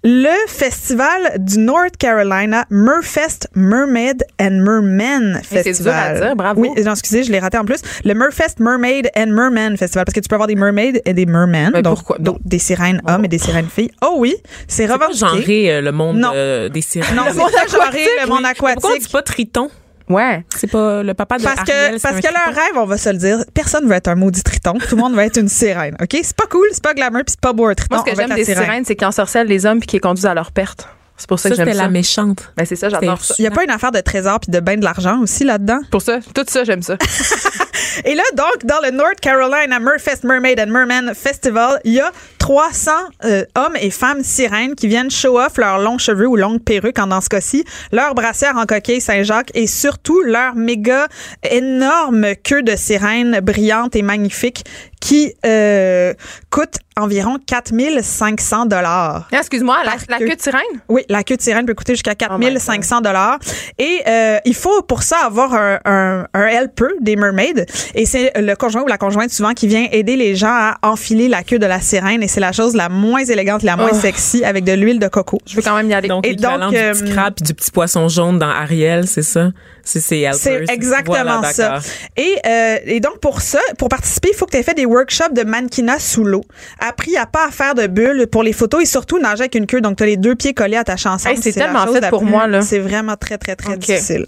le 0.05 0.29
festival 0.49 1.37
du 1.39 1.59
North 1.59 1.97
Carolina 1.97 2.65
Merfest 2.71 3.49
Mermaid 3.55 4.25
and 4.41 4.51
Merman 4.63 5.41
c'est 5.49 5.63
Festival. 5.63 6.17
dur 6.17 6.25
à 6.25 6.27
dire, 6.27 6.37
bravo. 6.37 6.61
Oui, 6.61 6.71
non, 6.83 6.93
excusez, 6.93 7.23
je 7.23 7.31
l'ai 7.31 7.39
raté 7.39 7.57
en 7.59 7.65
plus. 7.65 7.81
Le 8.05 8.15
Merfest 8.15 8.57
Mermaid 8.59 9.11
and 9.17 9.29
Merman 9.29 9.77
Festival, 9.77 10.05
parce 10.05 10.15
que 10.15 10.21
tu 10.21 10.29
peux 10.29 10.35
avoir 10.35 10.49
des 10.49 10.57
mermaids 10.57 11.01
et 11.05 11.15
des 11.15 11.27
mermen, 11.27 11.71
Mais 11.73 11.83
donc, 11.83 11.97
pourquoi? 11.99 12.19
donc 12.19 12.32
des 12.45 12.59
sirènes 12.59 13.01
hommes 13.07 13.25
et 13.25 13.29
des 13.29 13.39
sirènes 13.39 13.69
filles? 13.69 13.91
Oh 14.03 14.15
oui, 14.19 14.35
c'est 14.69 14.83
C'est 14.83 14.89
pas 14.89 14.95
revendiqué. 15.07 15.19
genré 15.27 15.73
euh, 15.75 15.81
le 15.81 15.93
monde 15.93 16.17
Non. 16.19 16.33
euh, 16.35 16.69
des 16.69 16.83
sirènes? 16.83 17.15
Non, 17.17 17.25
c'est 17.31 17.37
pas 17.39 17.49
genré, 17.69 17.87
aquatique, 17.87 18.09
le 18.23 18.29
monde 18.29 18.39
oui. 18.43 18.49
Pourquoi 18.57 18.71
on 18.71 18.73
aquatique. 18.79 19.03
dit 19.07 19.13
pas 19.13 19.23
triton? 19.23 19.71
Ouais. 20.09 20.45
C'est 20.57 20.67
pas 20.71 21.03
le 21.03 21.15
papa 21.15 21.39
de 21.39 21.45
Parce 21.45 21.61
que, 21.63 22.01
parce 22.03 22.17
un 22.17 22.21
que 22.21 22.27
leur 22.27 22.43
triton. 22.47 22.61
rêve, 22.61 22.77
on 22.83 22.85
va 22.87 22.99
se 22.99 23.09
le 23.09 23.17
dire, 23.17 23.39
personne 23.55 23.87
veut 23.89 23.95
être 23.95 24.09
un 24.09 24.15
maudit 24.15 24.43
triton. 24.43 24.75
Tout 24.75 24.97
le 24.97 25.01
monde 25.03 25.15
veut 25.15 25.23
être 25.23 25.39
une 25.39 25.49
sirène. 25.49 25.97
OK? 26.03 26.19
C'est 26.23 26.37
pas 26.37 26.47
cool, 26.51 26.67
c'est 26.73 26.83
pas 26.83 26.93
glamour, 26.93 27.21
puis 27.25 27.31
c'est 27.31 27.41
pas 27.41 27.53
beau 27.53 27.67
un 27.67 27.75
triton. 27.75 27.97
Moi, 27.97 28.05
ce 28.07 28.11
que 28.13 28.17
j'aime 28.21 28.35
des 28.35 28.45
sirènes, 28.45 28.85
c'est 28.85 28.97
qu'ils 28.97 29.07
ensorcellent 29.07 29.47
les 29.47 29.65
hommes 29.65 29.79
puis 29.79 29.87
qu'ils 29.87 29.99
les 29.99 30.01
conduisent 30.01 30.27
à 30.27 30.35
leur 30.35 30.53
perte. 30.53 30.87
C'est 31.17 31.29
pour 31.29 31.39
ça, 31.39 31.51
Ça, 31.51 31.55
que 31.57 31.65
j'aime 31.65 31.73
ça. 31.77 31.83
la 31.83 31.89
méchante. 31.89 32.53
Ben, 32.57 32.65
c'est 32.67 32.75
ça, 32.75 32.89
j'adore 32.89 33.23
ça. 33.23 33.35
Il 33.39 33.45
y 33.45 33.47
a 33.47 33.51
pas 33.53 33.63
une 33.63 33.71
affaire 33.71 33.93
de 33.93 34.01
trésor 34.01 34.41
puis 34.41 34.51
de 34.51 34.59
bain 34.61 34.77
de 34.77 34.83
l'argent 34.85 35.21
aussi 35.21 35.45
là-dedans? 35.45 35.79
Pour 35.91 36.03
ça, 36.03 36.19
tout 36.35 36.45
ça, 36.49 36.65
j'aime 36.65 36.83
ça. 36.83 36.97
Et 38.05 38.15
là, 38.15 38.23
donc, 38.35 38.65
dans 38.65 38.81
le 38.81 38.91
North 38.91 39.21
Carolina 39.21 39.79
Merfest 39.79 40.25
Mermaid 40.25 40.61
and 40.61 40.67
Merman 40.67 41.15
Festival, 41.15 41.81
il 41.85 41.95
y 41.95 42.01
a 42.01 42.13
300 42.43 42.91
euh, 43.25 43.45
hommes 43.55 43.77
et 43.81 43.91
femmes 43.91 44.25
sirènes 44.25 44.75
qui 44.75 44.89
viennent 44.89 45.13
show 45.13 45.39
off 45.39 45.59
leurs 45.59 45.79
longs 45.79 45.99
cheveux 45.99 46.27
ou 46.27 46.35
longues 46.35 46.61
perruques, 46.61 46.99
en 46.99 47.07
dans 47.07 47.21
ce 47.21 47.29
cas-ci, 47.29 47.65
leurs 47.93 48.17
brassières 48.17 48.57
en 48.57 48.67
coquille 48.67 49.01
Saint-Jacques 49.01 49.53
et 49.55 49.69
surtout 49.69 50.23
leur 50.23 50.57
méga 50.57 51.07
énorme 51.49 52.35
queue 52.43 52.65
de 52.65 52.75
sirène 52.75 53.39
brillante 53.39 53.95
et 53.95 54.03
magnifique 54.03 54.65
qui 55.01 55.35
euh, 55.45 56.15
coûte 56.51 56.77
environ 56.97 57.39
4500 57.45 58.67
dollars. 58.67 59.29
Ah, 59.33 59.39
Excuse-moi, 59.39 59.79
la, 59.85 60.19
queue 60.19 60.37
de 60.37 60.41
sirène? 60.41 60.61
Oui, 60.89 61.03
la 61.09 61.25
queue 61.25 61.37
de 61.37 61.43
sirène 61.43 61.67
peut 61.67 61.75
coûter 61.75 61.95
jusqu'à 61.95 62.13
Oh 62.31 62.39
my 62.39 62.55
4500 62.55 63.01
dollars. 63.01 63.39
Et 63.79 64.01
euh, 64.07 64.39
il 64.45 64.55
faut 64.55 64.83
pour 64.83 65.03
ça 65.03 65.19
avoir 65.25 65.55
un, 65.55 65.81
un, 65.85 66.27
un 66.35 66.47
helper 66.47 66.95
des 67.01 67.17
mermaids. 67.17 67.67
Et 67.95 68.07
c'est 68.07 68.33
le 68.37 68.55
conjoint 68.55 68.83
ou 68.83 68.87
la 68.87 68.99
conjointe 68.99 69.31
souvent 69.31 69.55
qui 69.55 69.67
vient 69.67 69.89
aider 69.91 70.17
les 70.17 70.37
gens 70.37 70.53
à 70.53 70.79
enfiler 70.83 71.29
la 71.29 71.43
queue 71.43 71.59
de 71.59 71.67
la 71.67 71.81
sirène. 71.81 72.23
Et 72.23 72.29
c'est 72.33 72.41
la 72.41 72.53
chose 72.53 72.75
la 72.75 72.89
moins 72.89 73.25
élégante, 73.25 73.63
la 73.63 73.77
moins 73.77 73.91
Oh. 73.93 74.01
sexy 74.01 74.45
avec 74.45 74.65
de 74.65 74.73
l'huile 74.73 74.99
de 74.99 75.09
coco. 75.09 75.39
Je 75.47 75.57
veux 75.57 75.63
quand 75.63 75.77
même 75.77 75.89
y 75.91 75.95
aller. 75.95 76.09
Donc, 76.09 76.27
Et 76.27 76.35
donc, 76.35 76.71
du 76.71 76.77
euh, 76.77 76.93
petit 76.93 77.11
crabe 77.13 77.35
puis 77.35 77.45
du 77.45 77.55
petit 77.55 77.71
poisson 77.71 78.09
jaune 78.09 78.39
dans 78.39 78.49
Ariel, 78.49 79.07
c'est 79.07 79.23
ça? 79.23 79.51
C'est 79.85 80.23
exactement 80.69 81.05
Voilà, 81.41 81.53
ça. 81.53 81.79
Et, 82.17 82.37
euh, 82.47 82.77
et 82.87 83.01
donc, 83.01 83.19
pour 83.21 83.41
ça, 83.41 83.59
pour 83.79 83.89
participer, 83.89 84.29
il 84.33 84.37
faut 84.37 84.47
que 84.47 84.53
tu 84.53 84.57
aies 84.57 84.63
fait 84.63 84.75
des 84.75 84.87
workshops 84.87 85.33
de 85.35 85.43
mannequinat 85.43 85.99
sous 85.99 86.25
l'eau. 86.25 86.43
Appris 86.79 87.17
à 87.17 87.27
pas 87.27 87.47
à 87.49 87.51
faire 87.51 87.75
de 87.75 87.87
bulles 87.89 88.27
pour 88.31 88.43
les 88.45 88.53
photos 88.53 88.83
et 88.83 88.87
surtout 88.87 89.19
nager 89.19 89.43
avec 89.43 89.55
une 89.57 89.67
queue. 89.67 89.81
Donc, 89.81 89.97
tu 89.97 90.05
as 90.05 90.07
les 90.07 90.17
deux 90.17 90.35
pieds 90.37 90.55
collés 90.55 90.77
attachés 90.77 91.09
ensemble. 91.09 91.35
Hey, 91.37 91.43
c'est 91.43 91.57
la 91.57 91.65
tellement 91.67 91.85
chose 91.87 91.99
fait 91.99 92.09
pour 92.11 92.23
moi, 92.25 92.47
là. 92.47 92.63
C'est 92.63 92.79
vraiment 92.79 93.17
très, 93.17 93.39
très, 93.39 93.57
très 93.57 93.77
difficile. 93.77 94.27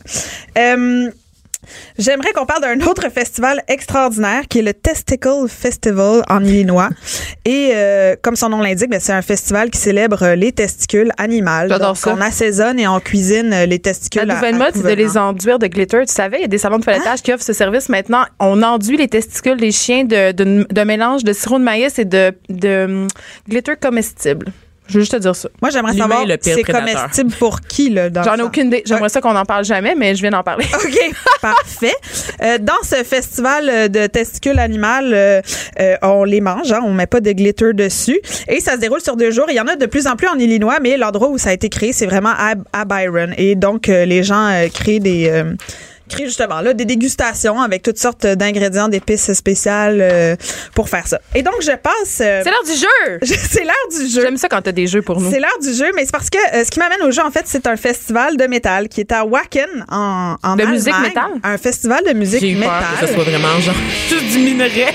Euh, 0.58 1.08
J'aimerais 1.98 2.32
qu'on 2.32 2.46
parle 2.46 2.62
d'un 2.62 2.86
autre 2.86 3.10
festival 3.10 3.62
extraordinaire 3.68 4.42
qui 4.48 4.60
est 4.60 4.62
le 4.62 4.74
Testicle 4.74 5.48
Festival 5.48 6.22
en 6.28 6.44
Illinois. 6.44 6.90
Et 7.44 7.70
euh, 7.74 8.16
comme 8.22 8.36
son 8.36 8.48
nom 8.48 8.60
l'indique, 8.60 8.90
ben, 8.90 9.00
c'est 9.00 9.12
un 9.12 9.22
festival 9.22 9.70
qui 9.70 9.78
célèbre 9.78 10.22
euh, 10.22 10.34
les 10.34 10.52
testicules 10.52 11.12
animales. 11.18 11.68
Donc, 11.68 11.96
ça. 11.96 12.14
on 12.14 12.20
assaisonne 12.20 12.78
et 12.78 12.88
on 12.88 13.00
cuisine 13.00 13.52
euh, 13.52 13.66
les 13.66 13.78
testicules. 13.78 14.26
La 14.26 14.34
nouvelle 14.34 14.54
à 14.54 14.58
mode, 14.58 14.74
c'est 14.74 14.82
de 14.82 14.88
les 14.88 15.18
enduire 15.18 15.58
de 15.58 15.66
glitter. 15.66 16.04
Tu 16.06 16.12
savais, 16.12 16.38
il 16.38 16.42
y 16.42 16.44
a 16.44 16.48
des 16.48 16.58
salons 16.58 16.78
de 16.78 16.84
toilettage 16.84 17.22
qui 17.22 17.32
offrent 17.32 17.44
ce 17.44 17.52
service 17.52 17.88
maintenant. 17.88 18.24
On 18.38 18.62
enduit 18.62 18.96
les 18.96 19.08
testicules 19.08 19.58
des 19.58 19.72
chiens 19.72 20.04
de, 20.04 20.32
de, 20.32 20.66
de 20.70 20.82
mélange 20.82 21.24
de 21.24 21.32
sirop 21.32 21.58
de 21.58 21.64
maïs 21.64 21.98
et 21.98 22.04
de, 22.04 22.32
de 22.48 22.84
hum, 22.84 23.08
glitter 23.48 23.74
comestible. 23.80 24.46
Je 24.86 24.94
veux 24.94 25.00
juste 25.00 25.12
te 25.12 25.16
dire 25.16 25.34
ça. 25.34 25.48
Moi, 25.62 25.70
j'aimerais 25.70 25.96
savoir 25.96 26.24
c'est 26.40 26.62
comestible 26.62 27.32
pour 27.38 27.60
qui, 27.62 27.88
là, 27.90 28.10
dans 28.10 28.22
J'en 28.22 28.36
ai 28.36 28.42
aucune 28.42 28.66
idée. 28.66 28.82
J'aimerais 28.84 29.08
ça 29.08 29.20
qu'on 29.20 29.32
n'en 29.32 29.44
parle 29.44 29.64
jamais, 29.64 29.94
mais 29.94 30.14
je 30.14 30.20
viens 30.20 30.30
d'en 30.30 30.42
parler. 30.42 30.66
OK, 30.74 31.14
parfait. 31.40 31.94
Euh, 32.42 32.58
dans 32.58 32.82
ce 32.82 32.96
festival 33.02 33.68
euh, 33.68 33.88
de 33.88 34.06
testicules 34.06 34.58
animales, 34.58 35.12
euh, 35.14 35.40
euh, 35.80 35.96
on 36.02 36.24
les 36.24 36.40
mange, 36.40 36.70
hein, 36.70 36.80
on 36.84 36.92
met 36.92 37.06
pas 37.06 37.20
de 37.20 37.32
glitter 37.32 37.72
dessus. 37.72 38.20
Et 38.48 38.60
ça 38.60 38.72
se 38.72 38.78
déroule 38.78 39.00
sur 39.00 39.16
deux 39.16 39.30
jours. 39.30 39.46
Il 39.48 39.54
y 39.54 39.60
en 39.60 39.66
a 39.66 39.76
de 39.76 39.86
plus 39.86 40.06
en 40.06 40.16
plus 40.16 40.28
en 40.28 40.38
Illinois, 40.38 40.78
mais 40.82 40.96
l'endroit 40.98 41.28
où 41.28 41.38
ça 41.38 41.50
a 41.50 41.52
été 41.54 41.68
créé, 41.70 41.92
c'est 41.92 42.06
vraiment 42.06 42.32
à, 42.36 42.54
à 42.72 42.84
Byron. 42.84 43.32
Et 43.38 43.54
donc, 43.54 43.88
euh, 43.88 44.04
les 44.04 44.22
gens 44.22 44.50
créent 44.72 45.00
des... 45.00 45.44
justement 46.24 46.60
là 46.60 46.72
des 46.72 46.84
dégustations 46.84 47.60
avec 47.60 47.82
toutes 47.82 47.98
sortes 47.98 48.26
d'ingrédients 48.26 48.88
d'épices 48.88 49.32
spéciales 49.32 49.98
euh, 50.00 50.36
pour 50.74 50.88
faire 50.88 51.06
ça. 51.06 51.18
Et 51.34 51.42
donc 51.42 51.54
je 51.60 51.72
passe 51.76 52.20
euh, 52.20 52.40
C'est 52.44 52.50
l'heure 52.50 52.64
du 52.64 52.72
jeu! 52.72 53.18
c'est 53.50 53.64
l'heure 53.64 53.74
du 53.98 54.08
jeu. 54.08 54.22
J'aime 54.22 54.36
ça 54.36 54.48
quand 54.48 54.62
t'as 54.62 54.72
des 54.72 54.86
jeux 54.86 55.02
pour 55.02 55.20
nous. 55.20 55.30
C'est 55.30 55.40
l'heure 55.40 55.58
du 55.62 55.72
jeu, 55.74 55.90
mais 55.94 56.04
c'est 56.04 56.12
parce 56.12 56.30
que 56.30 56.38
euh, 56.56 56.64
ce 56.64 56.70
qui 56.70 56.78
m'amène 56.78 57.02
au 57.02 57.10
jeu, 57.10 57.22
en 57.22 57.30
fait, 57.30 57.42
c'est 57.46 57.66
un 57.66 57.76
festival 57.76 58.36
de 58.36 58.46
métal 58.46 58.88
qui 58.88 59.00
est 59.00 59.12
à 59.12 59.24
Wacken, 59.24 59.84
en, 59.90 60.36
en 60.42 60.56
De 60.56 60.64
musique 60.64 60.92
Allemagne. 60.92 61.08
métal? 61.08 61.30
Un 61.42 61.58
festival 61.58 62.02
de 62.06 62.12
musique 62.12 62.40
J'ai 62.40 62.50
eu 62.50 62.56
peur 62.56 62.70
que 62.70 62.92
métal. 62.94 63.08
ce 63.08 63.14
soit 63.14 63.24
vraiment 63.24 63.60
genre 63.60 63.74
juste 64.08 64.24
du 64.32 64.38
minerai. 64.38 64.86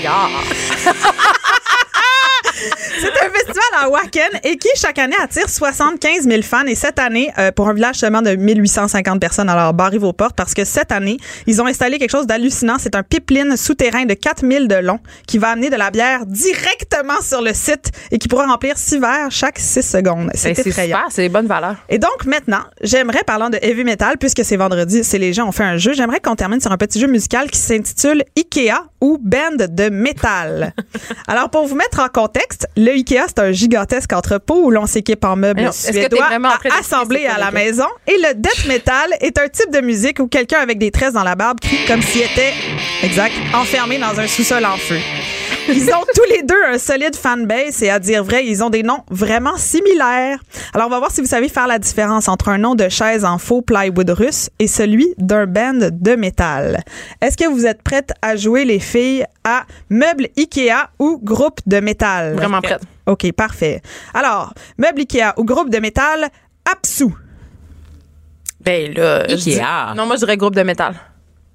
C'est 3.00 3.08
un 3.08 3.30
festival 3.30 3.64
à 3.78 3.88
Wacken 3.88 4.40
et 4.44 4.56
qui, 4.56 4.68
chaque 4.76 4.98
année, 4.98 5.16
attire 5.22 5.48
75 5.48 6.28
000 6.28 6.42
fans. 6.42 6.66
Et 6.66 6.74
cette 6.74 6.98
année, 6.98 7.30
euh, 7.38 7.52
pour 7.52 7.68
un 7.68 7.74
village 7.74 7.96
seulement 7.96 8.22
de 8.22 8.34
1850 8.34 9.20
personnes, 9.20 9.48
alors 9.48 9.72
barrez 9.72 9.98
vos 9.98 10.12
portes 10.12 10.36
parce 10.36 10.54
que 10.54 10.64
cette 10.64 10.92
année, 10.92 11.16
ils 11.46 11.60
ont 11.62 11.66
installé 11.66 11.98
quelque 11.98 12.10
chose 12.10 12.26
d'hallucinant. 12.26 12.76
C'est 12.78 12.94
un 12.94 13.02
pipeline 13.02 13.56
souterrain 13.56 14.04
de 14.04 14.14
4000 14.14 14.68
de 14.68 14.76
long 14.76 15.00
qui 15.26 15.38
va 15.38 15.50
amener 15.50 15.70
de 15.70 15.76
la 15.76 15.90
bière 15.90 16.26
directement 16.26 17.20
sur 17.22 17.42
le 17.42 17.54
site 17.54 17.90
et 18.10 18.18
qui 18.18 18.28
pourra 18.28 18.46
remplir 18.46 18.76
6 18.76 18.98
verres 18.98 19.30
chaque 19.30 19.58
6 19.58 19.82
secondes. 19.82 20.30
C'est 20.34 20.54
c'est 20.54 20.66
effrayant. 20.66 20.98
super, 20.98 21.12
c'est 21.12 21.22
des 21.22 21.28
bonnes 21.28 21.46
valeurs. 21.46 21.76
Et 21.88 21.98
donc 21.98 22.24
maintenant, 22.26 22.62
j'aimerais, 22.82 23.22
parlant 23.26 23.50
de 23.50 23.58
heavy 23.62 23.84
metal, 23.84 24.18
puisque 24.18 24.44
c'est 24.44 24.56
vendredi, 24.56 25.04
c'est 25.04 25.18
les 25.18 25.32
gens 25.32 25.48
ont 25.48 25.52
fait 25.52 25.64
un 25.64 25.76
jeu, 25.76 25.92
j'aimerais 25.92 26.20
qu'on 26.20 26.36
termine 26.36 26.60
sur 26.60 26.72
un 26.72 26.76
petit 26.76 27.00
jeu 27.00 27.06
musical 27.06 27.50
qui 27.50 27.58
s'intitule 27.58 28.24
Ikea 28.36 28.74
ou 29.00 29.18
Band 29.20 29.66
de 29.68 29.88
métal. 29.88 30.74
Alors 31.28 31.50
pour 31.50 31.66
vous 31.66 31.74
mettre 31.74 32.00
en 32.00 32.08
contexte, 32.08 32.49
le 32.76 32.92
Ikea 32.92 33.24
c'est 33.28 33.38
un 33.38 33.52
gigantesque 33.52 34.12
entrepôt 34.12 34.64
où 34.64 34.70
l'on 34.70 34.86
s'équipe 34.86 35.24
en 35.24 35.36
meubles 35.36 35.72
suédois 35.72 36.26
à 36.26 36.38
quoi 36.38 36.80
à 37.28 37.38
la 37.38 37.50
maison. 37.50 37.86
Et 38.06 38.16
le 38.18 38.34
death 38.34 38.66
metal 38.66 39.10
est 39.20 39.38
un 39.38 39.48
type 39.48 39.70
de 39.70 39.80
musique 39.80 40.18
où 40.20 40.26
quelqu'un 40.26 40.58
avec 40.58 40.78
des 40.78 40.90
tresses 40.90 41.12
dans 41.12 41.24
la 41.24 41.34
barbe 41.34 41.60
crie 41.60 41.84
comme 41.86 42.02
s'il 42.02 42.22
était, 42.22 42.52
exact, 43.02 43.34
enfermé 43.54 43.98
dans 43.98 44.18
un 44.18 44.26
sous-sol 44.26 44.64
en 44.64 44.76
feu. 44.76 44.98
Ils 45.72 45.88
ont 45.90 46.04
tous 46.14 46.24
les 46.30 46.42
deux 46.42 46.62
un 46.68 46.78
solide 46.78 47.14
fanbase 47.16 47.82
et 47.82 47.90
à 47.90 47.98
dire 47.98 48.24
vrai, 48.24 48.46
ils 48.46 48.62
ont 48.62 48.70
des 48.70 48.82
noms 48.82 49.04
vraiment 49.10 49.56
similaires. 49.56 50.38
Alors, 50.74 50.86
on 50.88 50.90
va 50.90 50.98
voir 50.98 51.10
si 51.10 51.20
vous 51.20 51.26
savez 51.26 51.48
faire 51.48 51.66
la 51.66 51.78
différence 51.78 52.28
entre 52.28 52.48
un 52.48 52.58
nom 52.58 52.74
de 52.74 52.88
chaise 52.88 53.24
en 53.24 53.38
faux 53.38 53.62
plywood 53.62 54.10
russe 54.10 54.50
et 54.58 54.66
celui 54.66 55.14
d'un 55.18 55.46
band 55.46 55.78
de 55.92 56.14
métal. 56.16 56.82
Est-ce 57.20 57.36
que 57.36 57.48
vous 57.48 57.66
êtes 57.66 57.82
prêtes 57.82 58.12
à 58.22 58.36
jouer, 58.36 58.64
les 58.64 58.80
filles, 58.80 59.24
à 59.44 59.64
meubles 59.88 60.28
Ikea 60.36 60.90
ou 60.98 61.20
groupe 61.22 61.60
de 61.66 61.80
métal? 61.80 62.34
Vraiment 62.34 62.60
prête. 62.60 62.82
OK, 63.06 63.30
parfait. 63.32 63.80
Alors, 64.14 64.52
meubles 64.78 65.00
Ikea 65.00 65.34
ou 65.36 65.44
groupe 65.44 65.70
de 65.70 65.78
métal, 65.78 66.28
Apsu. 66.70 67.06
Ben 68.60 68.92
là, 68.94 69.26
je 69.28 69.34
Ikea. 69.34 69.40
dis- 69.42 69.96
Non, 69.96 70.06
moi 70.06 70.16
je 70.16 70.20
dirais 70.20 70.36
groupe 70.36 70.54
de 70.54 70.62
métal. 70.62 70.94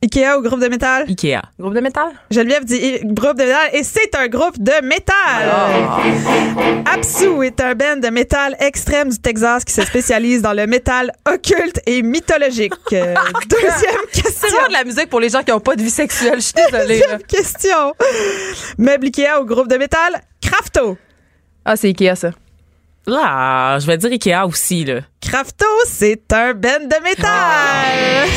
Ikea 0.05 0.37
ou 0.37 0.41
groupe 0.41 0.59
de 0.61 0.67
métal? 0.67 1.05
Ikea. 1.09 1.41
Groupe 1.59 1.73
de 1.73 1.79
métal? 1.81 2.09
Geneviève 2.29 2.63
dit 2.63 2.75
i- 2.77 2.99
groupe 3.03 3.37
de 3.37 3.43
métal 3.43 3.69
et 3.73 3.83
c'est 3.83 4.13
un 4.15 4.27
groupe 4.27 4.57
de 4.61 4.85
métal. 4.85 5.49
Apsu 6.93 7.43
est 7.43 7.59
un 7.59 7.73
band 7.75 7.97
de 7.97 8.09
métal 8.09 8.55
extrême 8.59 9.09
du 9.09 9.17
Texas 9.19 9.63
qui 9.65 9.73
se 9.73 9.81
spécialise 9.83 10.41
dans 10.41 10.53
le 10.53 10.67
métal 10.67 11.11
occulte 11.27 11.81
et 11.85 12.01
mythologique. 12.01 12.73
Euh, 12.93 13.15
Deuxième 13.49 14.01
C'est 14.11 14.21
question. 14.23 14.47
vraiment 14.49 14.67
de 14.67 14.73
la 14.73 14.83
musique 14.83 15.09
pour 15.09 15.19
les 15.19 15.29
gens 15.29 15.41
qui 15.43 15.51
n'ont 15.51 15.59
pas 15.59 15.75
de 15.75 15.81
vie 15.81 15.89
sexuelle. 15.89 16.35
Je 16.35 16.45
suis 16.45 16.53
désolée. 16.53 16.99
Deuxième 16.99 17.23
question. 17.23 17.93
Meuble 18.77 19.05
Ikea 19.07 19.41
ou 19.41 19.45
groupe 19.45 19.67
de 19.67 19.77
métal? 19.77 20.21
Crafto. 20.41 20.97
Ah, 21.65 21.75
c'est 21.75 21.87
Ikea, 21.87 22.15
ça. 22.15 22.29
Là, 23.07 23.77
je 23.79 23.85
vais 23.85 23.97
dire 23.97 24.11
Ikea 24.11 24.45
aussi, 24.47 24.83
là. 24.83 25.01
Crafto, 25.21 25.65
c'est 25.87 26.23
un 26.33 26.53
band 26.53 26.79
de 26.81 27.03
métal. 27.03 28.27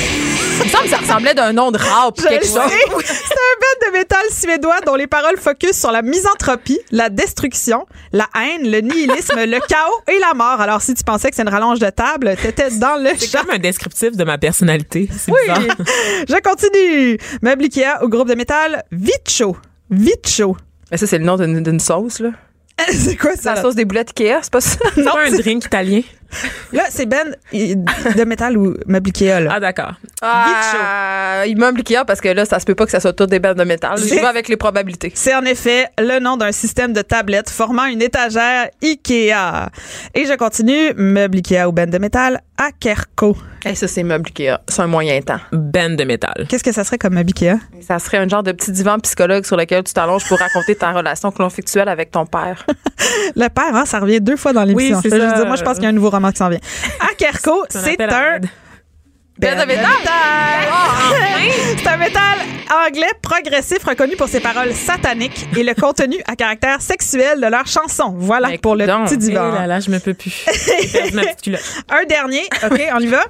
Il 0.60 0.64
me 0.64 0.68
semble 0.70 0.84
que 0.84 0.90
ça 0.90 0.96
ressemblait 0.98 1.34
d'un 1.34 1.52
nom 1.52 1.70
de 1.70 1.78
rap 1.78 2.16
quelque 2.20 2.44
chose. 2.44 2.58
C'est 3.04 3.34
un 3.34 3.56
band 3.60 3.86
de 3.86 3.92
métal 3.98 4.24
suédois 4.30 4.80
dont 4.84 4.96
les 4.96 5.06
paroles 5.06 5.36
focusent 5.38 5.78
sur 5.78 5.92
la 5.92 6.02
misanthropie, 6.02 6.80
la 6.90 7.08
destruction, 7.10 7.86
la 8.12 8.26
haine, 8.34 8.68
le 8.70 8.80
nihilisme, 8.80 9.36
le 9.36 9.58
chaos 9.68 10.00
et 10.12 10.18
la 10.18 10.34
mort. 10.34 10.60
Alors, 10.60 10.82
si 10.82 10.94
tu 10.94 11.04
pensais 11.04 11.30
que 11.30 11.36
c'est 11.36 11.42
une 11.42 11.48
rallonge 11.48 11.78
de 11.78 11.88
table, 11.90 12.34
t'étais 12.42 12.70
dans 12.72 12.96
le 12.96 13.10
C'est 13.16 13.30
comme 13.38 13.50
un 13.50 13.58
descriptif 13.58 14.16
de 14.16 14.24
ma 14.24 14.36
personnalité. 14.36 15.08
C'est 15.16 15.30
Oui. 15.30 15.38
bizarre. 15.42 15.60
Je 16.28 16.40
continue. 16.42 17.18
Meuble 17.40 17.62
Ikea 17.64 18.02
au 18.02 18.08
groupe 18.08 18.28
de 18.28 18.34
métal 18.34 18.82
Vicho. 18.90 19.56
Vicho. 19.90 20.56
Mais 20.90 20.96
ça, 20.96 21.06
c'est 21.06 21.18
le 21.18 21.24
nom 21.24 21.36
d'une 21.36 21.62
d'une 21.62 21.80
sauce, 21.80 22.18
là. 22.18 22.30
c'est 22.92 23.16
quoi 23.16 23.32
C'est 23.36 23.42
ça? 23.42 23.54
la 23.54 23.62
sauce 23.62 23.74
des 23.74 23.84
boulettes 23.84 24.10
Ikea, 24.18 24.38
c'est 24.42 24.52
pas 24.52 24.60
ça? 24.60 24.78
C'est 24.94 25.02
Non, 25.02 25.12
pas 25.12 25.22
un 25.26 25.30
c'est- 25.30 25.38
drink 25.42 25.64
italien. 25.64 26.02
Là, 26.72 26.84
c'est 26.90 27.06
Ben 27.06 27.34
de 27.52 28.24
métal 28.24 28.56
ou 28.58 28.74
Meuble 28.86 29.08
Ikea, 29.08 29.40
là. 29.40 29.52
Ah, 29.54 29.60
d'accord. 29.60 29.92
Ah, 30.22 31.42
il 31.46 31.56
meuble 31.56 31.78
Ikea 31.80 32.04
parce 32.06 32.20
que 32.20 32.28
là, 32.28 32.44
ça 32.44 32.58
se 32.58 32.64
peut 32.66 32.74
pas 32.74 32.84
que 32.84 32.90
ça 32.90 33.00
soit 33.00 33.12
toutes 33.12 33.30
des 33.30 33.38
bandes 33.38 33.56
de 33.56 33.64
métal. 33.64 33.98
Je 33.98 34.14
vais 34.14 34.24
avec 34.24 34.48
les 34.48 34.56
probabilités. 34.56 35.12
C'est 35.14 35.34
en 35.34 35.42
effet 35.42 35.86
le 35.98 36.18
nom 36.20 36.36
d'un 36.36 36.52
système 36.52 36.92
de 36.92 37.02
tablettes 37.02 37.50
formant 37.50 37.84
une 37.86 38.02
étagère 38.02 38.68
Ikea. 38.82 39.70
Et 40.14 40.26
je 40.26 40.36
continue. 40.36 40.92
Meuble 40.96 41.38
Ikea 41.38 41.66
ou 41.68 41.72
Ben 41.72 41.88
de 41.88 41.98
métal 41.98 42.40
Akerco. 42.58 43.36
Et 43.64 43.74
ça, 43.74 43.88
c'est 43.88 44.02
meuble 44.02 44.26
Ikea. 44.28 44.58
C'est 44.68 44.82
un 44.82 44.86
moyen 44.86 45.20
temps. 45.20 45.40
Ben 45.52 45.96
de 45.96 46.04
métal. 46.04 46.46
Qu'est-ce 46.48 46.64
que 46.64 46.72
ça 46.72 46.84
serait 46.84 46.98
comme 46.98 47.14
meuble 47.14 47.30
Ikea? 47.34 47.58
Ça 47.80 47.98
serait 47.98 48.18
un 48.18 48.28
genre 48.28 48.42
de 48.42 48.52
petit 48.52 48.72
divan 48.72 48.98
psychologue 48.98 49.44
sur 49.44 49.56
lequel 49.56 49.82
tu 49.84 49.92
t'allonges 49.94 50.26
pour 50.28 50.38
raconter 50.38 50.74
ta 50.74 50.92
relation 50.92 51.30
conflictuelle 51.30 51.88
avec 51.88 52.10
ton 52.10 52.26
père. 52.26 52.66
Le 53.36 53.48
père, 53.48 53.74
hein, 53.74 53.84
ça 53.86 54.00
revient 54.00 54.20
deux 54.20 54.36
fois 54.36 54.52
dans 54.52 54.64
l'émission. 54.64 54.96
Oui, 54.96 55.02
c'est 55.02 55.10
Je 55.10 55.14
veux 55.22 55.28
ça. 55.30 55.36
dire, 55.36 55.46
moi, 55.46 55.56
je 55.56 55.62
pense 55.62 55.74
qu'il 55.74 55.84
y 55.84 55.86
a 55.86 55.90
un 55.90 55.92
nouveau 55.92 56.10
roman 56.18 56.30
qui 56.32 56.38
s'en 56.38 56.48
vient. 56.48 56.60
Akerco, 57.10 57.64
C'est 57.70 57.78
un 57.78 57.82
c'est 57.82 58.02
à. 58.02 58.38
Ben 59.40 59.56
métal? 59.66 59.84
C'est 61.78 61.86
un 61.86 61.96
métal 61.96 62.38
anglais 62.86 63.06
progressif 63.22 63.84
reconnu 63.84 64.16
pour 64.16 64.28
ses 64.28 64.40
paroles 64.40 64.72
sataniques 64.74 65.46
et 65.56 65.62
le 65.62 65.74
contenu 65.74 66.16
à 66.26 66.34
caractère 66.34 66.80
sexuel 66.82 67.40
de 67.40 67.46
leurs 67.46 67.66
chansons. 67.68 68.14
Voilà 68.16 68.48
Mais 68.48 68.58
pour 68.58 68.74
le 68.74 68.86
donc, 68.86 69.04
petit 69.04 69.14
Eh 69.14 69.18
divan. 69.18 69.52
là 69.52 69.66
là, 69.68 69.78
je 69.78 69.90
me 69.90 70.00
peux 70.00 70.14
plus. 70.14 70.44
Ma. 71.14 71.22
Un 72.00 72.04
dernier, 72.08 72.42
OK, 72.68 72.82
on 72.94 72.98
y 72.98 73.06
va. 73.06 73.24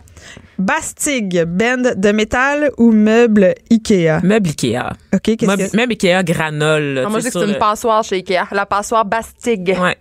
Bastig, 0.59 1.45
band 1.45 1.93
de 1.97 2.13
métal 2.13 2.71
ou 2.79 2.91
meuble 2.91 3.55
Ikea? 3.71 4.21
Meuble 4.23 4.49
Ikea. 4.49 4.93
OK, 5.15 5.21
qu'est-ce 5.37 5.71
que 5.73 5.77
meuble 5.77 5.93
Ikea 5.93 6.23
granole. 6.25 6.95
là, 6.95 7.03
Ah, 7.07 7.09
moi, 7.11 7.21
je 7.21 7.27
dis 7.27 7.33
que 7.33 7.39
c'est 7.39 7.47
une 7.53 7.59
passoire 7.59 8.03
chez 8.03 8.17
Ikea. 8.17 8.49
La 8.53 8.65
passoire 8.67 9.05
Bastig. 9.05 9.77
Ouais. 9.79 9.97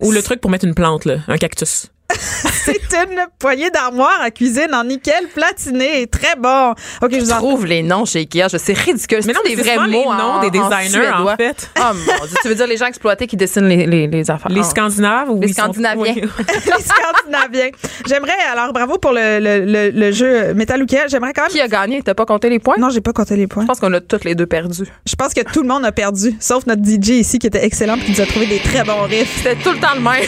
Ou 0.00 0.10
le 0.10 0.22
truc 0.22 0.40
pour 0.40 0.50
mettre 0.50 0.64
une 0.66 0.74
plante, 0.74 1.04
là, 1.04 1.18
un 1.28 1.38
cactus. 1.38 1.86
c'est 2.64 2.80
une 2.94 3.26
poignée 3.38 3.70
d'armoire 3.70 4.20
à 4.22 4.30
cuisine 4.30 4.74
en 4.74 4.84
nickel 4.84 5.26
platiné. 5.34 6.06
Très 6.06 6.36
bon. 6.38 6.70
OK, 7.02 7.10
je 7.12 7.16
Je 7.18 7.20
vous 7.24 7.32
en 7.32 7.36
trouve 7.38 7.66
les 7.66 7.82
noms 7.82 8.04
chez 8.04 8.20
Ikea. 8.20 8.48
Je 8.52 8.56
sais 8.58 8.72
ridicule. 8.72 9.20
Mais 9.26 9.32
non, 9.32 9.40
C'est 9.44 9.56
des 9.56 9.62
c'est 9.62 9.76
vrais 9.76 9.86
les 9.86 9.92
mots 9.92 10.12
noms 10.14 10.22
en- 10.34 10.40
des 10.40 10.50
designers, 10.50 11.08
en 11.10 11.36
fait. 11.36 11.70
Oh 11.78 11.82
mon 11.94 12.26
Dieu. 12.26 12.36
Tu 12.42 12.48
veux 12.48 12.54
dire 12.54 12.66
les 12.66 12.76
gens 12.76 12.86
exploités 12.86 13.26
qui 13.26 13.36
dessinent 13.36 13.66
les, 13.68 13.86
les, 13.86 14.06
les 14.06 14.30
affaires? 14.30 14.50
Les 14.50 14.60
Ah. 14.60 14.64
Scandinaves 14.64 15.30
ou 15.30 15.40
Les 15.40 15.48
sont- 15.48 15.62
Scandinaviens. 15.62 16.14
Les 16.14 16.82
Scandinaviens. 16.82 17.70
J'aimerais, 18.06 18.32
alors 18.52 18.72
bravo 18.72 18.98
pour 18.98 19.12
le, 19.12 19.38
le, 19.40 19.64
le, 19.64 19.90
le 19.90 20.12
jeu 20.12 20.54
Metal 20.54 20.82
ou. 20.82 20.86
J'aimerais 21.08 21.32
quand 21.32 21.42
même. 21.42 21.50
Qui 21.50 21.60
a 21.60 21.68
gagné? 21.68 22.02
T'as 22.02 22.14
pas 22.14 22.26
compté 22.26 22.48
les 22.50 22.58
points? 22.58 22.76
Non, 22.78 22.90
j'ai 22.90 23.00
pas 23.00 23.12
compté 23.12 23.36
les 23.36 23.46
points. 23.46 23.62
Je 23.62 23.66
pense 23.68 23.80
qu'on 23.80 23.92
a 23.92 24.00
toutes 24.00 24.24
les 24.24 24.34
deux 24.34 24.46
perdu. 24.46 24.84
Je 25.06 25.14
pense 25.14 25.32
que 25.34 25.40
tout 25.40 25.62
le 25.62 25.68
monde 25.68 25.84
a 25.84 25.92
perdu, 25.92 26.34
sauf 26.40 26.66
notre 26.66 26.82
DJ 26.84 27.10
ici 27.10 27.38
qui 27.38 27.46
était 27.46 27.64
excellent 27.64 27.96
et 27.96 28.00
qui 28.00 28.12
nous 28.12 28.20
a 28.20 28.26
trouvé 28.26 28.46
des 28.46 28.58
très 28.58 28.84
bons 28.84 29.02
riffs. 29.04 29.38
C'était 29.38 29.56
tout 29.56 29.70
le 29.72 29.78
temps 29.78 29.94
le 29.94 30.00
même. 30.00 30.22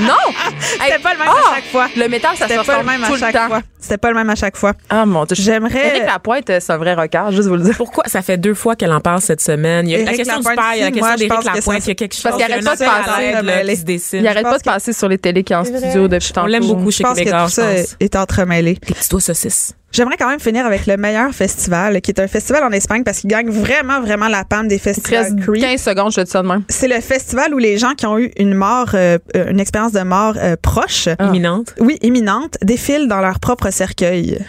non! 0.00 0.14
C'était 0.60 0.98
pas 1.02 1.12
le 1.12 1.18
même 1.18 1.28
Ah! 1.28 1.50
à 1.50 1.54
chaque 1.56 1.64
fois. 1.66 1.88
Le 1.96 2.08
métal, 2.08 2.30
ça 2.36 2.44
se 2.46 2.52
C'était 2.52 2.56
pas 2.56 2.62
le 2.72 2.78
ressemble 2.80 2.86
même 2.90 3.00
tout 3.00 3.06
à 3.06 3.10
le 3.14 3.18
chaque 3.20 3.32
temps. 3.34 3.46
fois. 3.48 3.60
C'était 3.78 3.98
pas 3.98 4.08
le 4.10 4.14
même 4.14 4.30
à 4.30 4.34
chaque 4.34 4.56
fois. 4.56 4.72
Ah 4.88 5.06
mon 5.06 5.24
Dieu. 5.24 5.36
J'aimerais. 5.38 5.86
Éric 5.96 6.06
Lapointe, 6.06 6.44
c'est 6.46 6.70
un 6.72 6.76
vrai 6.76 6.94
record, 6.94 7.30
juste 7.32 7.48
vous 7.48 7.56
le 7.56 7.62
dire. 7.62 7.74
Pourquoi? 7.76 8.04
Ça 8.06 8.22
fait 8.22 8.36
deux 8.36 8.54
fois 8.54 8.76
qu'elle 8.76 8.92
en 8.92 9.00
parle 9.00 9.20
cette 9.20 9.40
semaine. 9.40 9.88
Il 9.88 9.92
y 9.92 9.94
a 9.94 9.98
la 9.98 10.04
Éric 10.04 10.16
question 10.18 10.38
du 10.38 10.44
Lapointe, 10.44 10.56
père, 10.56 10.74
il 10.74 10.78
y 10.80 10.82
a 10.82 10.88
la 10.90 10.92
si, 10.94 10.98
moi, 11.00 11.08
question 11.10 11.12
je 11.12 11.16
d'Éric 11.18 11.32
pense 11.32 11.40
que 11.40 11.46
Lapointe, 11.56 11.80
ça- 11.80 11.86
il 11.86 11.88
y 11.88 11.90
a 11.90 11.94
quelque 11.94 12.14
chose. 12.14 12.22
Parce 12.22 12.36
qu'il 12.36 12.44
arrête 12.44 12.64
pas 12.64 12.76
de 12.76 12.78
passer, 12.78 13.42
là, 13.42 13.62
qui 13.64 13.76
se 13.76 13.84
dessine. 13.84 14.18
Il 14.20 14.26
arrête 14.28 14.42
pas 14.44 14.58
de 14.58 14.62
passer 14.62 14.92
sur 14.92 15.08
les 15.08 15.18
télés 15.18 15.44
qui 15.44 15.52
est 15.52 15.56
en 15.56 15.64
studio 15.64 16.08
depuis 16.08 16.32
tantôt. 16.32 16.44
On 16.46 16.50
l'aime 16.50 16.66
beaucoup 16.66 16.90
chez 16.90 16.98
Je 16.98 17.02
pense 17.04 17.14
que 17.14 17.18
Québécois, 17.24 17.44
tout 17.44 17.50
ça 17.50 17.62
je 17.72 17.76
est, 17.78 17.82
pense. 17.82 17.96
est 18.00 18.16
entremêlé. 18.16 18.78
Les 18.86 18.94
petits 18.94 19.08
doigts 19.08 19.20
saucisses. 19.20 19.74
J'aimerais 19.92 20.16
quand 20.16 20.28
même 20.28 20.38
finir 20.40 20.64
avec 20.66 20.86
le 20.86 20.96
meilleur 20.96 21.32
festival, 21.32 22.00
qui 22.00 22.12
est 22.12 22.20
un 22.20 22.28
festival 22.28 22.62
en 22.62 22.70
Espagne 22.70 23.02
parce 23.02 23.18
qu'il 23.20 23.30
gagne 23.30 23.50
vraiment, 23.50 24.00
vraiment 24.00 24.28
la 24.28 24.44
panne 24.44 24.68
des 24.68 24.78
festivals 24.78 25.24
reste 25.24 25.40
Creep. 25.40 25.60
15 25.62 25.82
secondes, 25.82 26.12
je 26.12 26.16
te 26.16 26.24
dis 26.24 26.30
ça 26.30 26.42
de 26.42 26.48
même. 26.48 26.62
C'est 26.68 26.86
le 26.88 27.00
festival 27.00 27.52
où 27.54 27.58
les 27.58 27.76
gens 27.78 27.94
qui 27.94 28.06
ont 28.06 28.18
eu 28.18 28.30
une 28.36 28.54
mort, 28.54 28.90
euh, 28.94 29.18
une 29.34 29.58
expérience 29.58 29.92
de 29.92 30.02
mort 30.02 30.34
euh, 30.36 30.54
proche, 30.60 31.08
Imminente. 31.20 31.74
oui, 31.80 31.98
imminente, 32.02 32.56
défilent 32.62 33.08
dans 33.08 33.20
leur 33.20 33.40
propre 33.40 33.70
cercueil. 33.70 34.38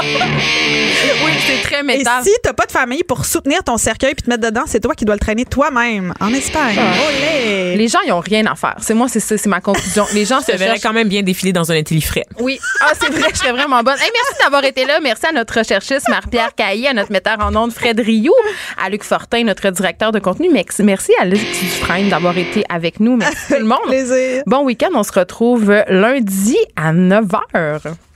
Oui, 0.00 1.32
c'est 1.46 1.62
très 1.68 1.80
Et 1.80 1.82
métal. 1.82 2.22
si 2.22 2.30
t'as 2.42 2.52
pas 2.52 2.66
de 2.66 2.72
famille 2.72 3.02
pour 3.02 3.24
soutenir 3.24 3.64
ton 3.64 3.76
cercueil 3.78 4.14
puis 4.14 4.22
te 4.22 4.30
mettre 4.30 4.44
dedans, 4.44 4.62
c'est 4.66 4.80
toi 4.80 4.94
qui 4.94 5.04
dois 5.04 5.16
le 5.16 5.20
traîner 5.20 5.44
toi-même 5.44 6.14
en 6.20 6.32
Espagne. 6.32 6.76
Olé! 6.78 7.74
Les 7.76 7.88
gens, 7.88 7.98
ils 8.06 8.12
ont 8.12 8.20
rien 8.20 8.46
à 8.46 8.54
faire. 8.54 8.76
C'est 8.80 8.94
moi, 8.94 9.08
c'est 9.08 9.18
ça, 9.20 9.36
c'est 9.36 9.48
ma 9.48 9.60
conclusion. 9.60 10.06
Les 10.14 10.24
gens 10.24 10.38
Je 10.46 10.52
se 10.52 10.58
cherchent. 10.58 10.80
quand 10.82 10.92
même 10.92 11.08
bien 11.08 11.22
défiler 11.22 11.52
dans 11.52 11.72
un 11.72 11.76
intelli-frais. 11.76 12.24
Oui. 12.38 12.60
Ah, 12.80 12.92
c'est 13.00 13.10
vrai, 13.10 13.28
je 13.32 13.38
serais 13.38 13.52
vraiment 13.52 13.82
bonne. 13.82 13.96
Hey, 14.08 14.14
merci 14.14 14.42
d'avoir 14.42 14.64
été 14.64 14.86
là. 14.86 15.00
Merci 15.02 15.26
à 15.26 15.32
notre 15.32 15.58
recherchiste 15.58 16.08
Marie-Pierre 16.08 16.54
Caillé, 16.54 16.88
à 16.88 16.94
notre 16.94 17.12
metteur 17.12 17.36
en 17.40 17.54
ondes 17.54 17.72
Fred 17.72 18.00
Rioux, 18.00 18.32
à 18.82 18.88
Luc 18.88 19.04
Fortin, 19.04 19.44
notre 19.44 19.68
directeur 19.68 20.12
de 20.12 20.18
contenu. 20.18 20.48
Merci, 20.50 21.12
à 21.20 21.26
Luc 21.26 21.40
Dufresne 21.40 22.08
d'avoir 22.08 22.38
été 22.38 22.64
avec 22.70 23.00
nous. 23.00 23.18
Merci 23.18 23.52
tout 23.52 23.58
le 23.58 23.66
monde. 23.66 23.86
Plaisir. 23.86 24.44
Bon 24.46 24.64
week-end. 24.64 24.88
On 24.94 25.02
se 25.02 25.12
retrouve 25.12 25.84
lundi 25.88 26.56
à 26.74 26.94
9 26.94 27.26
h. 27.52 28.07